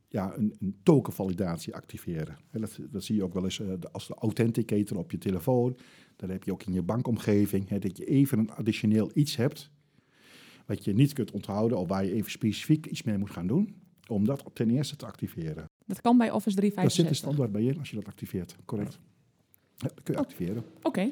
ja, 0.08 0.34
een, 0.36 0.56
een 0.60 0.76
tokenvalidatie 0.84 1.76
activeren. 1.76 2.38
Dat, 2.52 2.80
dat 2.90 3.04
zie 3.04 3.16
je 3.16 3.24
ook 3.24 3.34
wel 3.34 3.44
eens 3.44 3.60
eh, 3.60 3.68
als 3.92 4.08
de 4.08 4.16
authenticator 4.16 4.98
op 4.98 5.12
je 5.12 5.18
telefoon. 5.18 5.78
Dan 6.16 6.30
heb 6.30 6.44
je 6.44 6.52
ook 6.52 6.64
in 6.64 6.74
je 6.74 6.82
bankomgeving 6.82 7.70
hè, 7.70 7.80
dat 7.80 7.98
je 7.98 8.06
even 8.06 8.40
een 8.40 8.52
additioneel 8.52 9.12
iets 9.14 9.36
hebt. 9.36 9.70
Wat 10.66 10.86
je 10.86 10.94
niet 10.94 11.14
kunt 11.14 11.32
onthouden 11.32 11.78
of 11.78 11.88
waar 11.88 12.06
je 12.06 12.14
even 12.14 12.32
specifiek 12.32 12.86
iets 12.86 13.04
mee 13.04 13.18
moet 13.18 13.32
gaan 13.32 13.48
doen. 13.48 13.76
Om 14.08 14.26
dat 14.26 14.44
ten 14.54 14.70
eerste 14.70 14.96
te 14.96 15.06
activeren. 15.06 15.66
Dat 15.94 16.02
kan 16.02 16.18
bij 16.18 16.32
Office 16.32 16.56
Dat 16.56 16.64
zit 16.64 16.64
er 16.64 16.70
365. 16.72 17.16
standaard 17.16 17.52
bij 17.52 17.62
in 17.64 17.80
als 17.80 17.90
je 17.90 17.96
dat 17.96 18.06
activeert. 18.08 18.56
Correct. 18.66 19.00
Ja, 19.78 19.88
dat 19.88 20.04
kun 20.04 20.14
je 20.14 20.20
Oh. 20.20 20.26
activeren. 20.26 20.64
Oké, 20.82 21.12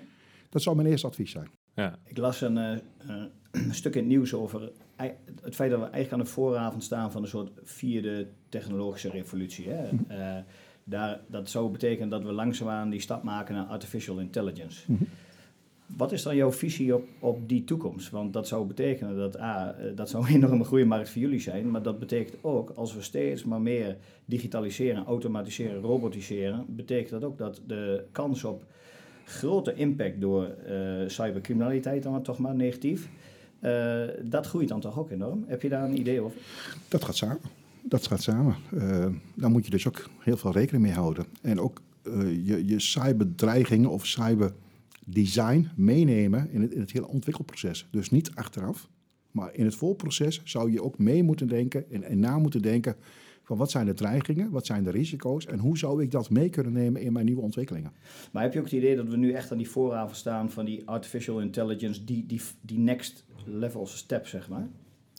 Dat 0.49 0.61
zou 0.61 0.75
mijn 0.75 0.87
eerste 0.87 1.07
advies 1.07 1.31
zijn. 1.31 1.47
Ja. 1.75 1.99
Ik 2.05 2.17
las 2.17 2.41
een, 2.41 2.57
eh, 2.57 2.71
eh, 2.73 3.23
een 3.51 3.73
stuk 3.73 3.93
in 3.95 3.99
het 3.99 4.09
nieuws 4.09 4.33
over 4.33 4.61
het 5.41 5.55
feit 5.55 5.69
dat 5.71 5.79
we 5.79 5.85
eigenlijk 5.85 6.11
aan 6.11 6.19
de 6.19 6.25
vooravond 6.25 6.83
staan 6.83 7.11
van 7.11 7.21
een 7.21 7.27
soort 7.27 7.51
vierde 7.63 8.27
technologische 8.49 9.09
revolutie. 9.09 9.69
Hè? 9.69 9.89
Eh, 10.07 10.43
daar, 10.83 11.21
dat 11.27 11.49
zou 11.49 11.71
betekenen 11.71 12.09
dat 12.09 12.23
we 12.23 12.31
langzaamaan 12.31 12.89
die 12.89 12.99
stap 12.99 13.23
maken 13.23 13.55
naar 13.55 13.65
artificial 13.65 14.19
intelligence. 14.19 14.91
Mhm. 14.91 15.03
Wat 15.99 16.11
is 16.11 16.23
dan 16.23 16.35
jouw 16.35 16.51
visie 16.51 16.95
op, 16.95 17.07
op 17.19 17.49
die 17.49 17.63
toekomst? 17.63 18.09
Want 18.09 18.33
dat 18.33 18.47
zou 18.47 18.67
betekenen 18.67 19.15
dat, 19.15 19.39
A, 19.39 19.75
eh, 19.79 19.95
dat 19.95 20.09
zou 20.09 20.23
een 20.27 20.35
enorme 20.43 20.63
groeimarkt 20.63 21.09
voor 21.09 21.21
jullie 21.21 21.39
zijn, 21.39 21.71
maar 21.71 21.81
dat 21.81 21.99
betekent 21.99 22.37
ook, 22.41 22.69
als 22.69 22.93
we 22.93 23.01
steeds 23.01 23.43
maar 23.43 23.61
meer 23.61 23.97
digitaliseren, 24.25 25.05
automatiseren, 25.05 25.81
robotiseren, 25.81 26.65
betekent 26.67 27.09
dat 27.09 27.23
ook 27.23 27.37
dat 27.37 27.61
de 27.67 28.03
kans 28.11 28.43
op 28.43 28.63
grote 29.25 29.73
impact 29.73 30.21
door 30.21 30.45
eh, 30.45 30.73
cybercriminaliteit, 31.07 32.03
dan 32.03 32.21
toch 32.21 32.37
maar 32.37 32.55
negatief, 32.55 33.09
eh, 33.59 34.01
dat 34.23 34.47
groeit 34.47 34.67
dan 34.67 34.79
toch 34.79 34.99
ook 34.99 35.11
enorm? 35.11 35.43
Heb 35.47 35.61
je 35.61 35.69
daar 35.69 35.83
een 35.83 35.99
idee 35.99 36.21
over? 36.21 36.39
Dat 36.87 37.03
gaat 37.03 37.15
samen. 37.15 37.41
Dat 37.81 38.07
gaat 38.07 38.21
samen. 38.21 38.55
Eh, 38.77 39.05
daar 39.33 39.49
moet 39.49 39.65
je 39.65 39.71
dus 39.71 39.87
ook 39.87 40.09
heel 40.19 40.37
veel 40.37 40.51
rekening 40.51 40.83
mee 40.83 40.93
houden. 40.93 41.25
En 41.41 41.59
ook 41.59 41.81
je, 42.43 42.65
je 42.65 42.79
cyberdreigingen 42.79 43.89
of 43.89 44.05
cyberdesign 45.09 45.67
meenemen 45.75 46.51
in 46.51 46.61
het, 46.61 46.73
in 46.73 46.79
het 46.79 46.91
hele 46.91 47.07
ontwikkelproces. 47.07 47.87
Dus 47.91 48.09
niet 48.09 48.31
achteraf, 48.35 48.89
maar 49.31 49.53
in 49.53 49.65
het 49.65 49.75
voorproces 49.75 50.41
zou 50.43 50.71
je 50.71 50.83
ook 50.83 50.97
mee 50.97 51.23
moeten 51.23 51.47
denken 51.47 51.91
en, 51.91 52.03
en 52.03 52.19
na 52.19 52.37
moeten 52.37 52.61
denken 52.61 52.95
van 53.43 53.57
wat 53.57 53.71
zijn 53.71 53.85
de 53.85 53.93
dreigingen, 53.93 54.51
wat 54.51 54.65
zijn 54.65 54.83
de 54.83 54.89
risico's 54.89 55.45
en 55.45 55.59
hoe 55.59 55.77
zou 55.77 56.03
ik 56.03 56.11
dat 56.11 56.29
mee 56.29 56.49
kunnen 56.49 56.73
nemen 56.73 57.01
in 57.01 57.13
mijn 57.13 57.25
nieuwe 57.25 57.41
ontwikkelingen. 57.41 57.91
Maar 58.31 58.43
heb 58.43 58.53
je 58.53 58.59
ook 58.59 58.65
het 58.65 58.73
idee 58.73 58.95
dat 58.95 59.07
we 59.07 59.17
nu 59.17 59.31
echt 59.31 59.51
aan 59.51 59.57
die 59.57 59.69
vooravond 59.69 60.17
staan 60.17 60.51
van 60.51 60.65
die 60.65 60.81
artificial 60.85 61.41
intelligence, 61.41 62.03
die, 62.03 62.25
die, 62.25 62.41
die 62.61 62.77
next 62.77 63.25
level 63.45 63.87
step, 63.87 64.27
zeg 64.27 64.49
maar? 64.49 64.67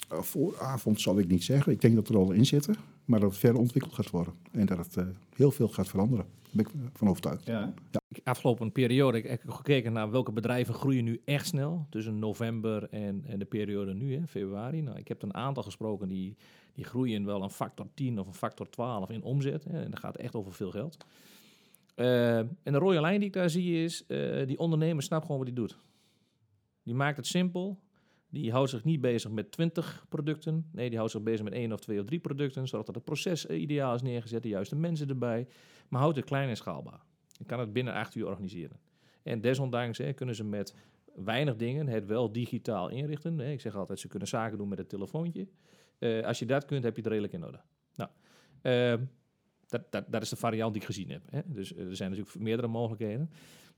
Eh, 0.09 0.23
vooravond 0.23 1.01
zal 1.01 1.19
ik 1.19 1.29
niet 1.29 1.45
zeggen. 1.45 1.73
Ik 1.73 1.81
denk 1.81 1.95
dat 1.95 2.09
er 2.09 2.17
al 2.17 2.31
in 2.31 2.47
zitten, 2.47 2.75
maar 3.05 3.21
dat 3.21 3.31
het 3.31 3.39
verder 3.39 3.61
ontwikkeld 3.61 3.95
gaat 3.95 4.11
worden. 4.11 4.35
En 4.53 4.67
dat 4.67 4.79
het 4.79 4.97
eh, 4.97 5.05
heel 5.37 5.51
veel 5.51 5.69
gaat 5.69 5.89
veranderen. 5.89 6.27
Daar 6.53 6.67
ben 6.73 6.85
ik 6.87 6.91
van 6.99 7.09
overtuigd. 7.09 7.47
Ja. 7.47 7.75
Ik- 8.11 8.21
Afgelopen 8.25 8.73
periode 8.73 9.19
ik 9.19 9.25
heb 9.27 9.45
ik 9.45 9.51
gekeken 9.51 9.93
naar 9.93 10.11
welke 10.11 10.33
bedrijven 10.33 10.75
groeien 10.75 11.05
nu 11.05 11.21
echt 11.25 11.47
snel. 11.47 11.87
Tussen 11.91 12.19
november 12.19 12.89
en, 12.89 13.25
en 13.27 13.39
de 13.39 13.45
periode 13.45 13.95
nu, 13.95 14.17
hè, 14.17 14.27
februari. 14.27 14.81
Nou, 14.83 14.99
ik 14.99 15.09
heb 15.09 15.23
een 15.23 15.35
aantal 15.35 15.63
gesproken 15.63 16.09
die, 16.09 16.37
die 16.75 16.85
groeien 16.85 17.25
wel 17.25 17.43
een 17.43 17.51
factor 17.51 17.87
10 17.95 18.19
of 18.19 18.27
een 18.27 18.35
factor 18.35 18.71
12 18.71 19.11
in 19.11 19.23
omzet. 19.23 19.65
Hè, 19.65 19.83
en 19.83 19.91
dat 19.91 19.99
gaat 20.01 20.17
echt 20.17 20.35
over 20.35 20.53
veel 20.53 20.71
geld. 20.71 20.97
Eh, 21.95 22.39
en 22.39 22.49
de 22.63 22.79
rode 22.79 23.01
lijn 23.01 23.19
die 23.19 23.29
ik 23.29 23.35
daar 23.35 23.51
zie 23.51 23.85
is, 23.85 24.07
eh, 24.07 24.47
die 24.47 24.59
ondernemer 24.59 25.03
snapt 25.03 25.23
gewoon 25.23 25.39
wat 25.39 25.47
hij 25.47 25.57
doet. 25.57 25.79
Die 26.83 26.95
maakt 26.95 27.17
het 27.17 27.27
simpel. 27.27 27.79
Die 28.31 28.53
houdt 28.53 28.71
zich 28.71 28.85
niet 28.85 29.01
bezig 29.01 29.31
met 29.31 29.53
20 29.53 30.05
producten. 30.09 30.69
Nee, 30.73 30.89
die 30.89 30.99
houdt 30.99 31.13
zich 31.13 31.23
bezig 31.23 31.45
met 31.45 31.53
één 31.53 31.73
of 31.73 31.81
twee 31.81 32.01
of 32.01 32.07
drie 32.07 32.19
producten. 32.19 32.69
Zorgt 32.69 32.87
dat 32.87 32.95
het 32.95 33.05
proces 33.05 33.47
eh, 33.47 33.61
ideaal 33.61 33.95
is 33.95 34.03
neergezet, 34.03 34.43
de 34.43 34.49
juiste 34.49 34.77
mensen 34.77 35.09
erbij. 35.09 35.47
Maar 35.89 36.01
houdt 36.01 36.17
het 36.17 36.25
klein 36.25 36.49
en 36.49 36.57
schaalbaar. 36.57 37.01
Je 37.33 37.45
kan 37.45 37.61
het 37.61 37.73
binnen 37.73 37.95
acht 37.95 38.15
uur 38.15 38.27
organiseren. 38.27 38.81
En 39.23 39.41
desondanks 39.41 39.99
hè, 39.99 40.13
kunnen 40.13 40.35
ze 40.35 40.45
met 40.45 40.75
weinig 41.15 41.57
dingen 41.57 41.87
het 41.87 42.07
wel 42.07 42.33
digitaal 42.33 42.89
inrichten. 42.89 43.41
Ik 43.41 43.61
zeg 43.61 43.77
altijd, 43.77 43.99
ze 43.99 44.09
kunnen 44.09 44.29
zaken 44.29 44.59
doen 44.59 44.69
met 44.69 44.79
het 44.79 44.89
telefoontje. 44.89 45.49
Eh, 45.99 46.25
als 46.25 46.39
je 46.39 46.47
dat 46.47 46.65
kunt, 46.65 46.85
heb 46.85 46.95
je 46.97 47.03
het 47.03 47.11
redelijk 47.11 47.33
in 47.33 47.45
orde. 47.45 47.61
Nou, 47.95 48.11
ehm, 48.63 49.05
dat, 49.71 49.83
dat, 49.91 50.05
dat 50.09 50.23
is 50.23 50.29
de 50.29 50.37
variant 50.37 50.73
die 50.73 50.81
ik 50.81 50.87
gezien 50.87 51.11
heb. 51.11 51.23
Hè. 51.31 51.41
Dus 51.47 51.75
eh, 51.75 51.89
er 51.89 51.97
zijn 51.97 52.11
natuurlijk 52.11 52.39
meerdere 52.39 52.69
mogelijkheden. 52.69 53.31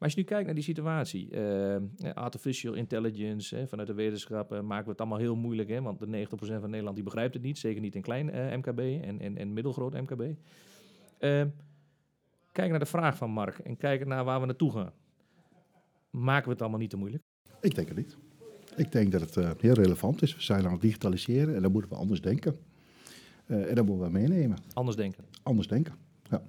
Maar 0.02 0.10
als 0.10 0.20
je 0.20 0.26
nu 0.26 0.32
kijkt 0.32 0.46
naar 0.46 0.54
die 0.54 0.64
situatie, 0.64 1.30
eh, 1.30 2.12
artificial 2.14 2.74
intelligence, 2.74 3.56
hè, 3.56 3.66
vanuit 3.66 3.88
de 3.88 3.94
wetenschap 3.94 4.52
eh, 4.52 4.60
maken 4.60 4.84
we 4.84 4.90
het 4.90 5.00
allemaal 5.00 5.18
heel 5.18 5.36
moeilijk, 5.36 5.68
hè, 5.68 5.82
want 5.82 5.98
de 5.98 6.06
90% 6.06 6.60
van 6.60 6.70
Nederland 6.70 6.94
die 6.94 7.04
begrijpt 7.04 7.34
het 7.34 7.42
niet, 7.42 7.58
zeker 7.58 7.80
niet 7.80 7.94
in 7.94 8.02
klein 8.02 8.26
MKB 8.58 8.78
en, 8.78 9.20
en, 9.20 9.36
en 9.36 9.52
middelgroot 9.52 9.92
MKB. 9.92 10.22
Eh, 11.18 11.44
kijk 12.52 12.70
naar 12.70 12.78
de 12.78 12.86
vraag 12.86 13.16
van 13.16 13.30
Mark 13.30 13.58
en 13.58 13.76
kijk 13.76 14.06
naar 14.06 14.24
waar 14.24 14.40
we 14.40 14.46
naartoe 14.46 14.72
gaan. 14.72 14.92
Maken 16.10 16.44
we 16.44 16.50
het 16.50 16.60
allemaal 16.60 16.80
niet 16.80 16.90
te 16.90 16.96
moeilijk? 16.96 17.22
Ik 17.60 17.74
denk 17.74 17.88
het 17.88 17.96
niet. 17.96 18.16
Ik 18.76 18.92
denk 18.92 19.12
dat 19.12 19.34
het 19.34 19.60
heel 19.60 19.74
relevant 19.74 20.22
is. 20.22 20.34
We 20.34 20.42
zijn 20.42 20.64
aan 20.64 20.72
het 20.72 20.80
digitaliseren 20.80 21.54
en 21.54 21.62
dan 21.62 21.72
moeten 21.72 21.90
we 21.90 21.96
anders 21.96 22.20
denken. 22.20 22.58
Eh, 23.46 23.68
en 23.68 23.74
dat 23.74 23.86
moeten 23.86 24.04
we 24.06 24.12
meenemen. 24.12 24.58
Anders 24.72 24.96
denken. 24.96 25.24
Anders 25.42 25.68
denken. 25.68 25.94
Ja. 26.30 26.42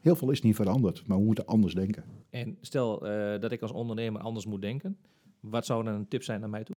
Heel 0.00 0.16
veel 0.16 0.30
is 0.30 0.42
niet 0.42 0.54
veranderd, 0.54 1.06
maar 1.06 1.18
we 1.18 1.24
moeten 1.24 1.46
anders 1.46 1.74
denken. 1.74 2.04
En 2.30 2.56
stel 2.60 3.08
eh, 3.08 3.40
dat 3.40 3.52
ik 3.52 3.62
als 3.62 3.72
ondernemer 3.72 4.20
anders 4.20 4.46
moet 4.46 4.60
denken, 4.62 4.96
wat 5.40 5.66
zou 5.66 5.84
dan 5.84 5.94
een 5.94 6.08
tip 6.08 6.22
zijn 6.22 6.40
naar 6.40 6.50
mij 6.50 6.64
toe? 6.64 6.74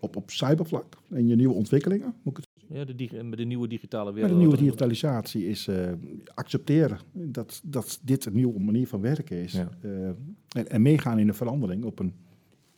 Op, 0.00 0.16
op 0.16 0.30
cybervlak 0.30 0.98
en 1.10 1.26
je 1.26 1.36
nieuwe 1.36 1.54
ontwikkelingen. 1.54 2.14
Moet 2.22 2.38
ik 2.38 2.44
het, 2.44 2.64
Ja, 2.76 2.84
de, 2.84 3.36
de 3.36 3.44
nieuwe 3.44 3.68
digitale 3.68 4.04
maar 4.04 4.12
wereld. 4.14 4.32
de 4.32 4.38
nieuwe 4.38 4.56
digitalisatie 4.56 5.46
is 5.46 5.68
eh, 5.68 5.92
accepteren 6.34 6.98
dat, 7.12 7.60
dat 7.64 8.00
dit 8.02 8.24
een 8.24 8.34
nieuwe 8.34 8.60
manier 8.60 8.86
van 8.88 9.00
werken 9.00 9.36
is. 9.36 9.52
Ja. 9.52 9.68
En, 10.48 10.68
en 10.68 10.82
meegaan 10.82 11.18
in 11.18 11.26
de 11.26 11.32
verandering 11.32 11.84
op 11.84 11.98
een. 11.98 12.14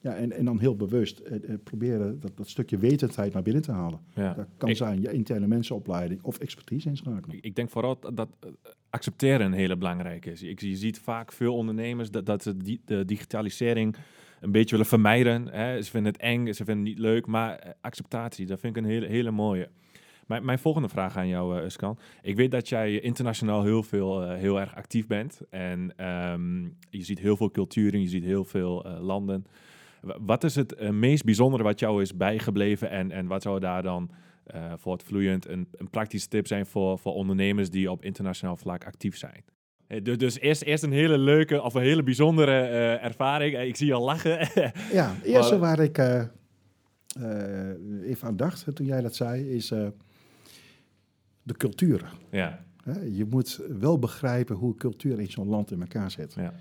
Ja, 0.03 0.15
en, 0.15 0.33
en 0.33 0.45
dan 0.45 0.59
heel 0.61 0.77
bewust 0.77 1.19
eh, 1.19 1.35
eh, 1.37 1.59
proberen 1.65 2.21
dat, 2.21 2.37
dat 2.37 2.49
stukje 2.49 2.77
wetendheid 2.79 3.33
naar 3.33 3.43
binnen 3.43 3.63
te 3.63 3.73
halen. 3.73 4.01
Ja. 4.15 4.35
Dat 4.35 4.47
kan 4.57 4.69
Ik- 4.69 4.77
zijn 4.77 5.01
je 5.01 5.13
interne 5.13 5.47
mensenopleiding 5.47 6.23
of 6.23 6.39
expertise 6.39 6.89
inschakelen. 6.89 7.37
Ik, 7.37 7.45
ik 7.45 7.55
denk 7.57 7.71
vooral 7.71 7.99
dat, 8.01 8.17
dat 8.17 8.29
eh, 8.41 8.51
accepteren 8.91 9.47
een 9.47 9.53
hele 9.53 9.77
belangrijke 9.77 10.31
is. 10.31 10.43
Ik, 10.43 10.61
je 10.61 10.77
ziet 10.77 10.99
vaak 10.99 11.33
veel 11.33 11.55
ondernemers 11.57 12.11
dat, 12.11 12.27
dat 12.27 12.43
ze 12.43 12.57
die, 12.57 12.81
de 12.85 13.05
digitalisering 13.05 13.97
een 14.41 14.53
beetje 14.53 14.71
willen 14.71 14.87
vermijden. 14.87 15.49
Hè. 15.49 15.83
Ze 15.83 15.91
vinden 15.91 16.13
het 16.13 16.21
eng, 16.21 16.47
ze 16.47 16.65
vinden 16.65 16.77
het 16.77 16.95
niet 16.95 16.99
leuk, 16.99 17.27
maar 17.27 17.59
eh, 17.59 17.71
acceptatie, 17.81 18.47
dat 18.47 18.61
vind 18.61 18.77
ik 18.77 18.83
een 18.83 18.89
hele, 18.91 19.07
hele 19.07 19.31
mooie. 19.31 19.69
Mijn, 20.27 20.45
mijn 20.45 20.59
volgende 20.59 20.89
vraag 20.89 21.17
aan 21.17 21.29
jou, 21.29 21.61
Uskan. 21.65 21.99
Ik 22.23 22.37
weet 22.37 22.51
dat 22.51 22.69
jij 22.69 23.01
internationaal 23.01 23.63
heel, 23.65 23.83
veel, 23.83 24.31
heel 24.31 24.61
erg 24.61 24.75
actief 24.75 25.07
bent. 25.07 25.41
En 25.51 25.93
ehm, 25.97 26.63
je 26.91 27.03
ziet 27.05 27.19
heel 27.19 27.37
veel 27.37 27.51
culturen, 27.51 28.01
je 28.01 28.09
ziet 28.09 28.25
heel 28.25 28.45
veel 28.45 28.87
landen. 29.01 29.47
Wa- 30.01 30.19
Wat 30.21 30.45
is 30.45 30.55
het 30.55 30.75
eh, 30.75 30.91
meest 30.91 31.25
bijzondere 31.25 31.63
wat 31.63 31.81
jou 31.81 32.03
is 32.03 32.17
bijgebleven? 32.17 32.91
En, 32.91 33.11
en 33.11 33.27
wat 33.27 33.43
zou 33.43 33.61
daar 33.61 33.83
dan 33.83 34.11
eh 34.45 34.73
voortvloeiend 34.77 35.49
een, 35.49 35.69
een 35.77 35.91
praktische 35.91 36.29
tip 36.29 36.47
zijn 36.47 36.67
voor, 36.67 36.99
voor 36.99 37.13
ondernemers 37.15 37.71
die 37.71 37.91
op 37.91 38.05
internationaal 38.05 38.57
vlak 38.57 38.85
actief 38.87 39.17
zijn? 39.17 39.45
Eh, 39.87 40.03
du- 40.03 40.17
Dus 40.17 40.39
eerst, 40.39 40.63
eerst 40.63 40.83
een 40.85 40.93
hele 40.93 41.19
leuke 41.19 41.63
of 41.63 41.75
een 41.75 41.83
hele 41.83 42.03
bijzondere 42.03 42.61
eh, 42.61 43.05
ervaring. 43.05 43.59
Ik 43.59 43.77
zie 43.77 43.87
je 43.87 43.95
al 43.95 44.05
lachen. 44.05 44.39
Ja, 44.93 45.15
het 45.15 45.25
eerste 45.25 45.59
waar 45.59 45.79
ik 45.81 45.99
even 48.05 48.29
aan 48.29 48.37
dacht 48.37 48.67
toen 48.75 48.87
jij 48.87 49.01
dat 49.01 49.15
zei, 49.15 49.51
is 49.51 49.69
de 51.43 51.55
culturen. 51.57 52.09
ja, 52.31 52.65
Je 53.13 53.27
moet 53.31 53.61
wel 53.79 53.99
begrijpen 53.99 54.57
hoe 54.57 54.75
cultuur 54.75 55.21
in 55.21 55.31
zo'n 55.31 55.49
land 55.49 55.71
in 55.71 55.81
elkaar 55.81 56.11
zit. 56.11 56.35
ja, 56.35 56.53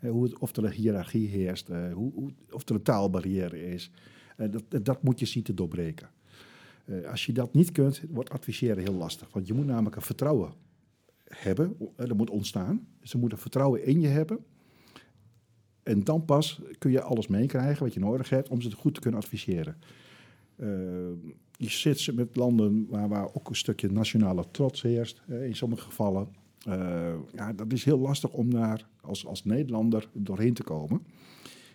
hoe 0.00 0.24
het, 0.24 0.38
of 0.38 0.56
er 0.56 0.64
een 0.64 0.72
hiërarchie 0.72 1.28
heerst, 1.28 1.68
eh, 1.68 1.92
hoe, 1.92 2.12
hoe, 2.12 2.30
of 2.50 2.68
er 2.68 2.74
een 2.74 2.82
taalbarrière 2.82 3.72
is. 3.72 3.90
Eh, 4.36 4.48
dat, 4.50 4.84
dat 4.84 5.02
moet 5.02 5.18
je 5.18 5.26
zien 5.26 5.42
te 5.42 5.54
doorbreken. 5.54 6.10
Eh, 6.84 7.10
als 7.10 7.26
je 7.26 7.32
dat 7.32 7.54
niet 7.54 7.72
kunt, 7.72 8.02
wordt 8.08 8.30
adviseren 8.30 8.82
heel 8.82 8.94
lastig. 8.94 9.32
Want 9.32 9.46
je 9.46 9.54
moet 9.54 9.66
namelijk 9.66 9.96
een 9.96 10.02
vertrouwen 10.02 10.52
hebben, 11.28 11.76
eh, 11.96 12.08
er 12.08 12.16
moet 12.16 12.30
ontstaan. 12.30 12.86
Ze 13.02 13.18
moeten 13.18 13.38
vertrouwen 13.38 13.84
in 13.84 14.00
je 14.00 14.08
hebben. 14.08 14.44
En 15.82 16.04
dan 16.04 16.24
pas 16.24 16.60
kun 16.78 16.90
je 16.90 17.02
alles 17.02 17.26
meekrijgen 17.26 17.84
wat 17.84 17.94
je 17.94 18.00
nodig 18.00 18.30
hebt 18.30 18.48
om 18.48 18.60
ze 18.60 18.72
goed 18.72 18.94
te 18.94 19.00
kunnen 19.00 19.20
adviseren. 19.20 19.76
Eh, 20.56 20.68
je 21.56 21.70
zit 21.70 22.14
met 22.14 22.36
landen 22.36 22.86
waar, 22.88 23.08
waar 23.08 23.34
ook 23.34 23.48
een 23.48 23.56
stukje 23.56 23.90
nationale 23.90 24.44
trots 24.50 24.82
heerst, 24.82 25.22
eh, 25.28 25.44
in 25.44 25.56
sommige 25.56 25.82
gevallen. 25.82 26.28
Eh, 26.64 27.14
ja, 27.32 27.52
dat 27.52 27.72
is 27.72 27.84
heel 27.84 27.98
lastig 27.98 28.32
om 28.32 28.50
daar 28.50 28.86
als, 29.00 29.26
als 29.26 29.44
Nederlander 29.44 30.08
doorheen 30.12 30.54
te 30.54 30.62
komen. 30.62 31.06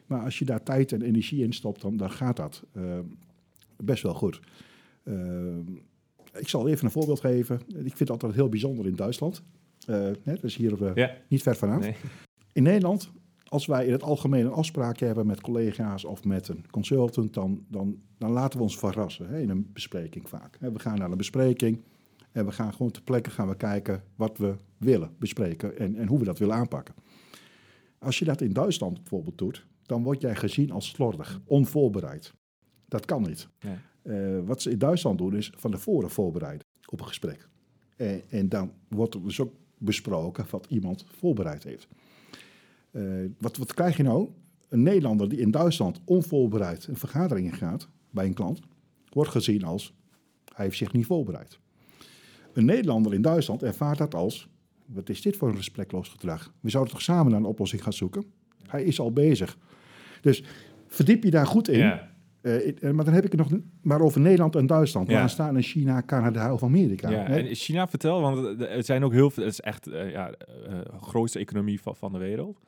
Maar 0.06 0.24
als 0.24 0.39
je 0.39 0.46
daar 0.46 0.63
tijd 0.63 0.91
en 0.91 1.02
energie 1.02 1.44
in 1.44 1.54
stopt, 1.54 1.82
dan, 1.82 1.98
dan 1.98 2.12
gaat 2.12 2.36
dat 2.36 2.63
eh, 2.72 3.00
best 3.78 4.04
wel 4.04 4.13
goed. 4.13 4.39
Eh, 5.04 5.58
ik 6.34 6.48
zal 6.48 6.67
even 6.67 6.86
een 6.86 6.91
voorbeeld 6.91 7.20
geven. 7.20 7.62
Ik 7.67 7.76
vind 7.76 8.00
het 8.00 8.10
altijd 8.10 8.34
heel 8.34 8.50
bijzonder 8.50 8.86
in 8.86 8.96
Duitsland. 8.96 9.44
Hè, 10.24 10.36
dus 10.41 10.56
hier 10.56 10.98
ja. 11.00 11.12
niet 11.28 11.41
ver 11.41 11.56
vanaf. 11.56 11.80
Nee. 11.80 11.96
In 12.54 12.63
Nederland, 12.63 13.12
als 13.44 13.65
wij 13.65 13.86
in 13.86 13.91
het 13.91 14.04
algemeen 14.04 14.46
een 14.46 14.52
afspraak 14.52 15.00
hebben 15.00 15.26
met 15.26 15.41
collega's 15.41 16.06
of 16.06 16.24
met 16.24 16.48
een 16.48 16.65
consultant, 16.72 17.34
dan, 17.34 17.65
dan, 17.67 18.02
dan 18.17 18.32
laten 18.32 18.58
we 18.58 18.63
ons 18.63 18.78
verrassen 18.78 19.28
hè, 19.28 19.39
in 19.39 19.50
een 19.50 19.70
bespreking 19.74 20.30
vaak. 20.30 20.58
We 20.60 20.80
gaan 20.80 20.98
naar 20.98 21.12
een 21.12 21.17
bespreking 21.17 21.82
en 22.32 22.46
we 22.46 22.52
gaan 22.52 22.74
gewoon 22.74 22.91
ter 22.91 23.02
plekke 23.02 23.30
gaan 23.30 23.48
we 23.48 23.56
kijken 23.56 24.04
wat 24.15 24.38
we 24.38 24.56
willen 24.78 25.15
bespreken 25.20 25.78
en, 25.78 25.96
en 25.96 26.08
hoe 26.08 26.20
we 26.20 26.26
dat 26.26 26.39
willen 26.39 26.56
aanpakken. 26.56 26.96
Als 28.00 28.20
je 28.20 28.26
dat 28.26 28.41
in 28.41 28.54
Duitsland 28.54 28.94
bijvoorbeeld 29.00 29.38
doet, 29.38 29.67
dan 29.86 30.04
word 30.04 30.22
jij 30.22 30.36
gezien 30.36 30.72
als 30.72 30.89
slordig, 30.89 31.41
onvoorbereid. 31.46 32.34
Dat 32.88 33.06
kan 33.06 33.22
niet. 33.22 33.48
Ja. 33.60 33.82
Eh, 34.02 34.39
wat 34.46 34.62
ze 34.62 34.70
in 34.70 34.78
Duitsland 34.78 35.17
doen 35.17 35.36
is 35.36 35.52
van 35.56 35.72
tevoren 35.72 36.10
voorbereiden 36.10 36.67
op 36.86 37.00
een 37.00 37.08
gesprek. 37.08 37.50
En, 37.96 38.22
en 38.30 38.50
dan 38.50 38.72
wordt 38.88 39.13
er 39.13 39.24
dus 39.24 39.39
ook 39.39 39.54
besproken 39.78 40.46
wat 40.50 40.65
iemand 40.70 41.06
voorbereid 41.08 41.63
heeft. 41.63 41.88
Eh, 42.91 43.04
wat, 43.38 43.58
wat 43.58 43.74
krijg 43.74 43.98
je 43.98 44.04
nou? 44.04 44.30
Een 44.70 44.84
Nederlander 44.84 45.30
die 45.30 45.39
in 45.39 45.52
Duitsland 45.52 46.02
onvoorbereid 46.06 46.88
een 46.88 46.98
vergadering 46.98 47.52
ingaat 47.52 47.89
bij 48.10 48.26
een 48.26 48.34
klant, 48.34 48.60
wordt 49.10 49.30
gezien 49.30 49.63
als 49.63 49.94
hij 50.54 50.65
heeft 50.65 50.78
zich 50.78 50.94
niet 50.94 51.06
voorbereid. 51.06 51.60
Een 52.54 52.66
Nederlander 52.66 53.14
in 53.14 53.22
Duitsland 53.22 53.64
ervaart 53.64 53.98
dat 53.98 54.16
als 54.16 54.50
wat 54.86 55.10
is 55.10 55.22
dit 55.22 55.38
voor 55.38 55.50
een 55.50 55.56
respectloos 55.56 56.10
gedrag? 56.10 56.54
We 56.60 56.70
zouden 56.70 56.94
toch 56.94 57.02
samen 57.02 57.32
naar 57.32 57.40
een 57.40 57.46
oplossing 57.46 57.84
gaan 57.84 57.94
zoeken? 57.94 58.26
Hij 58.68 58.84
is 58.84 59.00
al 59.00 59.12
bezig. 59.12 59.58
Dus 60.22 60.44
verdiep 60.88 61.24
je 61.24 61.32
daar 61.32 61.48
goed 61.48 61.68
in. 61.68 61.78
Ja. 61.80 62.10
Eh, 62.42 62.68
ik- 62.68 62.80
eh, 62.80 62.92
maar 62.92 63.06
dan 63.06 63.14
heb 63.14 63.26
ik 63.26 63.32
het 63.32 63.40
nog 63.50 63.60
maar 63.82 64.02
over 64.02 64.22
Nederland 64.22 64.56
en 64.56 64.66
Duitsland. 64.68 65.10
Ja. 65.10 65.14
Waar 65.20 65.30
staan 65.30 65.56
in 65.56 65.62
China, 65.64 66.02
Canada 66.06 66.54
of 66.54 66.64
Amerika? 66.64 67.10
Ja, 67.10 67.24
hè? 67.24 67.40
en 67.40 67.56
China, 67.56 67.88
vertel, 67.88 68.22
want 68.22 68.38
er- 68.62 68.70
er 68.70 68.84
zijn 68.84 69.04
ook 69.04 69.12
heel 69.12 69.30
veel, 69.30 69.44
het 69.44 69.54
is 69.54 69.60
echt 69.62 69.88
eh 69.88 70.12
ja, 70.12 70.32
eh, 70.32 70.74
grootste 71.02 71.40
economie 71.40 71.82
van, 71.82 71.96
van 71.96 72.12
de 72.12 72.18
wereld. 72.18 72.60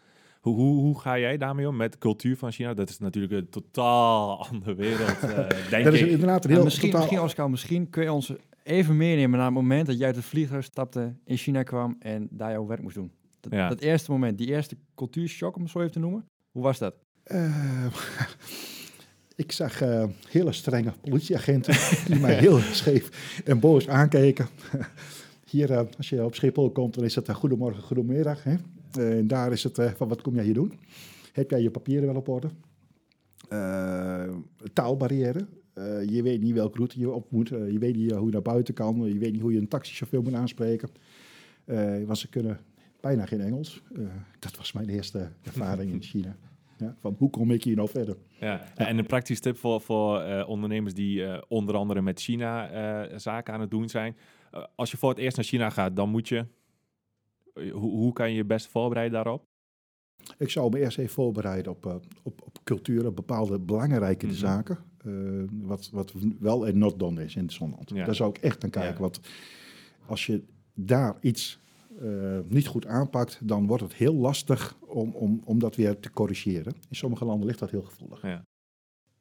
Hoe, 0.41 0.55
hoe, 0.55 0.75
hoe 0.81 0.99
ga 0.99 1.19
jij 1.19 1.37
daarmee 1.37 1.67
om 1.67 1.75
met 1.75 1.91
de 1.91 1.97
cultuur 1.97 2.37
van 2.37 2.51
China? 2.51 2.73
Dat 2.73 2.89
is 2.89 2.99
natuurlijk 2.99 3.33
een 3.33 3.49
totaal 3.49 4.37
andere 4.47 4.75
wereld, 4.75 5.19
eh, 5.23 5.35
denk 5.69 5.83
dat 5.83 5.93
is 5.93 6.01
inderdaad 6.01 6.43
een 6.43 6.49
Ja, 6.49 6.55
heel 6.55 6.65
misschien, 6.65 6.89
totaal- 6.89 6.99
misschien, 7.05 7.25
Oscar, 7.25 7.49
misschien 7.49 7.89
kun 7.89 8.03
je 8.03 8.11
ons 8.11 8.33
even 8.63 8.97
meenemen 8.97 9.37
naar 9.37 9.45
het 9.45 9.55
moment 9.55 9.85
dat 9.87 9.97
jij 9.97 10.07
uit 10.07 10.15
het 10.15 10.25
vliegtuig 10.25 10.63
stapte, 10.63 11.13
in 11.25 11.37
China 11.37 11.63
kwam 11.63 11.95
en 11.99 12.27
daar 12.31 12.51
jouw 12.51 12.65
werk 12.65 12.81
moest 12.81 12.95
doen. 12.95 13.11
Dat, 13.39 13.51
Ja. 13.53 13.69
dat 13.69 13.79
eerste 13.79 14.11
moment, 14.11 14.37
die 14.37 14.47
eerste 14.47 14.77
cultuurshock, 14.95 15.55
om 15.55 15.61
het 15.61 15.71
zo 15.71 15.79
even 15.79 15.91
te 15.91 15.99
noemen. 15.99 16.25
Hoe 16.51 16.63
was 16.63 16.77
dat? 16.79 16.95
Eh, 17.23 17.85
ik 19.35 19.51
zag 19.51 19.81
eh, 19.81 20.05
hele 20.29 20.51
strenge 20.51 20.93
politieagenten 21.01 21.73
die 22.07 22.19
mij 22.19 22.35
heel 22.35 22.59
scheef 22.59 23.41
en 23.45 23.59
boos 23.59 23.87
aankeken. 23.89 24.47
Hier, 25.49 25.71
eh, 25.71 25.81
als 25.97 26.09
je 26.09 26.23
op 26.23 26.35
Schiphol 26.35 26.71
komt, 26.71 26.93
dan 26.93 27.03
is 27.03 27.15
het 27.15 27.29
uh, 27.29 27.35
goedemorgen, 27.35 27.83
goedemiddag. 27.83 28.43
Hè? 28.43 28.55
Eh, 28.93 29.17
en 29.17 29.27
daar 29.27 29.51
is 29.51 29.63
het 29.63 29.77
eh, 29.77 29.91
van 29.91 30.07
wat 30.07 30.21
kom 30.21 30.35
jij 30.35 30.43
hier 30.43 30.53
doen? 30.53 30.73
Heb 31.31 31.49
jij 31.49 31.61
je 31.61 31.71
papieren 31.71 32.05
wel 32.07 32.15
op 32.15 32.27
orde? 32.27 32.49
Eh, 33.49 34.23
taalbarrière. 34.73 35.47
Eh, 35.73 36.09
je 36.09 36.23
weet 36.23 36.41
niet 36.41 36.53
welke 36.53 36.77
route 36.77 36.99
je 36.99 37.11
op 37.11 37.31
moet. 37.31 37.51
Eh, 37.51 37.71
je 37.71 37.79
weet 37.79 37.95
niet 37.95 38.11
eh, 38.11 38.17
hoe 38.17 38.25
je 38.25 38.31
naar 38.31 38.41
buiten 38.41 38.73
kan. 38.73 39.03
Je 39.13 39.17
weet 39.17 39.31
niet 39.31 39.41
hoe 39.41 39.53
je 39.53 39.59
een 39.59 39.67
taxichauffeur 39.67 40.23
moet 40.23 40.33
aanspreken. 40.33 40.89
Want 42.05 42.17
ze 42.17 42.29
kunnen 42.29 42.59
bijna 43.01 43.25
geen 43.25 43.41
Engels. 43.41 43.81
Dat 44.39 44.57
was 44.57 44.71
mijn 44.71 44.89
eerste 44.89 45.31
ervaring 45.41 45.91
in 45.91 46.01
China. 46.01 46.35
Ja, 46.77 46.95
van 46.99 47.15
hoe 47.17 47.29
kom 47.29 47.51
ik 47.51 47.63
hier 47.63 47.75
nou 47.75 47.89
verder? 47.89 48.17
Ja. 48.39 48.73
En 48.75 48.97
een 48.97 49.05
praktische 49.05 49.43
tip 49.43 49.57
voor, 49.57 49.81
voor 49.81 50.43
ondernemers 50.45 50.93
die 50.93 51.47
onder 51.49 51.75
andere 51.75 52.01
met 52.01 52.19
China 52.19 52.69
zaken 53.19 53.53
aan 53.53 53.61
het 53.61 53.71
doen 53.71 53.89
zijn. 53.89 54.15
Als 54.75 54.91
je 54.91 54.97
voor 54.97 55.09
het 55.09 55.17
eerst 55.17 55.35
naar 55.35 55.45
China 55.45 55.69
gaat, 55.69 55.95
dan 55.95 56.09
moet 56.09 56.27
je... 56.27 56.45
hoe, 57.53 57.91
hoe 57.91 58.13
kan 58.13 58.29
je 58.29 58.35
je 58.35 58.45
best 58.45 58.67
voorbereiden 58.67 59.13
daarop? 59.13 59.45
Ik 60.37 60.49
zou 60.49 60.69
me 60.69 60.79
eerst 60.79 60.97
even 60.97 61.13
voorbereiden 61.13 61.71
op, 61.71 61.85
eh, 61.85 61.95
op, 62.23 62.41
op 62.45 62.57
culturen, 62.63 63.13
bepaalde 63.13 63.59
belangrijke 63.59 64.25
Mhm. 64.25 64.35
zaken. 64.35 64.77
eh, 65.05 65.11
wat, 65.51 65.89
wat 65.91 66.13
wel 66.39 66.67
en 66.67 66.77
not 66.77 66.99
done 66.99 67.23
is 67.23 67.35
in 67.35 67.49
zo'n 67.49 67.69
land. 67.69 67.89
Ja. 67.89 68.05
Daar 68.05 68.15
zou 68.15 68.29
ik 68.29 68.37
echt 68.37 68.61
naar 68.61 68.71
kijken. 68.71 68.93
Ja. 68.93 68.99
Want 68.99 69.19
als 70.05 70.25
je 70.25 70.43
daar 70.73 71.15
iets 71.21 71.59
eh, 72.01 72.39
niet 72.47 72.67
goed 72.67 72.85
aanpakt, 72.85 73.39
dan 73.43 73.67
wordt 73.67 73.83
het 73.83 73.93
heel 73.93 74.13
lastig 74.13 74.77
om, 74.87 75.11
om, 75.11 75.41
om 75.45 75.59
dat 75.59 75.75
weer 75.75 75.99
te 75.99 76.11
corrigeren. 76.11 76.73
In 76.89 76.95
sommige 76.95 77.25
landen 77.25 77.47
ligt 77.47 77.59
dat 77.59 77.69
heel 77.71 77.81
gevoelig. 77.81 78.21
Ja. 78.21 78.45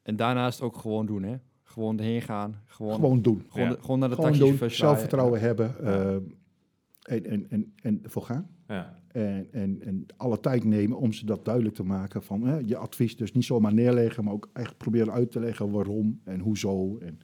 En 0.01 0.15
daarnaast 0.15 0.61
ook 0.61 0.77
gewoon 0.77 1.05
doen, 1.05 1.23
hè? 1.23 1.35
Gewoon 1.63 1.97
erheen 1.99 2.21
gaan. 2.21 2.61
Gewoon, 2.65 2.93
Gewoon 2.93 3.21
doen. 3.21 3.45
gewoon, 3.49 3.67
Ja. 3.67 3.73
de- 3.75 3.81
gewoon 3.81 3.99
naar 3.99 4.09
de 4.09 4.15
Gewoon 4.15 4.29
doen, 4.31 4.39
taxichauffeur 4.39 4.71
zwaaien. 4.77 4.95
zelfvertrouwen 4.97 5.39
hebben 5.39 5.85
eh, 5.85 6.17
en, 7.03 7.25
en, 7.25 7.49
en, 7.49 7.73
en 7.81 8.03
ervoor 8.03 8.23
gaan. 8.23 8.47
Ja. 8.67 8.99
En, 9.07 9.47
en, 9.51 9.81
en 9.81 10.05
alle 10.17 10.39
tijd 10.39 10.63
nemen 10.63 10.97
om 10.97 11.13
ze 11.13 11.25
dat 11.25 11.45
duidelijk 11.45 11.75
te 11.75 11.83
maken 11.83 12.23
van 12.23 12.43
hè, 12.43 12.57
je 12.57 12.77
advies 12.77 13.15
dus 13.15 13.31
niet 13.31 13.45
zomaar 13.45 13.73
neerleggen, 13.73 14.23
maar 14.23 14.33
ook 14.33 14.49
echt 14.53 14.77
proberen 14.77 15.13
uit 15.13 15.31
te 15.31 15.39
leggen 15.39 15.71
waarom 15.71 16.19
en 16.23 16.39
hoezo. 16.39 16.97
En, 16.97 17.19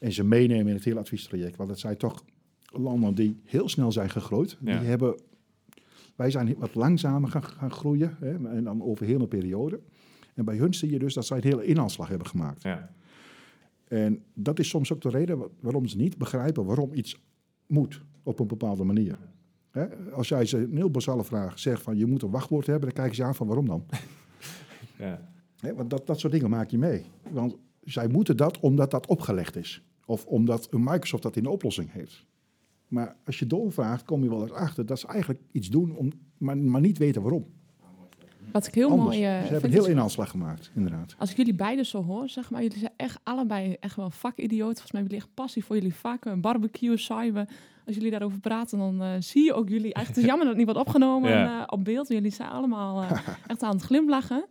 en 0.00 0.12
ze 0.12 0.24
meenemen 0.24 0.66
in 0.66 0.74
het 0.74 0.84
hele 0.84 0.98
adviestraject. 0.98 1.56
Want 1.56 1.70
het 1.70 1.78
zijn 1.78 1.96
toch 1.96 2.24
landen 2.64 3.14
die 3.14 3.40
heel 3.44 3.68
snel 3.68 3.92
zijn 3.92 4.10
gegroeid. 4.10 4.58
Ja. 4.60 4.78
Die 4.78 4.88
hebben, 4.88 5.20
wij 6.16 6.30
zijn 6.30 6.54
wat 6.58 6.74
langzamer 6.74 7.30
gaan, 7.30 7.44
gaan 7.44 7.70
groeien 7.70 8.16
hè, 8.20 8.48
en 8.48 8.64
dan 8.64 8.82
over 8.82 9.06
heel 9.06 9.20
een 9.20 9.28
periode. 9.28 9.80
En 10.34 10.44
bij 10.44 10.56
hun 10.56 10.74
zie 10.74 10.90
je 10.90 10.98
dus 10.98 11.14
dat 11.14 11.26
zij 11.26 11.36
een 11.36 11.42
hele 11.42 11.64
inhaalslag 11.64 12.08
hebben 12.08 12.26
gemaakt. 12.26 12.62
Ja. 12.62 12.94
En 13.84 14.22
dat 14.34 14.58
is 14.58 14.68
soms 14.68 14.92
ook 14.92 15.00
de 15.00 15.08
reden 15.08 15.38
wa- 15.38 15.48
waarom 15.60 15.86
ze 15.86 15.96
niet 15.96 16.18
begrijpen 16.18 16.64
waarom 16.64 16.94
iets 16.94 17.22
moet 17.66 18.02
op 18.26 18.40
een 18.40 18.46
bepaalde 18.46 18.84
manier. 18.84 19.18
Hè? 19.70 20.10
Als 20.10 20.28
jij 20.28 20.46
ze 20.46 20.58
een 20.58 20.76
heel 20.76 20.90
basale 20.90 21.24
vraag 21.24 21.58
zegt 21.58 21.82
van 21.82 21.96
je 21.96 22.06
moet 22.06 22.22
een 22.22 22.30
wachtwoord 22.30 22.66
hebben, 22.66 22.84
dan 22.84 22.98
kijken 22.98 23.16
ze 23.16 23.24
aan 23.24 23.34
van 23.34 23.46
waarom 23.46 23.66
dan? 23.66 23.84
Ja. 24.98 25.28
Hè, 25.56 25.74
want 25.74 25.90
dat, 25.90 26.06
dat 26.06 26.20
soort 26.20 26.32
dingen 26.32 26.50
maak 26.50 26.70
je 26.70 26.78
mee. 26.78 27.04
Want 27.30 27.56
zij 27.84 28.08
moeten 28.08 28.36
dat 28.36 28.60
omdat 28.60 28.90
dat 28.90 29.06
opgelegd 29.06 29.56
is. 29.56 29.84
Of 30.06 30.26
omdat 30.26 30.68
een 30.70 30.82
Microsoft 30.82 31.22
dat 31.22 31.36
in 31.36 31.42
de 31.42 31.50
oplossing 31.50 31.92
heeft. 31.92 32.26
Maar 32.88 33.16
als 33.24 33.38
je 33.38 33.46
doorvraagt, 33.46 34.04
kom 34.04 34.22
je 34.22 34.28
wel 34.28 34.46
erachter 34.46 34.86
dat 34.86 34.98
ze 34.98 35.06
eigenlijk 35.06 35.40
iets 35.52 35.68
doen, 35.68 35.96
om, 35.96 36.12
maar, 36.38 36.58
maar 36.58 36.80
niet 36.80 36.98
weten 36.98 37.22
waarom. 37.22 37.46
Wat 38.56 38.66
ik 38.66 38.74
heel 38.74 38.90
Anders. 38.90 39.16
mooi 39.16 39.24
eh, 39.24 39.44
ze 39.44 39.52
hebben 39.52 39.70
heel 39.70 39.86
inhaalslag 39.86 40.30
gemaakt, 40.30 40.70
inderdaad. 40.74 41.14
Als 41.18 41.30
ik 41.30 41.36
jullie 41.36 41.54
beiden 41.54 41.86
zo 41.86 42.02
hoor, 42.02 42.28
zeg 42.28 42.50
maar, 42.50 42.62
jullie 42.62 42.78
zijn 42.78 42.92
echt 42.96 43.18
allebei 43.22 43.76
echt 43.80 43.96
wel 43.96 44.10
vakidioot. 44.10 44.66
Volgens 44.72 44.92
mij 44.92 45.00
hebben 45.00 45.10
jullie 45.10 45.26
echt 45.26 45.34
passie 45.34 45.64
voor 45.64 45.76
jullie 45.76 45.94
vakken, 45.94 46.40
barbecue, 46.40 46.96
cyber. 46.96 47.48
Als 47.86 47.94
jullie 47.94 48.10
daarover 48.10 48.38
praten, 48.40 48.78
dan 48.78 49.02
eh, 49.02 49.08
zie 49.18 49.44
je 49.44 49.54
ook 49.54 49.68
jullie 49.68 49.94
echt. 49.94 50.06
Het 50.06 50.16
is 50.16 50.24
jammer 50.24 50.46
dat 50.46 50.56
het 50.56 50.56
niet 50.56 50.72
wordt 50.74 50.88
opgenomen 50.88 51.30
Ja. 51.38 51.60
eh, 51.60 51.64
op 51.66 51.84
beeld. 51.84 52.08
Jullie 52.08 52.30
zijn 52.30 52.48
allemaal 52.48 53.02
eh, 53.02 53.10
echt 53.46 53.62
aan 53.62 53.74
het 53.74 53.82
glimlachen. 53.82 54.44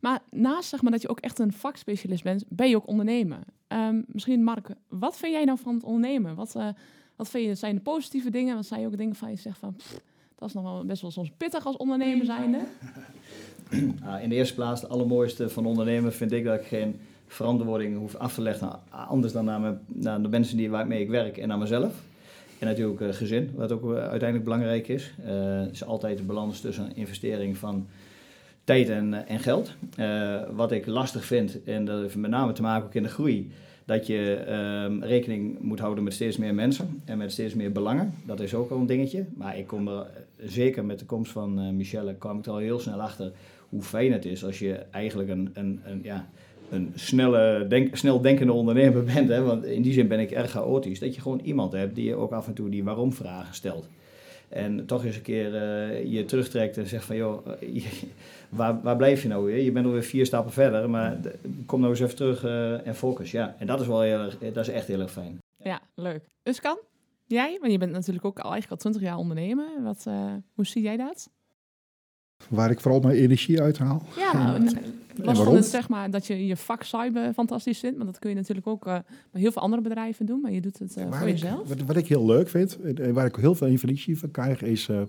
Maar 0.00 0.20
naast 0.30 0.68
zeg 0.68 0.82
maar, 0.82 0.92
dat 0.92 1.02
je 1.02 1.08
ook 1.08 1.20
echt 1.20 1.38
een 1.38 1.52
vakspecialist 1.52 2.22
bent, 2.22 2.44
ben 2.48 2.68
je 2.68 2.76
ook 2.76 2.86
ondernemer. 2.86 3.38
Ehm, 3.68 4.02
misschien 4.06 4.44
Mark, 4.44 4.68
wat 4.88 5.16
vind 5.16 5.32
jij 5.32 5.44
nou 5.44 5.58
van 5.58 5.74
het 5.74 5.84
ondernemen? 5.84 6.34
Wat, 6.34 6.54
eh, 6.54 6.68
wat 7.16 7.28
vind 7.28 7.44
je, 7.44 7.54
zijn 7.54 7.74
de 7.74 7.80
positieve 7.80 8.30
dingen? 8.30 8.54
Wat 8.54 8.66
zijn 8.66 8.86
ook 8.86 8.96
dingen 8.96 9.14
van 9.14 9.30
je 9.30 9.36
zegt 9.36 9.58
van, 9.58 9.74
pff, 9.74 10.00
dat 10.34 10.48
is 10.48 10.54
nog 10.54 10.64
wel 10.64 10.84
best 10.84 11.02
wel 11.02 11.10
soms 11.10 11.30
pittig 11.36 11.66
als 11.66 11.76
ondernemer 11.76 12.26
zijnde? 12.26 12.58
Nou, 14.00 14.20
in 14.22 14.28
de 14.28 14.34
eerste 14.34 14.54
plaats, 14.54 14.80
het 14.80 14.90
allermooiste 14.90 15.48
van 15.48 15.66
ondernemen 15.66 16.12
vind 16.12 16.32
ik 16.32 16.44
dat 16.44 16.60
ik 16.60 16.66
geen 16.66 17.00
verantwoording 17.26 17.98
hoef 17.98 18.14
af 18.14 18.34
te 18.34 18.42
leggen 18.42 18.80
anders 18.90 19.32
dan 19.32 19.44
naar, 19.44 19.60
mijn, 19.60 19.80
naar 19.86 20.22
de 20.22 20.28
mensen 20.28 20.56
die, 20.56 20.70
waarmee 20.70 21.00
ik 21.00 21.08
werk 21.08 21.36
en 21.36 21.48
naar 21.48 21.58
mezelf. 21.58 21.92
En 22.58 22.66
natuurlijk 22.66 23.00
eh, 23.00 23.08
gezin, 23.12 23.50
wat 23.54 23.72
ook 23.72 23.82
eh, 23.82 23.98
uiteindelijk 23.98 24.44
belangrijk 24.44 24.88
is. 24.88 25.14
Eh, 25.24 25.60
Het 25.60 25.72
is 25.72 25.84
altijd 25.84 26.18
de 26.18 26.24
balans 26.24 26.60
tussen 26.60 26.96
investering 26.96 27.56
van 27.56 27.86
tijd 28.64 28.88
en, 28.88 29.14
eh, 29.14 29.34
en 29.34 29.38
geld. 29.40 29.72
Eh, 29.96 30.40
wat 30.52 30.72
ik 30.72 30.86
lastig 30.86 31.24
vind, 31.24 31.62
en 31.64 31.84
dat 31.84 32.00
heeft 32.00 32.16
met 32.16 32.30
name 32.30 32.52
te 32.52 32.62
maken 32.62 32.86
ook 32.86 32.94
in 32.94 33.02
de 33.02 33.08
groei, 33.08 33.50
dat 33.84 34.06
je 34.06 34.34
ehm, 34.34 35.02
rekening 35.02 35.58
moet 35.60 35.78
houden 35.78 36.04
met 36.04 36.12
steeds 36.12 36.36
meer 36.36 36.54
mensen 36.54 37.02
en 37.04 37.18
met 37.18 37.32
steeds 37.32 37.54
meer 37.54 37.72
belangen. 37.72 38.14
Dat 38.26 38.40
is 38.40 38.54
ook 38.54 38.68
wel 38.68 38.78
een 38.78 38.86
dingetje. 38.86 39.24
Maar 39.34 39.58
ik 39.58 39.66
kom 39.66 39.88
er, 39.88 40.00
eh, 40.00 40.48
zeker 40.48 40.84
met 40.84 40.98
de 40.98 41.04
komst 41.04 41.32
van 41.32 41.58
eh, 41.58 41.70
Michelle, 41.70 42.14
kwam 42.14 42.38
ik 42.38 42.46
er 42.46 42.52
al 42.52 42.58
heel 42.58 42.78
snel 42.78 43.00
achter 43.00 43.32
hoe 43.68 43.82
fijn 43.82 44.12
het 44.12 44.24
is 44.24 44.44
als 44.44 44.58
je 44.58 44.72
eigenlijk 44.90 45.28
een, 45.28 45.50
een, 45.52 45.80
een, 45.84 46.00
ja, 46.02 46.28
een 46.70 46.92
snelle, 46.94 47.66
denk, 47.68 47.96
snel 47.96 48.20
denkende 48.20 48.52
ondernemer 48.52 49.04
bent. 49.14 49.28
Hè? 49.28 49.42
Want 49.42 49.64
in 49.64 49.82
die 49.82 49.92
zin 49.92 50.08
ben 50.08 50.20
ik 50.20 50.30
erg 50.30 50.50
chaotisch. 50.50 50.98
Dat 50.98 51.14
je 51.14 51.20
gewoon 51.20 51.40
iemand 51.40 51.72
hebt 51.72 51.94
die 51.94 52.04
je 52.04 52.14
ook 52.14 52.32
af 52.32 52.46
en 52.46 52.54
toe 52.54 52.68
die 52.68 52.84
waarom-vragen 52.84 53.54
stelt. 53.54 53.88
En 54.48 54.86
toch 54.86 55.04
eens 55.04 55.16
een 55.16 55.22
keer 55.22 55.54
eh, 55.54 56.12
je 56.12 56.24
terugtrekt 56.24 56.76
en 56.76 56.86
zegt 56.86 57.04
van, 57.04 57.16
joh, 57.16 57.46
eh, 57.60 57.74
je- 57.82 58.06
waar, 58.48 58.80
waar 58.82 58.96
blijf 58.96 59.22
je 59.22 59.28
nou 59.28 59.44
weer? 59.44 59.62
Je 59.64 59.72
bent 59.72 59.86
alweer 59.86 60.02
vier 60.02 60.26
stappen 60.26 60.52
verder, 60.52 60.90
maar 60.90 61.16
kom 61.66 61.80
nou 61.80 61.92
eens 61.92 62.00
even 62.00 62.16
terug 62.16 62.44
eh, 62.44 62.86
en 62.86 62.94
focus. 62.94 63.30
Ja, 63.30 63.54
en 63.58 63.66
dat 63.66 63.80
is 63.80 63.86
wel 63.86 64.00
heel 64.00 64.18
erg, 64.18 64.38
dat 64.38 64.56
is 64.68 64.68
echt 64.68 64.86
heel 64.86 65.00
erg 65.00 65.10
fijn. 65.12 65.38
Ja, 65.62 65.80
leuk. 65.94 66.24
Uskan, 66.42 66.78
jij? 67.26 67.56
Want 67.60 67.72
je 67.72 67.78
bent 67.78 67.92
natuurlijk 67.92 68.24
ook 68.24 68.38
al 68.38 68.52
eigenlijk 68.52 68.70
al 68.70 68.90
20 68.90 69.02
jaar 69.02 69.16
ondernemer. 69.18 69.82
Wat, 69.82 70.04
eh, 70.06 70.32
hoe 70.54 70.66
zie 70.66 70.82
jij 70.82 70.96
dat? 70.96 71.30
Waar 72.48 72.70
ik 72.70 72.80
vooral 72.80 73.00
mijn 73.00 73.16
energie 73.16 73.60
uithaal. 73.62 74.02
Ja, 74.16 74.32
nou, 74.58 74.68
los 75.16 75.38
van 75.42 75.54
het 75.54 75.64
zeg 75.64 75.88
maar 75.88 76.10
dat 76.10 76.26
je 76.26 76.46
je 76.46 76.56
vak 76.56 76.82
cyber 76.82 77.32
fantastisch 77.32 77.78
vindt, 77.78 77.96
maar 77.96 78.06
dat 78.06 78.18
kun 78.18 78.30
je 78.30 78.36
natuurlijk 78.36 78.66
ook 78.66 78.86
eh, 78.86 78.98
bij 79.30 79.40
heel 79.40 79.52
veel 79.52 79.62
andere 79.62 79.82
bedrijven 79.82 80.26
doen, 80.26 80.40
maar 80.40 80.52
je 80.52 80.60
doet 80.60 80.78
het 80.78 80.96
eh, 80.96 81.12
voor 81.12 81.28
ik- 81.28 81.32
jezelf. 81.38 81.68
wat, 81.68 81.80
wat 81.82 81.96
ik 81.96 82.06
heel 82.08 82.26
leuk 82.26 82.48
vind, 82.48 82.78
en, 82.80 83.14
waar 83.14 83.26
ik 83.26 83.36
heel 83.36 83.54
veel 83.54 83.66
energie 83.66 84.18
van 84.18 84.30
krijg, 84.30 84.62
is... 84.62 84.88
eh, 84.88 85.02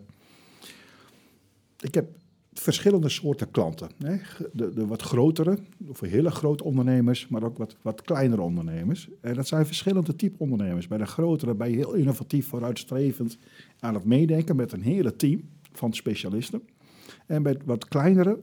ik 1.79 1.93
heb 1.93 2.07
verschillende 2.53 3.09
soorten 3.09 3.51
klanten. 3.51 3.89
Hè? 3.97 4.15
De, 4.53 4.73
de 4.73 4.85
wat 4.87 5.01
grotere, 5.01 5.57
of 5.87 5.99
hele 5.99 6.31
grote 6.31 6.63
ondernemers, 6.63 7.27
maar 7.27 7.43
ook 7.43 7.57
wat, 7.57 7.75
wat 7.81 8.01
kleinere 8.01 8.41
ondernemers. 8.41 9.09
En 9.21 9.33
dat 9.33 9.47
zijn 9.47 9.65
verschillende 9.65 10.15
type 10.15 10.35
ondernemers. 10.39 10.87
Bij 10.87 10.97
de 10.97 11.05
grotere 11.05 11.53
ben 11.55 11.69
je 11.69 11.75
heel 11.75 11.93
innovatief, 11.93 12.47
vooruitstrevend 12.47 13.37
aan 13.79 13.93
het 13.93 14.05
meedenken 14.05 14.55
met 14.55 14.71
een 14.71 14.81
hele 14.81 15.15
team 15.15 15.41
van 15.71 15.93
specialisten. 15.93 16.61
En 17.25 17.43
bij 17.43 17.57
wat 17.65 17.87
kleinere 17.87 18.39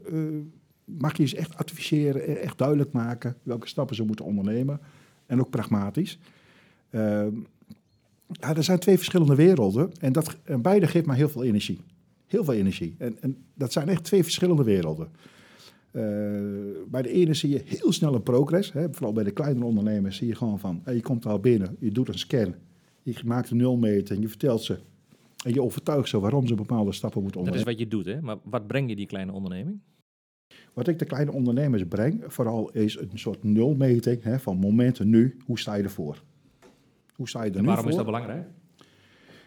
mag 0.99 1.16
je 1.16 1.26
ze 1.26 1.36
echt 1.36 1.57
adviseren, 1.57 2.26
eh, 2.26 2.43
echt 2.43 2.59
duidelijk 2.59 2.93
maken 2.93 3.36
welke 3.43 3.68
stappen 3.68 3.97
ze 3.97 4.05
moeten 4.05 4.24
ondernemen. 4.24 4.80
En 5.26 5.40
ook 5.40 5.51
pragmatisch. 5.51 6.18
Ehm, 6.90 7.34
ja, 8.26 8.57
er 8.57 8.64
zijn 8.64 8.78
twee 8.78 8.97
verschillende 8.97 9.34
werelden 9.34 9.90
en, 10.01 10.12
dat, 10.12 10.36
en 10.45 10.62
beide 10.62 10.86
geeft 10.86 11.07
mij 11.07 11.16
heel 11.16 11.28
veel 11.28 11.45
energie. 11.45 11.80
Heel 12.26 12.45
veel 12.45 12.55
energie. 12.55 12.95
En, 12.99 13.16
en 13.20 13.36
dat 13.55 13.72
zijn 13.72 13.88
echt 13.88 14.05
twee 14.05 14.22
verschillende 14.22 14.64
werelden. 14.64 15.09
Eh, 15.90 16.03
bij 16.86 17.03
de 17.03 17.09
ene 17.09 17.34
zie 17.34 17.51
je 17.51 17.62
heel 17.64 17.93
snel 17.93 18.14
een 18.14 18.22
progress. 18.22 18.72
Hè. 18.72 18.93
Vooral 18.93 19.12
bij 19.12 19.24
de 19.24 19.30
kleinere 19.30 19.64
ondernemers 19.64 20.16
zie 20.16 20.26
je 20.26 20.34
gewoon 20.34 20.59
van... 20.59 20.80
hey, 20.84 20.95
je 20.95 21.01
komt 21.01 21.26
al 21.26 21.38
binnen, 21.38 21.76
je 21.78 21.90
doet 21.90 22.09
een 22.09 22.18
scan, 22.18 22.55
je 23.03 23.14
maakt 23.24 23.51
een 23.51 23.57
nulmeting, 23.57 24.20
je 24.20 24.28
vertelt 24.28 24.62
ze... 24.62 24.78
en 25.45 25.55
je 25.55 25.62
overtuigt 25.62 26.09
ze 26.09 26.20
waarom 26.20 26.47
ze 26.47 26.55
bepaalde 26.55 26.93
stappen 26.93 27.22
moeten 27.22 27.45
Dat 27.45 27.55
is 27.55 27.61
ondernemen. 27.61 27.90
wat 27.90 28.05
je 28.05 28.12
doet, 28.12 28.14
hè? 28.14 28.22
Maar 28.22 28.36
wat 28.51 28.66
breng 28.66 28.88
je 28.88 28.97
die 28.97 29.07
kleine 29.07 29.32
onderneming? 29.32 29.80
Wat 30.72 30.88
ik 30.88 30.98
de 30.98 31.05
kleine 31.05 31.32
ondernemers 31.32 31.84
breng, 31.84 32.24
vooral 32.26 32.70
is 32.70 32.98
een 32.98 33.11
soort 33.14 33.44
nulmeting 33.44 34.22
hè, 34.22 34.38
van 34.38 34.57
momenten 34.57 35.09
nu. 35.09 35.36
Hoe 35.44 35.59
sta 35.59 35.74
je 35.74 35.82
ervoor? 35.82 36.22
Hoe 37.14 37.28
sta 37.28 37.42
je 37.42 37.50
er 37.50 37.57
En 37.57 37.62
nu 37.62 37.68
waarom 37.68 37.88
is 37.88 37.94
dat 37.94 38.05
belangrijk? 38.05 38.46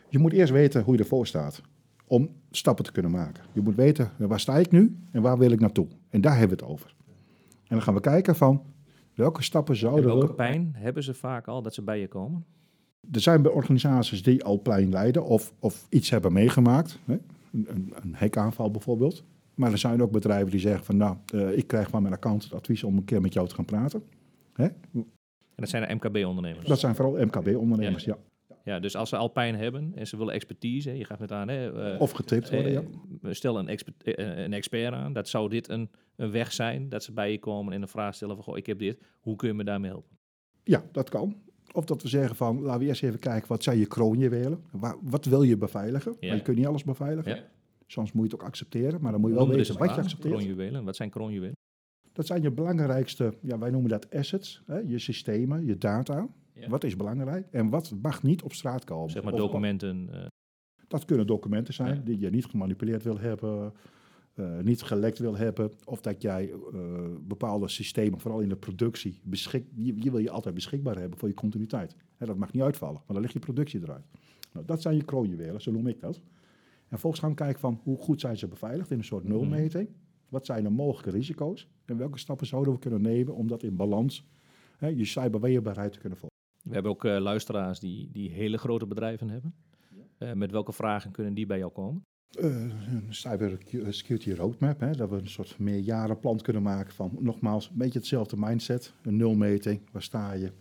Je 0.09 0.19
moet 0.19 0.33
eerst 0.33 0.51
weten 0.51 0.83
hoe 0.83 0.93
je 0.93 0.99
ervoor 0.99 1.27
staat. 1.27 1.61
Om 2.07 2.29
stappen 2.51 2.85
te 2.85 2.91
kunnen 2.91 3.11
maken. 3.11 3.43
Je 3.53 3.61
moet 3.61 3.75
weten 3.75 4.11
waar 4.17 4.39
sta 4.39 4.57
ik 4.57 4.71
nu 4.71 4.97
en 5.11 5.21
waar 5.21 5.37
wil 5.37 5.51
ik 5.51 5.59
naartoe. 5.59 5.87
En 6.09 6.21
daar 6.21 6.37
hebben 6.37 6.57
we 6.57 6.63
het 6.63 6.73
over. 6.73 6.95
En 7.49 7.75
dan 7.75 7.81
gaan 7.81 7.93
we 7.93 7.99
kijken 7.99 8.35
van 8.35 8.63
welke 9.13 9.43
stappen 9.43 9.73
En 9.73 9.79
zouden 9.79 10.05
welke 10.05 10.27
we... 10.27 10.33
pijn 10.33 10.71
hebben 10.75 11.03
ze 11.03 11.13
vaak 11.13 11.47
al 11.47 11.61
dat 11.61 11.73
ze 11.73 11.81
bij 11.81 11.99
je 11.99 12.07
komen? 12.07 12.45
Er 13.11 13.21
zijn 13.21 13.41
bij 13.41 13.51
organisaties 13.51 14.23
die 14.23 14.43
al 14.43 14.61
plein 14.61 14.89
leiden 14.89 15.25
of, 15.25 15.53
of 15.59 15.85
iets 15.89 16.09
hebben 16.09 16.33
meegemaakt. 16.33 16.99
Hè? 17.05 17.13
Een, 17.51 17.65
een, 17.69 17.93
een 18.01 18.15
hekaanval 18.15 18.71
bijvoorbeeld. 18.71 19.23
Maar 19.55 19.71
er 19.71 19.77
zijn 19.77 20.01
ook 20.01 20.11
bedrijven 20.11 20.51
die 20.51 20.59
zeggen 20.59 20.85
van 20.85 20.97
nou, 20.97 21.17
eh, 21.33 21.57
ik 21.57 21.67
krijg 21.67 21.89
van 21.89 22.01
mijn 22.01 22.13
account 22.13 22.43
het 22.43 22.53
advies 22.53 22.83
om 22.83 22.97
een 22.97 23.05
keer 23.05 23.21
met 23.21 23.33
jou 23.33 23.47
te 23.47 23.55
gaan 23.55 23.65
praten. 23.65 24.03
Hè? 24.53 24.63
En 24.63 25.05
dat 25.55 25.69
zijn 25.69 25.87
de 25.87 25.93
MKB-ondernemers. 25.93 26.67
Dat 26.67 26.79
zijn 26.79 26.95
vooral 26.95 27.25
MKB-ondernemers, 27.25 28.03
ja. 28.03 28.17
Ja, 28.63 28.79
dus 28.79 28.95
als 28.95 29.09
ze 29.09 29.15
al 29.15 29.27
pijn 29.27 29.55
hebben 29.55 29.91
en 29.95 30.07
ze 30.07 30.17
willen 30.17 30.33
expertise, 30.33 30.97
je 30.97 31.05
gaat 31.05 31.19
net 31.19 31.31
aan, 31.31 31.47
hè, 31.47 31.91
eh, 31.93 32.01
Of 32.01 32.11
getipt 32.11 32.49
worden, 32.49 32.71
ja. 32.71 32.81
eh, 33.21 33.31
stel 33.31 33.59
een, 33.59 33.67
expert, 33.67 33.95
een 34.03 34.53
expert 34.53 34.93
aan, 34.93 35.13
dat 35.13 35.27
zou 35.27 35.49
dit 35.49 35.69
een, 35.69 35.89
een 36.15 36.31
weg 36.31 36.51
zijn, 36.51 36.89
dat 36.89 37.03
ze 37.03 37.11
bij 37.11 37.31
je 37.31 37.39
komen 37.39 37.73
en 37.73 37.81
een 37.81 37.87
vraag 37.87 38.15
stellen 38.15 38.35
van, 38.35 38.43
goh, 38.43 38.57
ik 38.57 38.65
heb 38.65 38.79
dit, 38.79 38.97
hoe 39.19 39.35
kun 39.35 39.47
je 39.47 39.53
me 39.53 39.63
daarmee 39.63 39.89
helpen? 39.89 40.17
Ja, 40.63 40.83
dat 40.91 41.09
kan. 41.09 41.35
Of 41.71 41.85
dat 41.85 42.01
we 42.01 42.07
zeggen 42.07 42.35
van, 42.35 42.61
laten 42.61 42.79
we 42.79 42.85
eerst 42.85 43.03
even 43.03 43.19
kijken, 43.19 43.47
wat 43.47 43.63
zijn 43.63 43.77
je 43.77 43.85
kroonjuwelen? 43.85 44.63
Wat 45.01 45.25
wil 45.25 45.43
je 45.43 45.57
beveiligen? 45.57 46.15
Ja. 46.19 46.27
Maar 46.27 46.37
je 46.37 46.43
kunt 46.43 46.57
niet 46.57 46.67
alles 46.67 46.83
beveiligen. 46.83 47.35
Ja. 47.35 47.43
Soms 47.85 48.11
moet 48.11 48.25
je 48.25 48.31
het 48.31 48.41
ook 48.41 48.47
accepteren, 48.47 49.01
maar 49.01 49.11
dan 49.11 49.21
moet 49.21 49.29
je 49.29 49.35
wel 49.35 49.47
weten 49.47 49.77
wat 49.77 49.89
je 49.89 50.01
accepteert. 50.01 50.33
kroonjuwelen. 50.33 50.83
Wat 50.83 50.95
zijn 50.95 51.09
kroonjuwelen? 51.09 51.55
Dat 52.13 52.25
zijn 52.25 52.41
je 52.41 52.51
belangrijkste, 52.51 53.33
ja, 53.41 53.57
wij 53.57 53.69
noemen 53.69 53.89
dat 53.89 54.13
assets, 54.13 54.61
hè, 54.65 54.77
je 54.77 54.99
systemen, 54.99 55.65
je 55.65 55.77
data. 55.77 56.27
Ja. 56.53 56.69
Wat 56.69 56.83
is 56.83 56.95
belangrijk 56.95 57.47
en 57.51 57.69
wat 57.69 57.93
mag 58.01 58.23
niet 58.23 58.41
op 58.43 58.53
straat 58.53 58.83
komen? 58.83 59.09
Zeg 59.11 59.23
maar 59.23 59.33
Of- 59.33 59.39
documenten. 59.39 60.09
eh, 60.11 60.25
Dat 60.87 61.05
kunnen 61.05 61.27
documenten 61.27 61.73
zijn 61.73 61.95
Ja. 61.95 62.01
die 62.01 62.19
je 62.19 62.29
niet 62.29 62.45
gemanipuleerd 62.45 63.03
wil 63.03 63.19
hebben, 63.19 63.73
eh, 64.33 64.59
niet 64.59 64.81
gelekt 64.81 65.19
wil 65.19 65.35
hebben. 65.37 65.71
Of 65.85 66.01
dat 66.01 66.21
jij 66.21 66.51
eh, 66.51 66.79
bepaalde 67.21 67.67
systemen, 67.67 68.19
vooral 68.19 68.39
in 68.39 68.49
de 68.49 68.55
productie, 68.55 69.19
beschik, 69.23 69.65
je, 69.75 70.03
je 70.03 70.11
wil 70.11 70.19
je 70.19 70.29
altijd 70.29 70.55
beschikbaar 70.55 70.97
hebben 70.97 71.17
voor 71.19 71.27
je 71.27 71.33
continuïteit. 71.33 71.95
Hè, 72.17 72.25
dat 72.25 72.37
mag 72.37 72.53
niet 72.53 72.63
uitvallen, 72.63 72.95
maar 73.05 73.13
dan 73.13 73.21
ligt 73.21 73.33
je 73.33 73.39
productie 73.39 73.81
eruit. 73.81 74.05
Nou, 74.53 74.65
dat 74.65 74.81
zijn 74.81 74.95
je 74.95 75.03
kroonjuwelen, 75.03 75.61
zo 75.61 75.71
noem 75.71 75.87
ik 75.87 75.99
dat. 76.01 76.21
En 76.85 76.91
vervolgens 76.91 77.21
gaan 77.21 77.31
we 77.31 77.35
kijken 77.35 77.59
van 77.59 77.79
hoe 77.83 77.97
goed 77.97 78.21
zijn 78.21 78.37
ze 78.37 78.47
beveiligd 78.47 78.91
in 78.91 78.97
een 78.97 79.03
soort 79.03 79.23
nulmeting. 79.23 79.89
Wat 80.29 80.45
zijn 80.45 80.63
de 80.63 80.69
mogelijke 80.69 81.17
risico's 81.17 81.67
en 81.85 81.97
welke 81.97 82.19
stappen 82.19 82.47
zouden 82.47 82.73
we 82.73 82.79
kunnen 82.79 83.01
nemen 83.01 83.35
om 83.35 83.47
dat 83.47 83.63
in 83.63 83.75
balans, 83.75 84.27
hè, 84.77 84.87
je 84.87 85.05
cyberweerbaarheid 85.05 85.91
te 85.91 85.99
kunnen 85.99 86.17
volgen. 86.17 86.37
we 86.63 86.73
hebben 86.73 86.91
ook 86.91 87.05
eh, 87.05 87.17
luisteraars 87.17 87.79
die, 87.79 88.09
die 88.11 88.31
hele 88.31 88.57
grote 88.57 88.87
bedrijven 88.87 89.29
hebben. 89.29 89.55
Eh, 90.17 90.33
met 90.33 90.51
welke 90.51 90.73
vragen 90.73 91.11
kunnen 91.11 91.33
die 91.33 91.45
bij 91.45 91.57
jou 91.57 91.71
komen? 91.71 92.03
Eh, 92.29 92.45
een 92.93 93.05
cybersecurity 93.09 94.31
roadmap, 94.31 94.79
hè, 94.79 94.91
dat 94.91 95.09
we 95.09 95.15
een 95.15 95.27
soort 95.27 95.59
meerjarenplan 95.59 96.41
kunnen 96.41 96.61
maken 96.61 96.93
van 96.93 97.17
nogmaals 97.19 97.69
een 97.69 97.77
beetje 97.77 97.99
hetzelfde 97.99 98.35
mindset, 98.39 98.93
een 99.01 99.15
nulmeting, 99.15 99.81
waar 99.91 100.01
sta 100.01 100.33
je, 100.33 100.51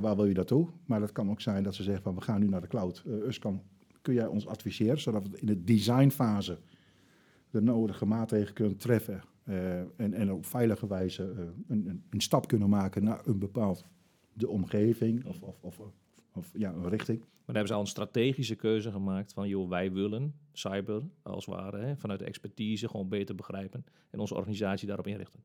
waar 0.00 0.16
wil 0.16 0.24
je 0.24 0.34
naartoe? 0.34 0.68
Maar 0.86 1.00
dat 1.00 1.12
kan 1.12 1.30
ook 1.30 1.40
zijn 1.40 1.62
dat 1.62 1.74
ze 1.74 1.82
zeggen 1.82 2.02
van 2.02 2.14
we 2.14 2.20
gaan 2.20 2.40
nu 2.40 2.48
naar 2.48 2.60
de 2.60 2.66
cloud. 2.66 3.04
Uskan, 3.26 3.62
kun 4.04 4.14
jij 4.14 4.26
ons 4.26 4.46
adviseren 4.46 5.00
zodat 5.00 5.28
we 5.28 5.38
in 5.40 5.46
de 5.46 5.64
designfase 5.64 6.58
de 7.50 7.60
nodige 7.60 8.04
maatregelen 8.06 8.54
kunnen 8.54 8.76
treffen 8.76 9.22
eh, 9.44 9.78
en, 9.80 10.12
en 10.14 10.32
op 10.32 10.46
veilige 10.46 10.86
wijze 10.86 11.22
eh, 11.30 11.38
een, 11.68 11.88
een, 11.88 12.04
een 12.10 12.20
stap 12.20 12.48
kunnen 12.48 12.68
maken 12.68 13.04
naar 13.04 13.20
een 13.26 13.38
bepaald 13.38 13.84
de 14.32 14.48
omgeving 14.48 15.24
of, 15.26 15.40
of, 15.42 15.56
of, 15.60 15.80
of 16.32 16.50
ja, 16.54 16.72
een 16.72 16.88
richting. 16.88 17.18
Maar 17.18 17.54
daar 17.54 17.54
hebben 17.54 17.66
ze 17.66 17.74
al 17.74 17.80
een 17.80 17.86
strategische 17.86 18.54
keuze 18.54 18.90
gemaakt 18.90 19.32
van, 19.32 19.48
joh, 19.48 19.68
wij 19.68 19.92
willen 19.92 20.34
cyber 20.52 21.02
als 21.22 21.46
het 21.46 21.54
ware, 21.54 21.78
hè, 21.78 21.96
vanuit 21.96 22.18
de 22.18 22.24
expertise 22.24 22.88
gewoon 22.88 23.08
beter 23.08 23.34
begrijpen 23.34 23.84
en 24.10 24.18
onze 24.18 24.34
organisatie 24.34 24.86
daarop 24.86 25.06
inrichten. 25.06 25.44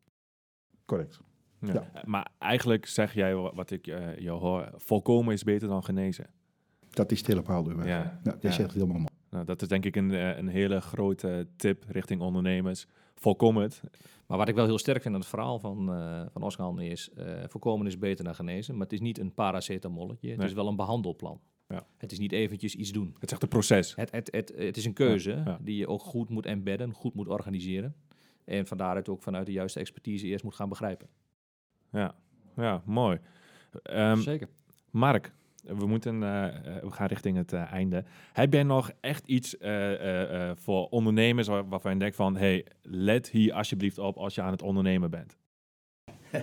Correct. 0.86 1.20
Ja. 1.62 1.74
Ja. 1.74 1.90
Eh, 1.94 2.04
Maar 2.04 2.32
eigenlijk 2.38 2.86
zeg 2.86 3.14
jij 3.14 3.36
wa- 3.36 3.54
wat 3.54 3.72
ik 3.72 3.88
eh 3.88 4.18
jou 4.18 4.40
hoor, 4.40 4.72
volkomen 4.76 5.34
is 5.34 5.44
beter 5.44 5.68
dan 5.68 5.84
genezen. 5.84 6.30
Dat 6.90 7.12
is 7.12 7.22
weg. 7.22 7.86
Ja. 7.86 7.86
Ja, 7.86 8.20
dat 8.24 8.42
Ja. 8.42 8.52
zegt 8.52 8.58
het 8.58 8.74
helemaal 8.74 8.98
mooi. 8.98 9.10
Nou, 9.30 9.46
dat 9.46 9.62
is 9.62 9.68
denk 9.68 9.86
ik 9.86 9.96
een, 9.96 10.12
eh, 10.12 10.38
een 10.38 10.48
hele 10.48 10.82
grote 10.82 11.48
tip 11.56 11.84
richting 11.88 12.22
ondernemers. 12.22 12.86
Voorkom 13.16 13.58
het. 13.58 13.82
Maar 14.28 14.38
wat 14.38 14.48
ik 14.48 14.56
wel 14.56 14.66
heel 14.66 14.78
sterk 14.78 15.02
vind 15.02 15.14
aan 15.14 15.20
het 15.20 15.30
verhaal 15.30 15.60
van, 15.60 15.94
eh 15.94 16.22
van 16.32 16.42
Oscar 16.44 16.82
is, 16.84 17.10
eh, 17.14 17.26
voorkomen 17.48 17.88
is 17.88 17.98
beter 17.98 18.24
dan 18.24 18.36
genezen, 18.36 18.74
maar 18.74 18.84
het 18.84 18.94
is 18.94 19.00
niet 19.00 19.20
een 19.20 19.34
paracetamolletje, 19.34 20.30
het 20.30 20.38
Nee. 20.38 20.48
is 20.48 20.54
wel 20.54 20.68
een 20.68 20.76
behandelplan. 20.76 21.40
Ja. 21.68 21.86
Het 21.98 22.12
is 22.12 22.20
niet 22.20 22.32
eventjes 22.32 22.76
iets 22.76 22.92
doen. 22.92 23.12
Het 23.14 23.24
is 23.24 23.32
echt 23.32 23.42
een 23.44 23.48
proces. 23.50 23.96
Het, 23.96 24.12
het, 24.12 24.32
het, 24.32 24.54
het 24.58 24.78
is 24.78 24.86
een 24.86 24.94
keuze 24.94 25.30
Ja, 25.32 25.44
ja. 25.46 25.58
die 25.62 25.78
je 25.78 25.88
ook 25.88 26.02
goed 26.02 26.30
moet 26.30 26.46
embedden, 26.46 26.94
goed 26.94 27.14
moet 27.14 27.28
organiseren. 27.28 27.96
En 28.46 28.68
van 28.68 28.78
daaruit 28.78 29.10
ook 29.10 29.22
vanuit 29.22 29.46
de 29.46 29.52
juiste 29.52 29.80
expertise 29.80 30.26
eerst 30.28 30.44
moet 30.44 30.56
gaan 30.56 30.70
begrijpen. 30.70 31.08
Ja, 31.92 32.16
ja 32.56 32.82
mooi. 32.86 33.20
Ehm, 33.84 34.20
Zeker. 34.22 34.48
Mark, 34.92 35.34
we, 35.64 35.86
moeten, 35.88 36.24
eh, 36.24 36.46
eh, 36.46 36.84
we 36.84 36.92
gaan 36.92 37.08
richting 37.08 37.38
het 37.38 37.54
eh, 37.54 37.72
einde. 37.72 38.04
Heb 38.34 38.54
jij 38.54 38.64
nog 38.64 38.92
echt 39.00 39.28
iets 39.28 39.56
voor 40.56 40.88
ondernemers 40.90 41.48
waar- 41.48 41.68
waarvan 41.70 41.94
je 41.94 42.00
denkt 42.00 42.16
van... 42.16 42.36
hey, 42.38 42.66
let 42.82 43.30
hier 43.30 43.54
alsjeblieft 43.54 43.98
op 43.98 44.18
als 44.18 44.36
je 44.36 44.42
aan 44.42 44.52
het 44.52 44.62
ondernemen 44.62 45.10
bent? 45.10 45.38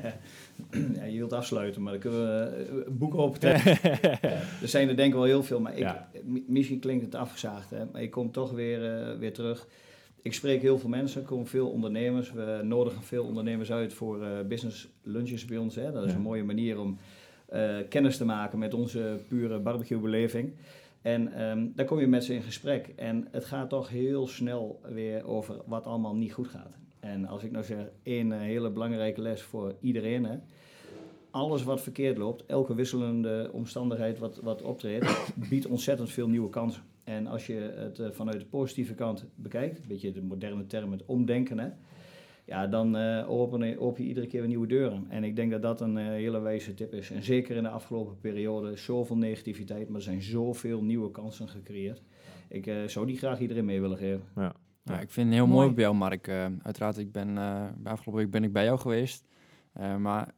ja, 0.97 1.05
je 1.05 1.17
wilt 1.17 1.33
afsluiten, 1.33 1.83
maar 1.83 1.93
dan 1.93 2.01
kunnen 2.01 2.21
we 2.21 2.87
boeken 2.91 3.19
optekenen. 3.19 3.79
er 4.63 4.69
zijn 4.69 4.89
er 4.89 4.97
denk 4.97 5.09
ik 5.09 5.15
wel 5.15 5.25
heel 5.25 5.43
veel, 5.43 5.61
maar 5.61 5.73
ik, 5.73 5.79
Ja. 5.79 6.09
mi- 6.25 6.45
misschien 6.49 6.79
klinkt 6.79 7.05
het 7.05 7.15
afgezaagd, 7.15 7.71
hè, 7.71 7.85
maar 7.93 8.03
ik 8.03 8.11
kom 8.11 8.31
toch 8.31 8.51
weer, 8.53 8.81
weer 9.19 9.33
terug. 9.33 9.67
Ik 10.23 10.35
spreek 10.35 10.61
heel 10.63 10.79
veel 10.79 10.89
mensen, 10.89 11.21
er 11.21 11.27
komen 11.27 11.47
veel 11.47 11.71
ondernemers. 11.71 12.33
We 12.33 12.61
nodigen 12.65 13.03
veel 13.03 13.25
ondernemers 13.25 13.73
uit 13.73 13.93
voor 13.95 14.45
business 14.49 14.89
lunches 15.03 15.45
bij 15.45 15.57
ons. 15.57 15.75
Hè. 15.75 15.93
Dat 15.93 16.05
is 16.05 16.11
Ja. 16.11 16.17
een 16.17 16.23
mooie 16.23 16.45
manier 16.45 16.81
om 16.81 16.99
kennis 17.89 18.17
te 18.17 18.25
maken 18.25 18.59
met 18.59 18.75
onze 18.75 19.21
pure 19.29 19.59
barbecue-beleving. 19.59 20.53
En 21.03 21.33
ehm, 21.33 21.67
daar 21.75 21.87
kom 21.87 22.01
je 22.01 22.07
met 22.07 22.25
ze 22.25 22.35
in 22.35 22.43
gesprek. 22.43 22.93
En 22.97 23.29
het 23.31 23.45
gaat 23.45 23.69
toch 23.69 23.89
heel 23.89 24.27
snel 24.27 24.81
weer 24.83 25.27
over 25.27 25.57
wat 25.67 25.87
allemaal 25.87 26.17
niet 26.17 26.33
goed 26.33 26.49
gaat. 26.49 26.77
En 27.01 27.27
als 27.27 27.43
ik 27.43 27.51
nou 27.51 27.65
zeg, 27.65 27.79
één 28.03 28.33
eh, 28.33 28.39
hele 28.39 28.71
belangrijke 28.71 29.21
les 29.21 29.43
voor 29.43 29.75
iedereen. 29.81 30.25
Hè. 30.25 30.37
Alles 31.31 31.63
wat 31.63 31.81
verkeerd 31.81 32.19
loopt, 32.19 32.47
elke 32.47 32.75
wisselende 32.75 33.51
omstandigheid 33.53 34.19
wat, 34.19 34.41
wat 34.43 34.63
optreedt, 34.63 35.33
biedt 35.51 35.67
ontzettend 35.67 36.11
veel 36.11 36.29
nieuwe 36.29 36.51
kansen. 36.51 36.83
En 37.05 37.27
als 37.27 37.47
je 37.47 37.75
het 37.77 37.99
eh, 37.99 38.11
vanuit 38.11 38.41
de 38.41 38.47
positieve 38.47 38.95
kant 38.95 39.25
bekijkt, 39.35 39.79
een 39.79 39.89
beetje 39.89 40.13
de 40.13 40.23
moderne 40.23 40.67
term 40.67 40.93
het 40.93 41.05
omdenken, 41.05 41.59
hè, 41.59 41.69
ja, 42.47 42.67
dan 42.67 42.97
eh 42.97 43.31
open, 43.31 43.67
je- 43.69 43.79
open 43.81 44.03
je 44.03 44.09
iedere 44.09 44.27
keer 44.27 44.41
weer 44.41 44.49
nieuwe 44.49 44.67
deuren. 44.67 45.07
En 45.09 45.25
ik 45.25 45.37
denk 45.37 45.51
dat 45.51 45.63
dat 45.63 45.81
een 45.81 45.97
eh, 45.99 46.05
hele 46.07 46.41
wijze 46.41 46.75
tip 46.75 46.93
is. 46.95 47.11
En 47.11 47.23
zeker 47.23 47.57
in 47.57 47.63
de 47.63 47.69
afgelopen 47.69 48.19
periode, 48.21 48.77
zoveel 48.77 49.17
negativiteit, 49.17 49.87
maar 49.89 49.97
er 49.97 50.03
zijn 50.03 50.23
zoveel 50.23 50.83
nieuwe 50.83 51.11
kansen 51.11 51.49
gecreëerd. 51.49 52.03
Ik 52.49 52.67
eh, 52.67 52.85
zou 52.87 53.07
die 53.07 53.17
graag 53.19 53.41
iedereen 53.41 53.65
mee 53.65 53.81
willen 53.81 53.99
geven. 53.99 54.25
Ja, 54.83 55.01
ik 55.01 55.11
vind 55.11 55.27
het 55.27 55.37
heel 55.37 55.47
Mooi. 55.47 55.59
mooi 55.61 55.75
bij 55.75 55.85
jou, 55.85 55.97
Mark. 55.97 56.27
Eh, 56.27 56.47
uiteraard, 56.63 56.99
ik 56.99 57.13
ben, 57.13 57.29
eh, 57.39 57.67
bij 57.77 57.93
afgelopen 57.93 58.23
week 58.23 58.31
ben 58.33 58.45
ik 58.45 58.53
bij 58.53 58.65
jou 58.65 58.79
geweest. 58.79 59.25
Eh, 59.73 59.97
maar 59.97 60.33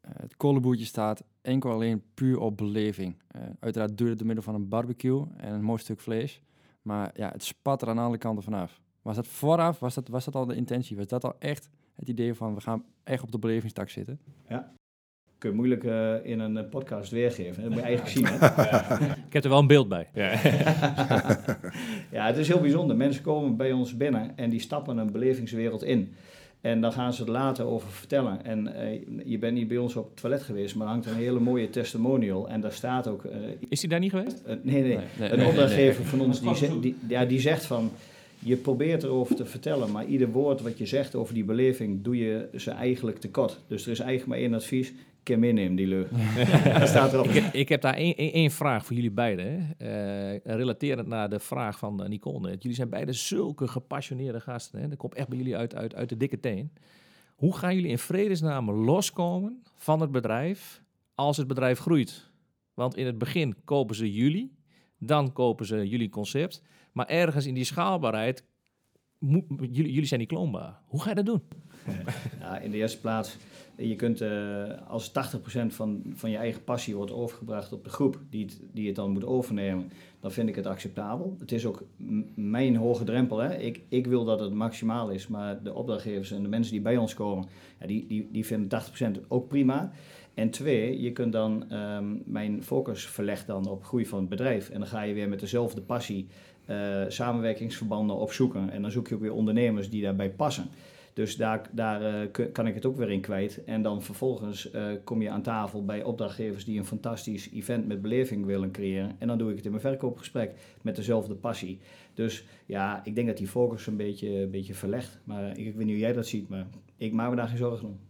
het 0.00 0.36
kolenboertje 0.36 0.84
staat 0.84 1.24
enkel 1.42 1.70
alleen 1.70 2.02
puur 2.14 2.38
op 2.38 2.56
beleving. 2.56 3.16
Eh, 3.28 3.42
uiteraard 3.60 3.96
duurt 3.96 4.08
het 4.08 4.18
door 4.18 4.26
middel 4.26 4.44
van 4.44 4.54
een 4.54 4.68
barbecue 4.68 5.24
en 5.36 5.52
een 5.54 5.62
mooi 5.62 5.78
stuk 5.80 6.00
vlees. 6.00 6.40
Maar 6.82 7.10
ja, 7.14 7.28
het 7.30 7.44
spat 7.44 7.82
er 7.82 7.88
aan 7.88 7.98
alle 7.98 8.18
kanten 8.18 8.42
vanaf. 8.44 8.80
Was 9.08 9.16
dat 9.16 9.26
vooraf, 9.26 9.78
was 9.78 9.94
dat, 9.94 10.08
was 10.08 10.24
dat 10.24 10.34
al 10.34 10.46
de 10.46 10.54
intentie? 10.54 10.96
Was 10.96 11.06
dat 11.06 11.24
al 11.24 11.34
echt 11.38 11.68
het 11.96 12.08
idee 12.08 12.34
van, 12.34 12.54
we 12.54 12.60
gaan 12.60 12.84
echt 13.04 13.22
op 13.22 13.32
de 13.32 13.38
belevingstak 13.38 13.88
zitten? 13.88 14.18
Kun 15.38 15.50
je 15.50 15.56
moeilijk 15.56 15.84
eh, 15.84 16.24
in 16.24 16.40
een 16.40 16.56
eh, 16.56 16.68
podcast 16.70 17.10
weergeven. 17.10 17.62
Dat 17.62 17.70
moet 17.70 17.80
je 17.80 17.86
eigenlijk 17.86 18.16
zien. 18.16 18.26
Hè? 18.26 18.34
Ik 19.28 19.32
heb 19.32 19.44
er 19.44 19.50
wel 19.50 19.58
een 19.58 19.66
beeld 19.66 19.88
bij. 19.88 20.08
Ja. 20.14 20.30
Ja, 22.10 22.26
het 22.26 22.36
is 22.36 22.48
heel 22.48 22.60
bijzonder. 22.60 22.96
Mensen 22.96 23.22
komen 23.22 23.56
bij 23.56 23.72
ons 23.72 23.96
binnen 23.96 24.36
en 24.36 24.50
die 24.50 24.60
stappen 24.60 24.98
een 24.98 25.12
belevingswereld 25.12 25.82
in. 25.82 26.14
En 26.60 26.80
dan 26.80 26.92
gaan 26.92 27.12
ze 27.12 27.24
er 27.24 27.30
later 27.30 27.64
over 27.64 27.90
vertellen. 27.90 28.44
En 28.44 28.74
eh, 28.74 29.00
je 29.24 29.38
bent 29.38 29.54
niet 29.54 29.68
bij 29.68 29.78
ons 29.78 29.96
op 29.96 30.04
het 30.04 30.20
toilet 30.20 30.42
geweest, 30.42 30.74
maar 30.76 30.86
er 30.86 30.92
hangt 30.92 31.06
een 31.06 31.14
hele 31.14 31.40
mooie 31.40 31.70
testimonial. 31.70 32.48
En 32.48 32.60
daar 32.60 32.72
staat 32.72 33.06
ook... 33.06 33.24
eh, 33.24 33.38
Is 33.68 33.80
hij 33.80 33.90
daar 33.90 34.00
niet 34.00 34.10
geweest? 34.10 34.42
nee, 34.46 34.56
nee, 34.62 34.82
nee, 34.82 35.30
een 35.30 35.38
nee, 35.38 35.46
opdrachtgever 35.46 36.00
nee. 36.00 36.10
van 36.10 36.20
ons 36.20 36.40
die, 36.40 36.80
die, 36.80 36.96
ja, 37.08 37.24
die 37.24 37.40
zegt 37.40 37.64
van... 37.66 37.90
Je 38.38 38.56
probeert 38.56 39.02
erover 39.02 39.36
te 39.36 39.46
vertellen, 39.46 39.90
maar 39.90 40.06
ieder 40.06 40.30
woord 40.30 40.60
wat 40.60 40.78
je 40.78 40.86
zegt 40.86 41.14
over 41.14 41.34
die 41.34 41.44
beleving... 41.44 42.02
doe 42.02 42.16
je 42.16 42.48
ze 42.54 42.70
eigenlijk 42.70 43.18
tekort. 43.18 43.60
Dus 43.66 43.84
er 43.84 43.90
is 43.90 43.98
eigenlijk 43.98 44.28
maar 44.28 44.38
één 44.38 44.54
advies. 44.54 44.92
Ken 45.22 45.38
meenemen 45.38 45.76
die 45.76 45.86
leugen. 45.86 46.16
dat 46.78 46.88
staat 46.88 47.12
erop. 47.12 47.26
Ik 47.26 47.34
heb, 47.34 47.54
ik 47.54 47.68
heb 47.68 47.80
daar 47.80 47.94
één, 47.94 48.50
vraag 48.50 48.86
voor 48.86 48.94
jullie 48.96 49.10
beiden. 49.10 49.74
Eh, 49.78 50.36
relaterend 50.56 51.08
naar 51.08 51.28
de 51.28 51.38
vraag 51.38 51.78
van 51.78 52.02
eh, 52.02 52.08
Nicole. 52.08 52.56
Jullie 52.58 52.76
zijn 52.76 52.88
beide 52.88 53.12
zulke 53.12 53.68
gepassioneerde 53.68 54.40
gasten. 54.40 54.80
Hè. 54.80 54.88
Dat 54.88 54.98
komt 54.98 55.14
echt 55.14 55.28
bij 55.28 55.38
jullie 55.38 55.56
uit, 55.56 55.74
uit, 55.74 55.94
uit 55.94 56.08
de 56.08 56.16
dikke 56.16 56.40
teen. 56.40 56.72
Hoe 57.34 57.56
gaan 57.56 57.74
jullie 57.74 57.90
in 57.90 57.98
vredesnaam 57.98 58.70
loskomen 58.70 59.62
van 59.76 60.00
het 60.00 60.10
bedrijf 60.10 60.82
als 61.14 61.36
het 61.36 61.46
bedrijf 61.46 61.78
groeit? 61.78 62.30
Want 62.74 62.96
in 62.96 63.06
het 63.06 63.18
begin 63.18 63.54
kopen 63.64 63.96
ze 63.96 64.12
jullie, 64.12 64.56
dan 64.98 65.32
kopen 65.32 65.66
ze 65.66 65.88
jullie 65.88 66.08
concept. 66.08 66.62
Maar 66.92 67.06
ergens 67.06 67.46
in 67.46 67.54
die 67.54 67.64
schaalbaarheid, 67.64 68.44
jullie, 69.18 69.92
jullie 69.92 70.04
zijn 70.04 70.20
niet 70.20 70.28
kloonbaar. 70.28 70.80
Hoe 70.86 71.02
ga 71.02 71.08
je 71.08 71.14
dat 71.14 71.26
doen? 71.26 71.42
In 72.62 72.70
de 72.70 72.76
eerste 72.76 73.00
plaats, 73.00 73.36
je 73.76 73.96
kunt 73.96 74.20
eh, 74.20 74.88
als 74.88 75.10
80% 75.10 75.12
van, 75.66 76.02
van 76.14 76.30
je 76.30 76.36
eigen 76.36 76.64
passie 76.64 76.96
wordt 76.96 77.12
overgebracht 77.12 77.72
op 77.72 77.84
de 77.84 77.90
groep 77.90 78.20
die 78.30 78.44
het, 78.44 78.60
die 78.72 78.86
het 78.86 78.96
dan 78.96 79.10
moet 79.10 79.24
overnemen, 79.24 79.90
dan 80.20 80.32
vind 80.32 80.48
ik 80.48 80.54
het 80.54 80.66
acceptabel. 80.66 81.36
Het 81.38 81.52
is 81.52 81.66
ook 81.66 81.82
mijn 82.34 82.76
hoge 82.76 83.04
drempel. 83.04 83.38
Hè. 83.38 83.56
Ik, 83.56 83.80
ik 83.88 84.06
wil 84.06 84.24
dat 84.24 84.40
het 84.40 84.52
maximaal 84.52 85.10
is, 85.10 85.26
maar 85.26 85.62
de 85.62 85.74
opdrachtgevers 85.74 86.30
en 86.30 86.42
de 86.42 86.48
mensen 86.48 86.72
die 86.72 86.82
bij 86.82 86.96
ons 86.96 87.14
komen, 87.14 87.48
ja, 87.80 87.86
die, 87.86 88.06
die, 88.06 88.28
die 88.32 88.46
vinden 88.46 88.82
80% 89.22 89.28
ook 89.28 89.48
prima. 89.48 89.92
En 90.38 90.50
twee, 90.50 91.00
je 91.00 91.12
kunt 91.12 91.32
dan 91.32 91.70
ehm, 91.70 92.16
mijn 92.24 92.62
focus 92.62 93.06
verleggen 93.06 93.46
dan 93.46 93.66
op 93.66 93.84
groei 93.84 94.06
van 94.06 94.18
het 94.18 94.28
bedrijf. 94.28 94.70
En 94.70 94.78
dan 94.78 94.88
ga 94.88 95.02
je 95.02 95.14
weer 95.14 95.28
met 95.28 95.40
dezelfde 95.40 95.80
passie 95.80 96.26
eh, 96.64 97.04
samenwerkingsverbanden 97.08 98.16
opzoeken. 98.16 98.70
En 98.70 98.82
dan 98.82 98.90
zoek 98.90 99.08
je 99.08 99.14
ook 99.14 99.20
weer 99.20 99.32
ondernemers 99.32 99.90
die 99.90 100.02
daarbij 100.02 100.30
passen. 100.30 100.68
Dus 101.12 101.36
daar, 101.36 101.70
daar 101.72 102.02
eh, 102.02 102.46
kan 102.52 102.66
ik 102.66 102.74
het 102.74 102.86
ook 102.86 102.96
weer 102.96 103.10
in 103.10 103.20
kwijt. 103.20 103.64
En 103.64 103.82
dan 103.82 104.02
vervolgens 104.02 104.70
eh, 104.70 104.84
kom 105.04 105.22
je 105.22 105.30
aan 105.30 105.42
tafel 105.42 105.84
bij 105.84 106.02
opdrachtgevers 106.02 106.64
die 106.64 106.78
een 106.78 106.86
fantastisch 106.86 107.50
event 107.52 107.86
met 107.86 108.02
beleving 108.02 108.46
willen 108.46 108.70
creëren. 108.70 109.16
En 109.18 109.28
dan 109.28 109.38
doe 109.38 109.50
ik 109.50 109.56
het 109.56 109.64
in 109.64 109.70
mijn 109.70 109.82
verkoopgesprek 109.82 110.54
met 110.82 110.96
dezelfde 110.96 111.34
passie. 111.34 111.78
Dus 112.14 112.44
ja, 112.66 113.00
ik 113.04 113.14
denk 113.14 113.26
dat 113.26 113.36
die 113.36 113.48
focus 113.48 113.86
een 113.86 113.96
beetje, 113.96 114.28
een 114.28 114.50
beetje 114.50 114.74
verlegt. 114.74 115.20
Maar 115.24 115.50
ik, 115.50 115.66
ik 115.66 115.74
weet 115.74 115.86
niet 115.86 115.94
hoe 115.94 116.04
jij 116.04 116.12
dat 116.12 116.26
ziet, 116.26 116.48
maar 116.48 116.66
ik 116.96 117.12
maak 117.12 117.30
me 117.30 117.36
daar 117.36 117.48
geen 117.48 117.56
zorgen 117.56 117.88
om. 117.88 118.07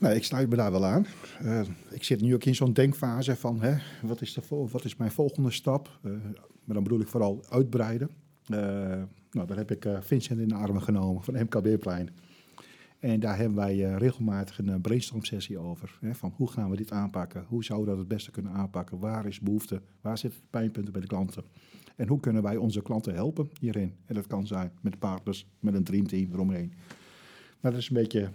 Nee, 0.00 0.14
ik 0.14 0.24
sluit 0.24 0.48
me 0.48 0.56
daar 0.56 0.72
wel 0.72 0.84
aan. 0.84 1.06
Eh, 1.38 1.60
ik 1.90 2.04
zit 2.04 2.20
nu 2.20 2.34
ook 2.34 2.44
in 2.44 2.54
zo'n 2.54 2.72
denkfase 2.72 3.36
van, 3.36 3.62
hè, 3.62 3.76
wat, 4.02 4.20
is 4.20 4.38
wat 4.48 4.84
is 4.84 4.96
mijn 4.96 5.10
volgende 5.10 5.50
stap? 5.50 5.98
Eh, 6.02 6.10
maar 6.64 6.74
dan 6.74 6.82
bedoel 6.82 7.00
ik 7.00 7.08
vooral 7.08 7.44
uitbreiden. 7.48 8.10
Eh, 8.46 8.58
nou, 9.30 9.46
daar 9.46 9.56
heb 9.56 9.70
ik 9.70 9.86
Vincent 10.00 10.40
in 10.40 10.48
de 10.48 10.54
armen 10.54 10.82
genomen 10.82 11.22
van 11.22 11.34
MKB-plein. 11.34 12.10
En 12.98 13.20
daar 13.20 13.36
hebben 13.36 13.56
wij 13.56 13.76
regelmatig 13.76 14.58
een 14.58 14.80
brainstorm-sessie 14.80 15.58
over. 15.58 15.98
Hè, 16.00 16.14
van 16.14 16.32
hoe 16.36 16.50
gaan 16.50 16.70
we 16.70 16.76
dit 16.76 16.92
aanpakken? 16.92 17.44
Hoe 17.48 17.64
zouden 17.64 17.88
we 17.88 17.92
dat 17.92 18.00
het 18.00 18.16
beste 18.16 18.30
kunnen 18.30 18.52
aanpakken? 18.52 18.98
Waar 18.98 19.26
is 19.26 19.40
behoefte? 19.40 19.80
Waar 20.00 20.18
zitten 20.18 20.40
de 20.40 20.46
pijnpunten 20.50 20.92
bij 20.92 21.02
de 21.02 21.08
klanten? 21.08 21.44
En 21.96 22.08
hoe 22.08 22.20
kunnen 22.20 22.42
wij 22.42 22.56
onze 22.56 22.82
klanten 22.82 23.14
helpen 23.14 23.50
hierin? 23.60 23.94
En 24.06 24.14
dat 24.14 24.26
kan 24.26 24.46
zijn 24.46 24.72
met 24.80 24.98
partners, 24.98 25.46
met 25.58 25.74
een 25.74 25.84
dreamteam 25.84 26.32
eromheen. 26.32 26.72
Maar 27.60 27.70
dat 27.70 27.80
is 27.80 27.88
een 27.88 27.96
beetje 27.96 28.30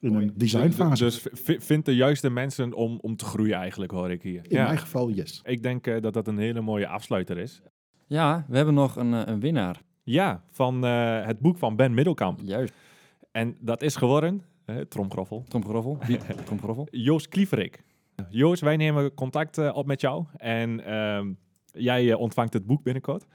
in 0.00 0.14
een 0.14 0.32
designfase. 0.34 1.04
Dus 1.04 1.18
v- 1.32 1.64
vind 1.64 1.84
de 1.84 1.94
juiste 1.94 2.30
mensen 2.30 2.72
om, 2.72 2.98
om 3.00 3.16
te 3.16 3.24
groeien 3.24 3.54
eigenlijk, 3.54 3.92
hoor 3.92 4.10
ik 4.10 4.22
hier. 4.22 4.42
In 4.48 4.62
mijn 4.62 4.78
geval, 4.78 5.10
yes. 5.10 5.40
Ik 5.44 5.62
denk 5.62 5.86
eh, 5.86 6.00
dat 6.00 6.12
dat 6.12 6.28
een 6.28 6.38
hele 6.38 6.60
mooie 6.60 6.86
afsluiter 6.88 7.38
is. 7.38 7.62
Ja, 8.06 8.44
we 8.48 8.56
hebben 8.56 8.74
nog 8.74 8.96
een, 8.96 9.14
eh, 9.14 9.22
een 9.24 9.40
winnaar. 9.40 9.80
Ja, 10.02 10.42
van 10.50 10.84
eh, 10.84 11.26
het 11.26 11.38
boek 11.40 11.58
van 11.58 11.76
Ben 11.76 11.94
Middelkamp. 11.94 12.40
Juist. 12.44 12.74
En 13.32 13.56
dat 13.60 13.82
is 13.82 13.96
geworden, 13.96 14.42
tromgroffel, 14.88 15.44
Tromgeroffel. 15.48 15.98
Wie? 16.06 16.18
Tromgeroffel. 16.44 16.88
Joost 16.90 17.28
Klieverik. 17.28 17.82
Joost, 18.28 18.62
wij 18.62 18.76
nemen 18.76 19.14
contact 19.14 19.58
eh, 19.58 19.70
op 19.76 19.86
met 19.86 20.00
jou 20.00 20.24
en 20.36 20.84
ehm, 20.84 21.32
jij 21.72 22.14
ontvangt 22.14 22.52
het 22.52 22.66
boek 22.66 22.82
binnenkort. 22.82 23.26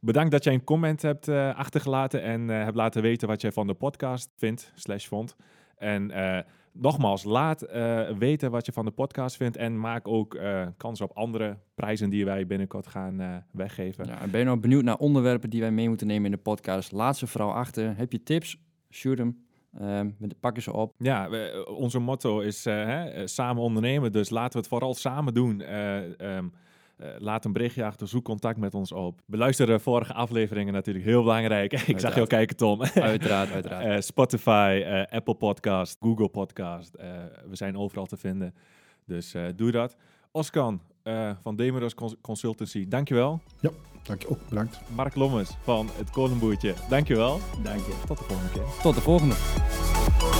Bedankt 0.00 0.30
dat 0.30 0.44
jij 0.44 0.54
een 0.54 0.64
comment 0.64 1.02
hebt 1.02 1.28
eh, 1.28 1.54
achtergelaten 1.54 2.22
en 2.22 2.50
eh, 2.50 2.62
hebt 2.62 2.76
laten 2.76 3.02
weten 3.02 3.28
wat 3.28 3.40
jij 3.40 3.52
van 3.52 3.66
de 3.66 3.74
podcast 3.74 4.30
vindt, 4.36 4.72
slash 4.74 5.06
vond. 5.06 5.36
En 5.80 6.10
eh, 6.10 6.38
nogmaals, 6.72 7.24
laat 7.24 7.62
eh, 7.62 8.08
weten 8.18 8.50
wat 8.50 8.66
je 8.66 8.72
van 8.72 8.84
de 8.84 8.90
podcast 8.90 9.36
vindt 9.36 9.56
en 9.56 9.80
maak 9.80 10.08
ook 10.08 10.34
eh, 10.34 10.66
kans 10.76 11.00
op 11.00 11.10
andere 11.14 11.58
prijzen 11.74 12.10
die 12.10 12.24
wij 12.24 12.46
binnenkort 12.46 12.86
gaan 12.86 13.44
weggeven. 13.52 14.06
Ja, 14.06 14.20
en 14.20 14.30
ben 14.30 14.40
je 14.40 14.46
nou 14.46 14.60
benieuwd 14.60 14.84
naar 14.84 14.96
onderwerpen 14.96 15.50
die 15.50 15.60
wij 15.60 15.70
mee 15.72 15.88
moeten 15.88 16.06
nemen 16.06 16.24
in 16.24 16.30
de 16.30 16.42
podcast? 16.42 16.92
Laat 16.92 17.16
ze 17.18 17.26
vooral 17.26 17.52
achter. 17.54 17.96
Heb 17.96 18.12
je 18.12 18.22
tips? 18.22 18.56
Shoot 18.90 19.18
hem. 19.18 19.44
Ehm, 19.78 20.10
pakken 20.40 20.62
ze 20.62 20.72
op. 20.72 20.94
Ja, 20.98 21.30
we- 21.30 21.66
onze 21.76 21.98
motto 21.98 22.40
is 22.40 22.64
hè, 22.64 23.26
samen 23.26 23.62
ondernemen, 23.62 24.12
dus 24.12 24.30
laten 24.30 24.52
we 24.52 24.58
het 24.58 24.68
vooral 24.68 24.94
samen 24.94 25.34
doen. 25.34 25.60
Eh, 25.60 25.96
ehm, 25.96 26.12
eh, 26.20 26.38
laat 27.18 27.44
een 27.44 27.52
berichtje 27.52 27.84
achter, 27.84 28.08
zoek 28.08 28.24
contact 28.24 28.58
met 28.58 28.74
ons 28.74 28.92
op. 28.92 29.20
Beluister 29.26 29.66
de 29.66 29.78
vorige 29.78 30.12
afleveringen 30.12 30.72
natuurlijk, 30.72 31.04
heel 31.04 31.22
belangrijk. 31.22 31.72
Ik 31.86 31.98
zag 32.00 32.14
jou 32.14 32.26
kijken, 32.26 32.56
Tom. 32.56 32.82
Uiteraard, 32.82 33.50
uiteraard. 33.58 33.84
Eh, 33.84 34.00
Spotify, 34.00 34.82
eh, 34.84 35.16
Apple 35.16 35.34
Podcast, 35.34 35.96
Google 36.00 36.28
Podcast. 36.28 36.94
eh, 36.94 37.08
we 37.48 37.56
zijn 37.56 37.76
overal 37.78 38.06
te 38.06 38.16
vinden. 38.16 38.54
Dus 39.06 39.34
eh, 39.34 39.44
doe 39.56 39.70
dat. 39.70 39.96
Oskan 40.30 40.80
eh, 41.02 41.30
van 41.42 41.56
Demeros 41.56 41.94
Cons- 41.94 42.16
Consultancy, 42.20 42.88
dankjewel. 42.88 43.40
Dank 44.02 44.22
je 44.22 44.28
ook, 44.28 44.48
bedankt. 44.48 44.80
Mark 44.94 45.14
Lommers 45.14 45.50
van 45.62 45.88
het 45.96 46.10
Kolenboertje, 46.10 46.74
dankjewel. 46.88 47.40
Dank 47.62 47.78
je. 47.78 48.00
Tot 48.06 48.18
de 48.18 48.24
volgende 48.24 48.52
keer. 48.52 48.64
Tot 48.82 48.94
de 48.94 49.00
volgende. 49.00 50.39